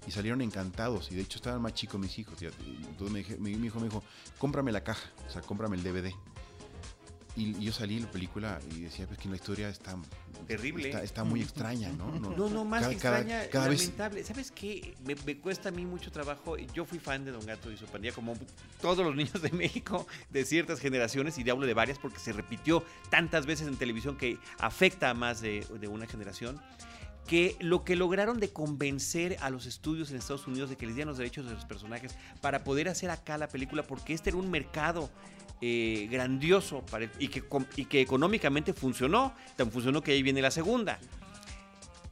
Y 0.07 0.11
salieron 0.11 0.41
encantados. 0.41 1.11
Y 1.11 1.15
de 1.15 1.21
hecho 1.21 1.37
estaban 1.37 1.61
más 1.61 1.73
chicos 1.73 1.99
mis 1.99 2.17
hijos. 2.19 2.41
Entonces 2.41 3.39
mi, 3.39 3.51
hijo 3.51 3.79
me 3.79 3.85
dijo, 3.85 4.03
cómprame 4.37 4.71
la 4.71 4.83
caja, 4.83 5.09
o 5.27 5.31
sea, 5.31 5.41
cómprame 5.41 5.77
el 5.77 5.83
DVD. 5.83 6.11
Y, 7.35 7.57
yo 7.63 7.71
salí 7.71 7.95
de 7.95 8.01
la 8.01 8.11
película 8.11 8.59
y 8.75 8.81
decía, 8.81 9.07
pues 9.07 9.17
que 9.17 9.29
la 9.29 9.35
historia 9.35 9.69
está 9.69 9.97
terrible. 10.47 10.89
Está, 11.03 11.23
muy 11.23 11.41
extraña, 11.41 11.89
¿no? 11.93 12.11
No, 12.19 12.49
no, 12.49 12.65
más 12.65 12.87
que 12.87 12.93
extraña, 12.93 13.43
lamentable. 13.53 14.23
¿Sabes 14.23 14.51
qué? 14.51 14.95
Me, 15.05 15.15
cuesta 15.37 15.69
a 15.69 15.71
mí 15.71 15.85
mucho 15.85 16.11
trabajo. 16.11 16.57
Yo 16.57 16.83
fui 16.83 16.99
fan 16.99 17.23
de 17.23 17.31
Don 17.31 17.45
Gato 17.45 17.71
y 17.71 17.77
su 17.77 17.85
pandilla, 17.85 18.13
como 18.13 18.33
todos 18.81 19.05
los 19.05 19.15
niños 19.15 19.41
de 19.41 19.51
México 19.51 20.05
de 20.29 20.43
ciertas 20.43 20.79
generaciones, 20.79 21.37
y 21.37 21.43
de 21.43 21.51
hablo 21.51 21.65
de 21.65 21.73
varias 21.73 21.99
porque 21.99 22.19
se 22.19 22.33
repitió 22.33 22.83
tantas 23.09 23.45
veces 23.45 23.67
en 23.67 23.77
televisión 23.77 24.17
que 24.17 24.37
afecta 24.59 25.11
a 25.11 25.13
más 25.13 25.41
de, 25.41 25.65
de 25.79 25.87
una 25.87 26.07
generación 26.07 26.59
que 27.31 27.55
lo 27.61 27.85
que 27.85 27.95
lograron 27.95 28.41
de 28.41 28.49
convencer 28.49 29.37
a 29.39 29.49
los 29.49 29.65
estudios 29.65 30.11
en 30.11 30.17
Estados 30.17 30.47
Unidos 30.47 30.69
de 30.69 30.75
que 30.75 30.85
les 30.85 30.95
dieran 30.95 31.07
los 31.07 31.17
derechos 31.17 31.45
de 31.45 31.53
los 31.53 31.63
personajes 31.63 32.13
para 32.41 32.65
poder 32.65 32.89
hacer 32.89 33.09
acá 33.09 33.37
la 33.37 33.47
película, 33.47 33.83
porque 33.83 34.13
este 34.13 34.31
era 34.31 34.37
un 34.37 34.51
mercado 34.51 35.09
eh, 35.61 36.09
grandioso 36.11 36.83
y, 37.19 37.29
que, 37.29 37.41
y 37.77 37.85
que 37.85 38.01
económicamente 38.01 38.73
funcionó, 38.73 39.33
tan 39.55 39.71
funcionó 39.71 40.03
que 40.03 40.11
ahí 40.11 40.21
viene 40.21 40.41
la 40.41 40.51
segunda. 40.51 40.99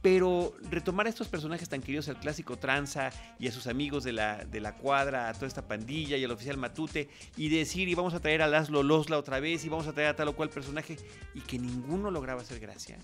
Pero 0.00 0.54
retomar 0.70 1.04
a 1.04 1.10
estos 1.10 1.28
personajes 1.28 1.68
tan 1.68 1.82
queridos, 1.82 2.08
al 2.08 2.18
clásico 2.18 2.56
Tranza 2.56 3.10
y 3.38 3.46
a 3.46 3.52
sus 3.52 3.66
amigos 3.66 4.04
de 4.04 4.14
la, 4.14 4.46
de 4.46 4.60
la 4.60 4.76
cuadra, 4.76 5.28
a 5.28 5.34
toda 5.34 5.48
esta 5.48 5.68
pandilla 5.68 6.16
y 6.16 6.24
al 6.24 6.30
oficial 6.30 6.56
Matute, 6.56 7.10
y 7.36 7.50
decir, 7.50 7.90
y 7.90 7.94
vamos 7.94 8.14
a 8.14 8.20
traer 8.20 8.40
a 8.40 8.48
Laszlo 8.48 8.82
Losla 8.82 9.18
otra 9.18 9.38
vez, 9.38 9.66
y 9.66 9.68
vamos 9.68 9.86
a 9.86 9.92
traer 9.92 10.08
a 10.08 10.16
tal 10.16 10.28
o 10.28 10.32
cual 10.34 10.48
personaje, 10.48 10.96
y 11.34 11.42
que 11.42 11.58
ninguno 11.58 12.10
lograba 12.10 12.40
hacer 12.40 12.58
gracia, 12.58 12.96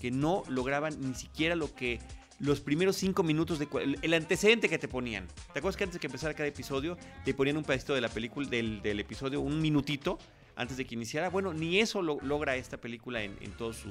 que 0.00 0.10
no 0.10 0.42
lograban 0.48 1.00
ni 1.00 1.14
siquiera 1.14 1.54
lo 1.54 1.74
que 1.74 1.98
los 2.38 2.60
primeros 2.60 2.96
cinco 2.96 3.22
minutos 3.22 3.58
de 3.58 3.68
el 4.00 4.14
antecedente 4.14 4.68
que 4.68 4.78
te 4.78 4.86
ponían. 4.86 5.26
¿Te 5.52 5.58
acuerdas 5.58 5.76
que 5.76 5.84
antes 5.84 5.94
de 5.94 6.00
que 6.00 6.06
empezara 6.06 6.34
cada 6.34 6.48
episodio 6.48 6.96
te 7.24 7.34
ponían 7.34 7.56
un 7.56 7.64
pedacito 7.64 7.94
de 7.94 8.00
la 8.00 8.08
película, 8.08 8.48
del, 8.48 9.00
episodio, 9.00 9.40
un 9.40 9.60
minutito 9.60 10.18
antes 10.54 10.76
de 10.76 10.86
que 10.86 10.94
iniciara? 10.94 11.30
Bueno, 11.30 11.52
ni 11.52 11.80
eso 11.80 12.00
lo, 12.00 12.18
logra 12.22 12.54
esta 12.56 12.76
película 12.76 13.22
en, 13.22 13.36
en 13.40 13.50
toda 13.52 13.72
su, 13.72 13.88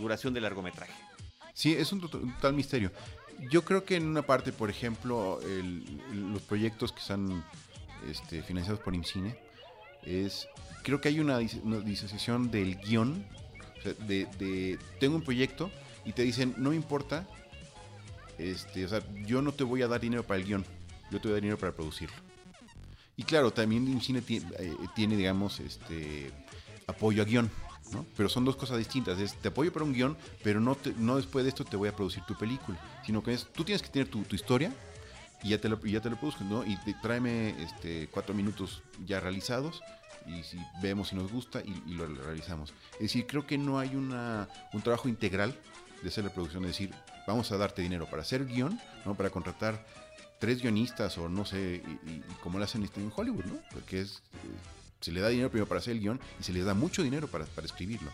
duración 0.00 0.34
de 0.34 0.40
largometraje. 0.40 0.92
Sí, 1.54 1.72
es 1.72 1.92
un 1.92 2.00
total 2.00 2.54
misterio. 2.54 2.90
Yo 3.50 3.64
creo 3.64 3.84
que 3.84 3.94
en 3.94 4.06
una 4.06 4.22
parte, 4.22 4.52
por 4.52 4.68
ejemplo, 4.68 5.38
los 6.12 6.42
proyectos 6.42 6.92
que 6.92 6.98
están 6.98 7.44
financiados 8.46 8.80
por 8.80 8.94
IMCINE, 8.94 9.38
es, 10.02 10.48
creo 10.82 11.00
que 11.00 11.08
hay 11.08 11.20
una, 11.20 11.38
disociación 11.38 12.50
del 12.50 12.76
guion, 12.76 13.24
de, 13.84 14.78
tengo 14.98 15.16
un 15.16 15.22
proyecto, 15.22 15.70
y 16.04 16.12
te 16.12 16.22
dicen, 16.22 16.54
no 16.56 16.70
me 16.70 16.76
importa, 16.76 17.26
este, 18.38 18.84
o 18.84 18.88
sea, 18.88 19.02
yo 19.26 19.42
no 19.42 19.52
te 19.52 19.64
voy 19.64 19.82
a 19.82 19.88
dar 19.88 20.00
dinero 20.00 20.22
para 20.22 20.40
el 20.40 20.46
guion, 20.46 20.64
yo 21.10 21.20
te 21.20 21.28
voy 21.28 21.32
a 21.32 21.34
dar 21.34 21.42
dinero 21.42 21.58
para 21.58 21.72
producirlo. 21.72 22.16
Y 23.16 23.22
claro, 23.22 23.52
también 23.52 24.00
cine 24.00 24.22
tiene, 24.22 24.46
eh, 24.58 24.74
tiene, 24.94 25.16
digamos, 25.16 25.60
este 25.60 26.30
apoyo 26.86 27.22
a 27.22 27.26
guion, 27.26 27.50
¿no? 27.92 28.06
Pero 28.16 28.30
son 28.30 28.46
dos 28.46 28.56
cosas 28.56 28.78
distintas. 28.78 29.18
Es, 29.18 29.34
te 29.36 29.48
apoyo 29.48 29.70
para 29.72 29.84
un 29.84 29.92
guion, 29.92 30.16
pero 30.42 30.58
no, 30.58 30.76
no 30.96 31.16
después 31.16 31.44
de 31.44 31.50
esto 31.50 31.64
te 31.64 31.76
voy 31.76 31.90
a 31.90 31.94
producir 31.94 32.22
tu 32.24 32.34
película. 32.38 32.80
Sino 33.04 33.22
que 33.22 33.34
es, 33.34 33.46
tú 33.52 33.62
tienes 33.62 33.82
que 33.82 33.90
tener 33.90 34.08
tu, 34.08 34.24
historia 34.34 34.72
y 35.42 35.50
ya 35.50 35.60
te 35.60 35.68
lo, 35.68 35.78
ya 35.84 36.00
te 36.00 36.08
lo 36.08 36.16
produzco, 36.16 36.44
¿no? 36.44 36.64
Y 36.64 36.78
tráeme 37.02 37.62
este, 37.62 38.08
cuatro 38.10 38.34
minutos 38.34 38.82
ya 39.04 39.20
realizados 39.20 39.82
y 40.38 40.42
si 40.42 40.58
vemos 40.82 41.08
si 41.08 41.16
nos 41.16 41.30
gusta 41.30 41.60
y, 41.60 41.92
lo 41.92 42.06
realizamos. 42.06 42.72
Es 42.94 43.00
decir, 43.00 43.26
creo 43.26 43.46
que 43.46 43.58
no 43.58 43.78
hay 43.78 43.94
una, 43.94 44.48
un 44.72 44.82
trabajo 44.82 45.08
integral 45.08 45.56
de 46.02 46.08
hacer 46.08 46.24
la 46.24 46.30
producción, 46.30 46.62
de 46.62 46.68
decir, 46.68 46.94
vamos 47.26 47.50
a 47.52 47.56
darte 47.56 47.82
dinero 47.82 48.06
para 48.08 48.22
hacer 48.22 48.46
guion, 48.46 48.80
¿no? 49.04 49.14
para 49.14 49.30
contratar 49.30 49.84
tres 50.38 50.62
guionistas 50.62 51.18
o 51.18 51.28
no 51.28 51.44
sé, 51.44 51.82
y, 52.06 52.20
como 52.42 52.58
lo 52.58 52.64
hacen 52.64 52.88
en 52.96 53.12
Hollywood, 53.14 53.44
¿no? 53.44 53.58
Porque 53.72 54.00
es, 54.00 54.22
eh, 54.34 54.56
se 55.00 55.12
le 55.12 55.20
da 55.20 55.28
dinero 55.28 55.50
primero 55.50 55.68
para 55.68 55.80
hacer 55.80 55.92
el 55.92 56.00
guion 56.00 56.20
y 56.38 56.42
se 56.42 56.52
les 56.52 56.64
da 56.64 56.74
mucho 56.74 57.02
dinero 57.02 57.28
para, 57.28 57.44
para 57.44 57.66
escribirlo. 57.66 58.10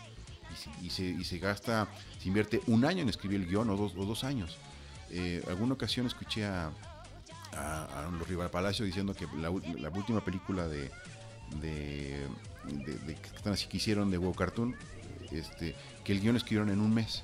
Y, 0.81 0.89
se, 0.89 1.03
y, 1.03 1.23
se, 1.23 1.37
gasta, 1.37 1.87
se 2.19 2.27
invierte 2.27 2.61
un 2.65 2.83
año 2.83 3.03
en 3.03 3.09
escribir 3.09 3.41
el 3.41 3.47
guion 3.47 3.69
o 3.69 3.77
dos, 3.77 3.93
o 3.95 4.05
dos 4.05 4.23
años. 4.23 4.57
Eh, 5.09 5.43
alguna 5.47 5.75
ocasión 5.75 6.07
escuché 6.07 6.45
a, 6.45 6.71
a, 7.57 8.09
los 8.17 8.27
Rival 8.27 8.49
Palacio 8.49 8.85
diciendo 8.85 9.13
que 9.13 9.27
la, 9.37 9.49
última 9.49 10.23
película 10.23 10.67
de, 10.67 10.91
de, 11.61 12.27
de, 12.65 13.15
que, 13.15 13.77
hicieron 13.77 14.11
de 14.11 14.17
WoW 14.17 14.33
Cartoon, 14.33 14.75
este, 15.31 15.75
que 16.03 16.11
el 16.11 16.21
guion 16.21 16.35
escribieron 16.35 16.69
en 16.69 16.79
un 16.79 16.93
mes 16.93 17.23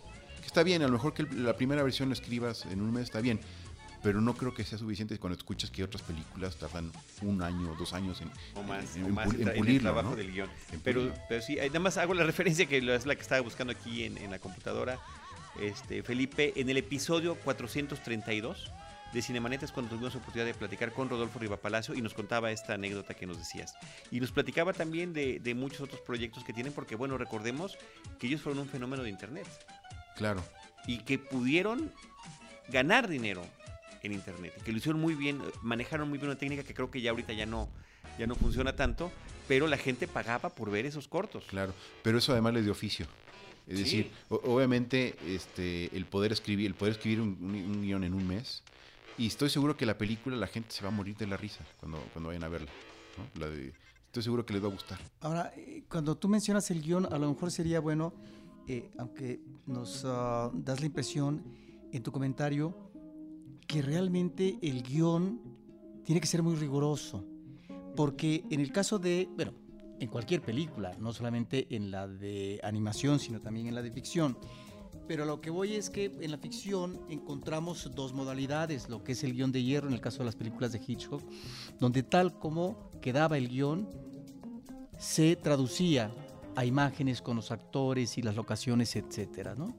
está 0.54 0.62
bien, 0.62 0.84
a 0.84 0.86
lo 0.86 0.94
mejor 0.94 1.16
que 1.16 1.24
la 1.24 1.58
primera 1.58 1.82
versión 1.82 2.10
la 2.10 2.14
escribas 2.14 2.68
en 2.68 2.80
un 2.80 2.94
mes 2.94 3.06
está 3.06 3.22
bien, 3.22 3.40
pero 4.04 4.22
no 4.22 4.36
creo 4.36 4.54
que 4.54 4.64
sea 4.64 4.78
suficiente 4.78 5.18
cuando 5.18 5.36
escuchas 5.36 5.72
que 5.72 5.84
otras 5.84 6.04
películas 6.04 6.58
tardan 6.58 6.92
un 7.24 7.42
año 7.42 7.72
o 7.72 7.76
dos 7.76 7.94
años 7.94 8.22
en, 8.22 8.30
o 8.54 8.62
más, 8.62 8.96
en, 8.96 9.68
el 9.68 9.82
trabajo 9.82 10.16
del 10.16 10.32
guion. 10.32 10.48
Pero, 10.84 11.12
pero, 11.28 11.42
sí, 11.42 11.56
nada 11.56 11.80
más 11.80 11.98
hago 11.98 12.14
la 12.14 12.24
referencia 12.32 12.68
que 12.68 12.78
es 12.78 13.06
la 13.08 13.16
que 13.16 13.22
estaba 13.24 13.42
buscando 13.42 13.74
aquí 13.74 14.04
en, 14.04 14.30
la 14.30 14.38
computadora. 14.38 15.00
Este, 15.60 16.04
Felipe, 16.04 16.54
en 16.56 16.70
el 16.70 16.78
episodio 16.78 17.34
432 17.34 18.72
de 19.14 19.22
Cinemanetas 19.22 19.72
cuando 19.72 19.92
tuvimos 19.92 20.14
la 20.14 20.20
oportunidad 20.20 20.46
de 20.46 20.54
platicar 20.54 20.92
con 20.92 21.10
Rodolfo 21.10 21.40
Palacio 21.58 21.94
y 21.94 22.02
nos 22.02 22.14
contaba 22.14 22.52
esta 22.52 22.74
anécdota 22.74 23.14
que 23.14 23.26
nos 23.26 23.38
decías. 23.38 23.76
Y 24.12 24.20
nos 24.20 24.32
platicaba 24.32 24.74
también 24.74 25.14
de, 25.14 25.40
de 25.40 25.54
muchos 25.54 25.82
otros 25.82 26.02
proyectos 26.02 26.44
que 26.44 26.54
tienen, 26.54 26.74
porque 26.74 26.96
bueno, 26.96 27.18
recordemos 27.18 27.78
que 28.20 28.28
ellos 28.28 28.42
fueron 28.42 28.64
un 28.64 28.70
fenómeno 28.70 29.04
de 29.04 29.10
Internet. 29.10 29.48
Claro. 30.16 30.44
Y 30.88 31.00
que 31.00 31.20
pudieron 31.20 31.92
ganar 32.70 33.08
dinero 33.08 33.44
en 34.04 34.14
Internet. 34.14 34.54
Y 34.60 34.62
que 34.62 34.72
lo 34.72 34.78
hicieron 34.78 35.02
muy 35.02 35.16
bien, 35.16 35.42
manejaron 35.62 36.10
muy 36.10 36.18
bien 36.18 36.30
una 36.30 36.38
técnica 36.38 36.64
que 36.64 36.74
creo 36.74 36.92
que 36.92 37.02
ya 37.02 37.12
ahorita 37.12 37.34
ya 37.34 37.46
no, 37.46 37.70
ya 38.18 38.28
no 38.28 38.36
funciona 38.36 38.76
tanto, 38.76 39.12
pero 39.48 39.68
la 39.68 39.78
gente 39.78 40.08
pagaba 40.08 40.50
por 40.50 40.72
ver 40.72 40.86
esos 40.86 41.08
cortos. 41.08 41.44
Claro, 41.48 41.74
pero 42.02 42.18
eso 42.18 42.32
además 42.32 42.54
les 42.54 42.64
dio 42.64 42.72
oficio. 42.72 43.08
Es 43.66 43.80
decir, 43.80 44.12
obviamente 44.28 45.16
este, 45.26 45.96
el 45.96 46.06
poder 46.06 46.34
escribir, 46.34 46.68
el 46.68 46.74
poder 46.74 46.96
escribir 46.96 47.22
un, 47.22 47.82
guion 47.82 48.04
en 48.04 48.14
un 48.14 48.28
mes, 48.28 48.62
y 49.18 49.28
estoy 49.28 49.50
seguro 49.50 49.76
que 49.78 49.86
la 49.86 49.98
película 49.98 50.36
la 50.36 50.48
gente 50.48 50.72
se 50.72 50.84
va 50.84 50.90
a 50.90 50.92
morir 50.92 51.16
de 51.18 51.28
la 51.28 51.38
risa 51.38 51.66
cuando, 51.80 52.00
cuando 52.14 52.30
vayan 52.30 52.44
a 52.44 52.50
verla. 52.50 52.70
estoy 54.06 54.24
seguro 54.24 54.46
que 54.46 54.54
les 54.54 54.64
va 54.64 54.68
a 54.68 54.72
gustar. 54.72 55.00
Ahora, 55.22 55.54
eh, 55.56 55.84
cuando 55.90 56.16
tú 56.18 56.28
mencionas 56.28 56.70
el 56.72 56.82
guion, 56.82 57.08
a 57.12 57.18
lo 57.18 57.30
mejor 57.30 57.52
sería 57.52 57.80
bueno 57.80 58.14
eh, 58.68 58.92
aunque 58.98 59.42
nos 59.66 60.04
ah, 60.06 60.50
das 60.54 60.80
la 60.80 60.86
impresión 60.86 61.44
en 61.92 62.02
tu 62.02 62.12
comentario 62.12 62.74
que 63.68 63.82
realmente 63.82 64.58
el 64.62 64.84
guion 64.84 65.42
tiene 66.06 66.22
que 66.22 66.28
ser 66.28 66.44
muy 66.44 66.56
riguroso, 66.56 67.26
porque 67.96 68.44
en 68.50 68.60
el 68.60 68.72
caso 68.72 69.00
de, 69.00 69.28
bueno, 69.36 69.54
en 70.00 70.08
cualquier 70.10 70.42
película, 70.42 70.96
no 71.00 71.14
solamente 71.14 71.68
en 71.76 71.92
la 71.92 72.08
de 72.08 72.60
animación, 72.64 73.20
sino 73.20 73.40
también 73.40 73.68
en 73.68 73.76
la 73.76 73.82
de 73.82 73.92
ficción, 73.92 74.38
pero 75.08 75.26
lo 75.26 75.42
que 75.42 75.50
voy 75.50 75.76
es 75.76 75.90
que 75.90 76.06
en 76.06 76.32
la 76.32 76.38
ficción 76.38 77.00
encontramos 77.10 77.92
dos 77.94 78.14
modalidades, 78.14 78.90
lo 78.90 79.04
que 79.04 79.14
es 79.14 79.24
el 79.24 79.34
guion 79.34 79.52
de 79.52 79.64
hierro 79.64 79.88
en 79.88 79.94
el 79.94 80.02
caso 80.02 80.20
de 80.20 80.26
las 80.26 80.36
películas 80.36 80.72
de 80.72 80.82
Hitchcock, 80.86 81.22
donde 81.80 82.04
tal 82.04 82.40
como 82.40 82.92
quedaba 83.02 83.38
el 83.38 83.50
guion, 83.50 83.88
se 84.98 85.36
traducía 85.36 86.12
a 86.56 86.66
imágenes 86.66 87.22
con 87.22 87.36
los 87.36 87.52
actores 87.52 88.18
y 88.18 88.22
las 88.22 88.36
locaciones, 88.36 88.96
¿no? 89.58 89.76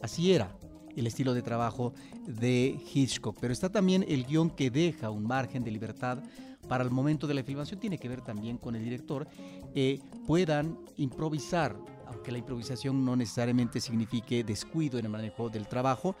Así 0.00 0.32
era 0.32 0.56
el 0.96 1.06
estilo 1.06 1.34
de 1.34 1.42
trabajo 1.42 1.94
de 2.26 2.78
Hitchcock, 2.92 3.38
pero 3.40 3.52
está 3.52 3.70
también 3.70 4.04
el 4.08 4.24
guion 4.24 4.50
que 4.50 4.70
deja 4.70 5.10
un 5.10 5.24
margen 5.24 5.64
de 5.64 5.70
libertad 5.70 6.22
para 6.68 6.84
el 6.84 6.90
momento 6.90 7.26
de 7.26 7.34
la 7.34 7.42
filmación, 7.42 7.80
tiene 7.80 7.98
que 7.98 8.08
ver 8.08 8.22
también 8.22 8.56
con 8.56 8.76
el 8.76 8.84
director, 8.84 9.26
eh, 9.74 10.00
puedan 10.26 10.78
improvisar, 10.96 11.76
aunque 12.12 12.32
la 12.32 12.38
improvisación 12.38 13.04
no 13.04 13.16
necesariamente 13.16 13.80
signifique 13.80 14.44
descuido 14.44 14.98
en 14.98 15.06
el 15.06 15.10
manejo 15.10 15.48
del 15.48 15.66
trabajo, 15.66 16.14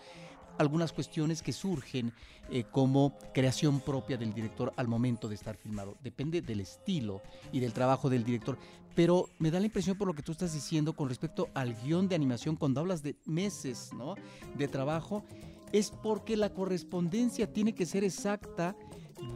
algunas 0.58 0.92
cuestiones 0.92 1.42
que 1.42 1.52
surgen 1.52 2.12
eh, 2.50 2.64
como 2.64 3.16
creación 3.32 3.80
propia 3.80 4.16
del 4.16 4.32
director 4.32 4.72
al 4.76 4.88
momento 4.88 5.28
de 5.28 5.34
estar 5.34 5.56
filmado. 5.56 5.96
Depende 6.02 6.42
del 6.42 6.60
estilo 6.60 7.22
y 7.52 7.60
del 7.60 7.72
trabajo 7.72 8.10
del 8.10 8.24
director. 8.24 8.58
Pero 8.94 9.28
me 9.38 9.50
da 9.50 9.58
la 9.58 9.66
impresión 9.66 9.96
por 9.96 10.06
lo 10.06 10.14
que 10.14 10.22
tú 10.22 10.32
estás 10.32 10.52
diciendo 10.52 10.94
con 10.94 11.08
respecto 11.08 11.48
al 11.54 11.74
guion 11.82 12.08
de 12.08 12.14
animación, 12.14 12.56
cuando 12.56 12.80
hablas 12.80 13.02
de 13.02 13.16
meses 13.24 13.90
¿no? 13.96 14.14
de 14.56 14.68
trabajo, 14.68 15.24
es 15.72 15.90
porque 15.90 16.36
la 16.36 16.52
correspondencia 16.52 17.50
tiene 17.50 17.74
que 17.74 17.86
ser 17.86 18.04
exacta 18.04 18.76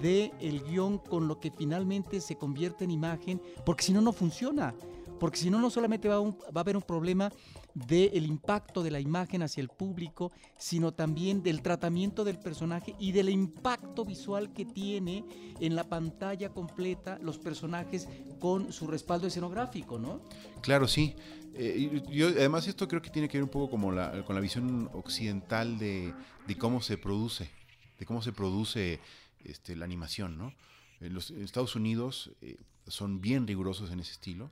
de 0.03 0.33
el 0.41 0.63
guion 0.65 0.99
con 0.99 1.29
lo 1.29 1.41
que 1.41 1.51
finalmente 1.51 2.21
se 2.21 2.37
convierte 2.37 2.85
en 2.85 2.91
imagen, 2.91 3.41
porque 3.65 3.85
si 3.85 3.93
no, 3.93 4.03
no 4.03 4.13
funciona. 4.13 4.75
Porque 5.19 5.39
si 5.39 5.51
no, 5.51 5.59
no 5.59 5.71
solamente 5.71 6.09
va, 6.09 6.21
va 6.21 6.31
a 6.55 6.61
haber 6.61 6.77
un 6.77 6.83
problema 6.83 7.33
del 7.75 8.25
impacto 8.25 8.83
de 8.83 8.91
la 8.91 9.01
imagen 9.01 9.43
hacia 9.43 9.61
el 9.61 9.69
público, 9.69 10.33
sino 10.57 10.95
también 10.95 11.43
del 11.43 11.61
tratamiento 11.61 12.25
del 12.25 12.39
personaje 12.39 12.95
y 12.99 13.13
del 13.13 13.29
impacto 13.29 14.05
visual 14.05 14.53
que 14.55 14.65
tiene 14.65 15.25
en 15.61 15.77
la 15.77 15.85
pantalla 15.85 16.49
completa 16.51 17.19
los 17.21 17.39
personajes 17.39 18.09
con 18.41 18.73
su 18.73 18.87
respaldo 18.87 19.27
escenográfico, 19.27 19.99
¿no? 19.99 20.23
Claro, 20.63 20.89
sí. 20.89 21.15
Eh, 21.55 22.03
yo, 22.11 22.29
además 22.29 22.67
esto 22.67 22.87
creo 22.89 23.01
que 23.01 23.11
tiene 23.11 23.29
que 23.29 23.39
ver 23.39 23.45
un 23.45 23.51
poco 23.51 23.71
como 23.71 23.93
la, 23.93 24.25
con 24.25 24.35
la 24.35 24.41
visión 24.41 24.91
occidental 24.93 25.79
de, 25.79 26.15
cómo 26.59 26.81
se 26.81 26.99
produce. 26.99 27.51
de 27.99 28.07
cómo 28.07 28.23
se 28.23 28.33
produce 28.33 29.01
este, 29.45 29.77
la 29.77 29.85
animación, 29.85 30.39
¿no? 30.39 30.55
En 31.01 31.13
los 31.13 31.31
Estados 31.31 31.77
Unidos 31.77 32.31
eh, 32.41 32.57
son 32.87 33.21
bien 33.21 33.47
rigurosos 33.47 33.91
en 33.91 34.01
ese 34.01 34.13
estilo, 34.13 34.51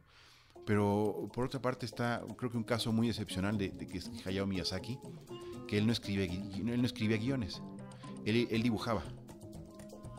pero 0.66 1.28
por 1.32 1.44
otra 1.46 1.60
parte 1.60 1.86
está, 1.86 2.22
creo 2.36 2.50
que 2.50 2.56
un 2.56 2.64
caso 2.64 2.92
muy 2.92 3.08
excepcional 3.08 3.58
de, 3.58 3.70
que 3.72 3.98
es 3.98 4.10
Hayao 4.24 4.46
Miyazaki, 4.46 4.98
que 5.68 5.78
él 5.78 5.86
no 5.86 5.92
escribe, 5.92 6.24
él 6.24 6.80
no 6.80 6.86
escribía 6.86 7.16
guiones, 7.18 7.62
él, 8.24 8.48
él 8.50 8.62
dibujaba. 8.62 9.02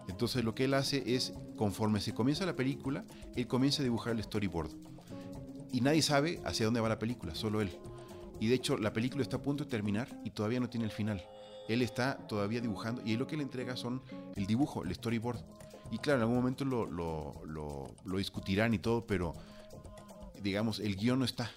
Entonces 0.08 0.44
lo 0.44 0.54
que 0.54 0.66
él 0.66 0.74
hace 0.74 1.16
es, 1.16 1.34
conforme 1.58 2.00
se 2.00 2.14
comienza 2.14 2.46
la 2.46 2.56
película, 2.56 3.06
él 3.36 3.48
comienza 3.48 3.82
a 3.82 3.84
dibujar 3.84 4.14
el 4.16 4.24
storyboard. 4.24 4.70
Y 5.72 5.82
nadie 5.82 6.02
sabe 6.02 6.40
hacia 6.46 6.66
dónde 6.66 6.80
va 6.80 6.90
la 6.90 7.00
película, 7.00 7.36
solo 7.36 7.60
él. 7.62 7.72
Y 8.40 8.48
de 8.48 8.56
hecho 8.56 8.78
la 8.78 8.94
película 8.94 9.24
está 9.24 9.38
a 9.38 9.42
punto 9.42 9.64
de 9.64 9.70
terminar 9.70 10.08
y 10.24 10.30
todavía 10.30 10.60
no 10.60 10.70
tiene 10.70 10.86
el 10.86 10.92
final. 10.92 11.24
Él 11.68 11.82
está 11.82 12.18
todavía 12.28 12.62
dibujando 12.62 13.02
y 13.04 13.18
lo 13.18 13.26
que 13.26 13.36
le 13.38 13.44
entrega 13.44 13.76
son 13.76 14.02
el 14.36 14.46
dibujo, 14.46 14.84
el 14.84 14.94
storyboard. 14.94 15.40
Y 15.92 15.98
claro, 15.98 16.18
en 16.20 16.22
algún 16.24 16.38
momento 16.38 16.66
lo, 16.66 16.86
lo- 16.86 17.42
lo- 17.46 17.88
lo 18.06 18.18
discutirán 18.18 18.74
y 18.74 18.80
todo, 18.80 19.06
pero 19.06 19.34
digamos, 20.46 20.80
el 20.80 20.96
guion 20.96 21.20
no 21.20 21.26
está. 21.26 21.52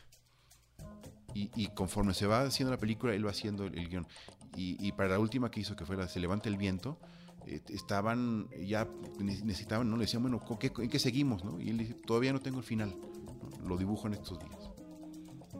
Y, 1.34 1.68
conforme 1.68 2.14
se 2.14 2.26
va 2.26 2.42
haciendo 2.42 2.72
la 2.72 2.80
película, 2.80 3.14
él 3.14 3.24
va 3.24 3.30
haciendo 3.30 3.64
el, 3.64 3.88
guion. 3.88 4.08
Y, 4.56 4.90
para 4.92 5.10
la 5.10 5.18
última 5.20 5.52
que 5.52 5.60
hizo, 5.60 5.76
que 5.76 5.84
fue 5.84 5.94
la 5.96 6.08
Se 6.08 6.18
levanta 6.18 6.48
el 6.48 6.56
viento, 6.56 6.98
eh, 7.46 7.60
estaban 7.68 8.48
ya, 8.58 8.88
ne- 9.20 9.40
necesitaban, 9.44 9.88
¿no? 9.88 9.96
Le 9.96 10.02
decían, 10.06 10.22
bueno, 10.22 10.40
¿con 10.40 10.58
qué- 10.58 10.72
¿en 10.78 10.88
qué 10.88 10.98
seguimos? 10.98 11.44
¿no? 11.44 11.60
Y 11.60 11.68
él 11.68 11.78
dice, 11.78 11.94
todavía 11.94 12.32
no 12.32 12.40
tengo 12.40 12.58
el 12.58 12.64
final. 12.64 12.96
Lo 13.64 13.76
dibujo 13.76 14.08
en 14.08 14.14
estos 14.14 14.40
días. 14.40 14.57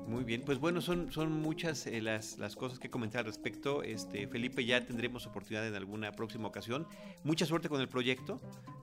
Muy 0.09 0.25
bien, 0.25 0.43
pues 0.45 0.59
bueno, 0.59 0.81
son, 0.81 1.13
son 1.13 1.31
muchas 1.33 1.87
eh, 1.87 2.01
las, 2.01 2.39
las 2.39 2.57
cosas 2.57 2.79
que 2.79 2.89
comentar 2.89 3.21
al 3.21 3.27
respecto. 3.27 3.83
Este, 3.83 4.27
Felipe, 4.27 4.65
ya 4.65 4.85
tendremos 4.87 5.27
oportunidad 5.27 5.67
en 5.69 5.75
alguna 5.75 6.13
próxima 6.13 6.49
ocasión. 6.49 6.87
Mucha 7.25 7.45
suerte 7.45 7.69
con 7.69 7.81
el 7.83 7.89
proyecto. 7.89 8.41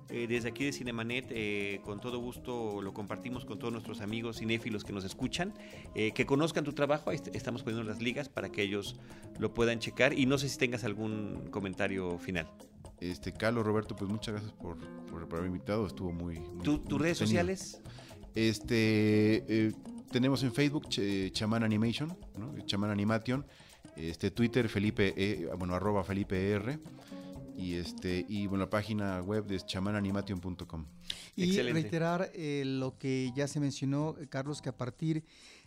Eh, 0.10 0.28
desde 0.30 0.50
aquí 0.50 0.64
de 0.66 0.72
Cinemanet, 0.72 1.26
eh, 1.32 1.82
con 1.84 2.00
todo 2.00 2.20
gusto 2.20 2.80
lo 2.80 2.94
compartimos 2.94 3.44
con 3.44 3.58
todos 3.58 3.74
nuestros 3.74 4.02
amigos 4.02 4.38
cinéfilos 4.38 4.84
que 4.84 4.94
nos 4.94 5.04
escuchan, 5.04 5.52
eh, 5.96 6.12
que 6.12 6.28
conozcan 6.28 6.64
tu 6.64 6.74
trabajo. 6.74 7.10
Ahí 7.10 7.16
est- 7.16 7.36
estamos 7.36 7.64
poniendo 7.64 7.90
las 7.90 8.00
ligas 8.04 8.30
para 8.30 8.50
que 8.52 8.62
ellos 8.62 9.00
lo 9.40 9.52
puedan 9.52 9.80
checar. 9.80 10.14
Y 10.18 10.28
no 10.28 10.38
sé 10.38 10.48
si 10.48 10.60
tengas 10.60 10.84
algún 10.84 11.48
comentario 11.50 12.20
final. 12.20 12.48
Este, 13.02 13.34
Carlos, 13.34 13.66
Roberto, 13.66 13.96
pues 13.96 14.12
muchas 14.12 14.36
gracias 14.36 14.54
por, 14.54 14.78
por, 15.08 15.28
por 15.28 15.40
haberme 15.40 15.56
invitado. 15.56 15.88
Estuvo 15.88 16.12
muy. 16.12 16.38
muy- 16.40 16.64
¿Tu- 16.64 16.78
muy 16.78 16.88
¿Tus 16.88 17.02
redes 17.02 17.18
sociales? 17.18 17.82
Este, 18.36 19.38
eh, 19.48 19.72
tenemos 20.16 20.44
en 20.44 20.54
Facebook 20.54 20.86
Ch- 20.88 21.30
Chaman 21.34 21.62
Animation, 21.62 22.18
¿no? 22.38 22.56
Chaman 22.66 22.90
Animation. 22.90 23.46
Este, 23.98 24.32
Twitter 24.32 24.70
Felipe, 24.70 25.14
E- 25.18 25.46
bueno, 25.58 25.76
arroba 25.76 26.06
Felipe 26.06 26.52
R. 26.52 26.80
Y 27.58 27.74
este, 27.74 28.26
y 28.30 28.48
bueno, 28.48 28.64
la 28.64 28.70
página 28.70 29.20
web 29.22 29.46
es 29.52 29.66
chamananimation.com. 29.66 30.86
Y 31.36 31.44
Excelente. 31.50 31.82
reiterar 31.82 32.32
eh, 32.34 32.64
lo 32.66 32.98
que 32.98 33.34
ya 33.36 33.46
se 33.50 33.60
mencionó, 33.60 34.16
eh, 34.18 34.28
Carlos, 34.30 34.62
que 34.62 34.70
a 34.70 34.78
partir 34.78 35.26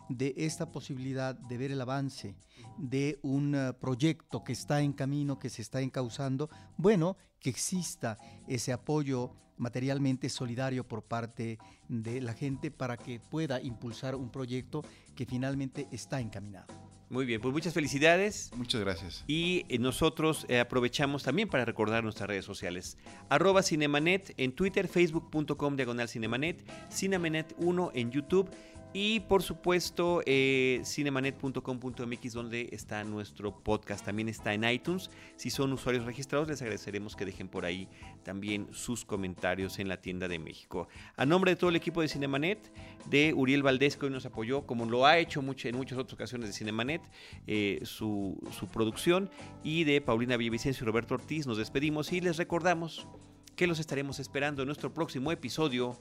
de 0.09 0.33
esta 0.35 0.71
posibilidad 0.71 1.35
de 1.35 1.57
ver 1.59 1.71
el 1.71 1.79
avance 1.81 2.35
de 2.79 3.19
un 3.21 3.53
eh, 3.53 3.73
proyecto 3.79 4.43
que 4.43 4.53
está 4.53 4.81
en 4.81 4.93
camino, 4.93 5.37
que 5.37 5.49
se 5.51 5.61
está 5.61 5.79
encauzando, 5.81 6.49
bueno, 6.75 7.17
que 7.39 7.51
exista 7.51 8.17
ese 8.47 8.73
apoyo 8.73 9.31
materialmente 9.59 10.29
solidario 10.29 10.87
por 10.87 11.03
parte 11.03 11.59
de 11.87 12.21
la 12.21 12.33
gente 12.33 12.71
para 12.71 12.97
que 12.97 13.19
pueda 13.19 13.61
impulsar 13.61 14.15
un 14.15 14.31
proyecto 14.31 14.83
que 15.15 15.25
finalmente 15.25 15.87
está 15.91 16.19
encaminado. 16.19 16.89
Muy 17.09 17.25
bien, 17.25 17.41
pues 17.41 17.51
muchas 17.51 17.73
felicidades. 17.73 18.51
Muchas 18.55 18.81
gracias. 18.81 19.23
Y 19.25 19.65
eh, 19.67 19.79
nosotros 19.79 20.45
eh, 20.47 20.59
aprovechamos 20.59 21.23
también 21.23 21.49
para 21.49 21.65
recordar 21.65 22.03
nuestras 22.03 22.29
redes 22.29 22.45
sociales. 22.45 22.99
Arroba 23.29 23.63
Cinemanet 23.63 24.35
en 24.37 24.51
Twitter, 24.51 24.87
facebook.com 24.87 25.75
diagonal 25.75 26.07
Cinemanet, 26.07 26.63
Cinemanet 26.91 27.55
1 27.57 27.91
en 27.95 28.11
YouTube 28.11 28.51
y 28.93 29.19
por 29.21 29.43
supuesto 29.43 30.21
eh, 30.25 30.81
cinemanet.com.mx 30.83 32.33
donde 32.33 32.69
está 32.71 33.03
nuestro 33.03 33.55
podcast. 33.55 34.03
También 34.03 34.29
está 34.29 34.53
en 34.53 34.63
iTunes. 34.63 35.09
Si 35.35 35.49
son 35.49 35.73
usuarios 35.73 36.05
registrados 36.05 36.47
les 36.47 36.61
agradeceremos 36.61 37.15
que 37.15 37.25
dejen 37.25 37.47
por 37.47 37.65
ahí 37.65 37.87
también 38.23 38.67
sus 38.71 39.05
comentarios 39.05 39.79
en 39.79 39.87
la 39.87 39.97
tienda 40.01 40.27
de 40.27 40.39
México. 40.39 40.87
A 41.15 41.25
nombre 41.25 41.51
de 41.51 41.55
todo 41.55 41.69
el 41.69 41.75
equipo 41.75 42.01
de 42.01 42.07
Cinemanet, 42.07 42.71
de 43.05 43.33
Uriel 43.33 43.63
Valdés 43.63 43.95
que 43.95 44.07
hoy 44.07 44.11
nos 44.11 44.25
apoyó, 44.25 44.65
como 44.65 44.85
lo 44.85 45.05
ha 45.05 45.17
hecho 45.17 45.39
en 45.39 45.75
muchas 45.75 45.97
otras 45.97 46.13
ocasiones 46.13 46.47
de 46.49 46.53
Cinemanet, 46.53 47.01
eh, 47.47 47.79
su, 47.83 48.39
su 48.57 48.67
producción, 48.67 49.29
y 49.63 49.83
de 49.83 50.01
Paulina 50.01 50.37
Villavicencio 50.37 50.83
y 50.83 50.87
Roberto 50.87 51.15
Ortiz, 51.15 51.45
nos 51.45 51.57
despedimos 51.57 52.11
y 52.11 52.21
les 52.21 52.37
recordamos 52.37 53.07
que 53.55 53.67
los 53.67 53.79
estaremos 53.79 54.19
esperando 54.19 54.61
en 54.61 54.67
nuestro 54.67 54.93
próximo 54.93 55.31
episodio 55.31 55.97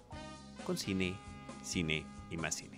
con 0.65 0.77
cine, 0.77 1.17
cine 1.63 2.07
y 2.31 2.37
más 2.37 2.55
cine. 2.55 2.78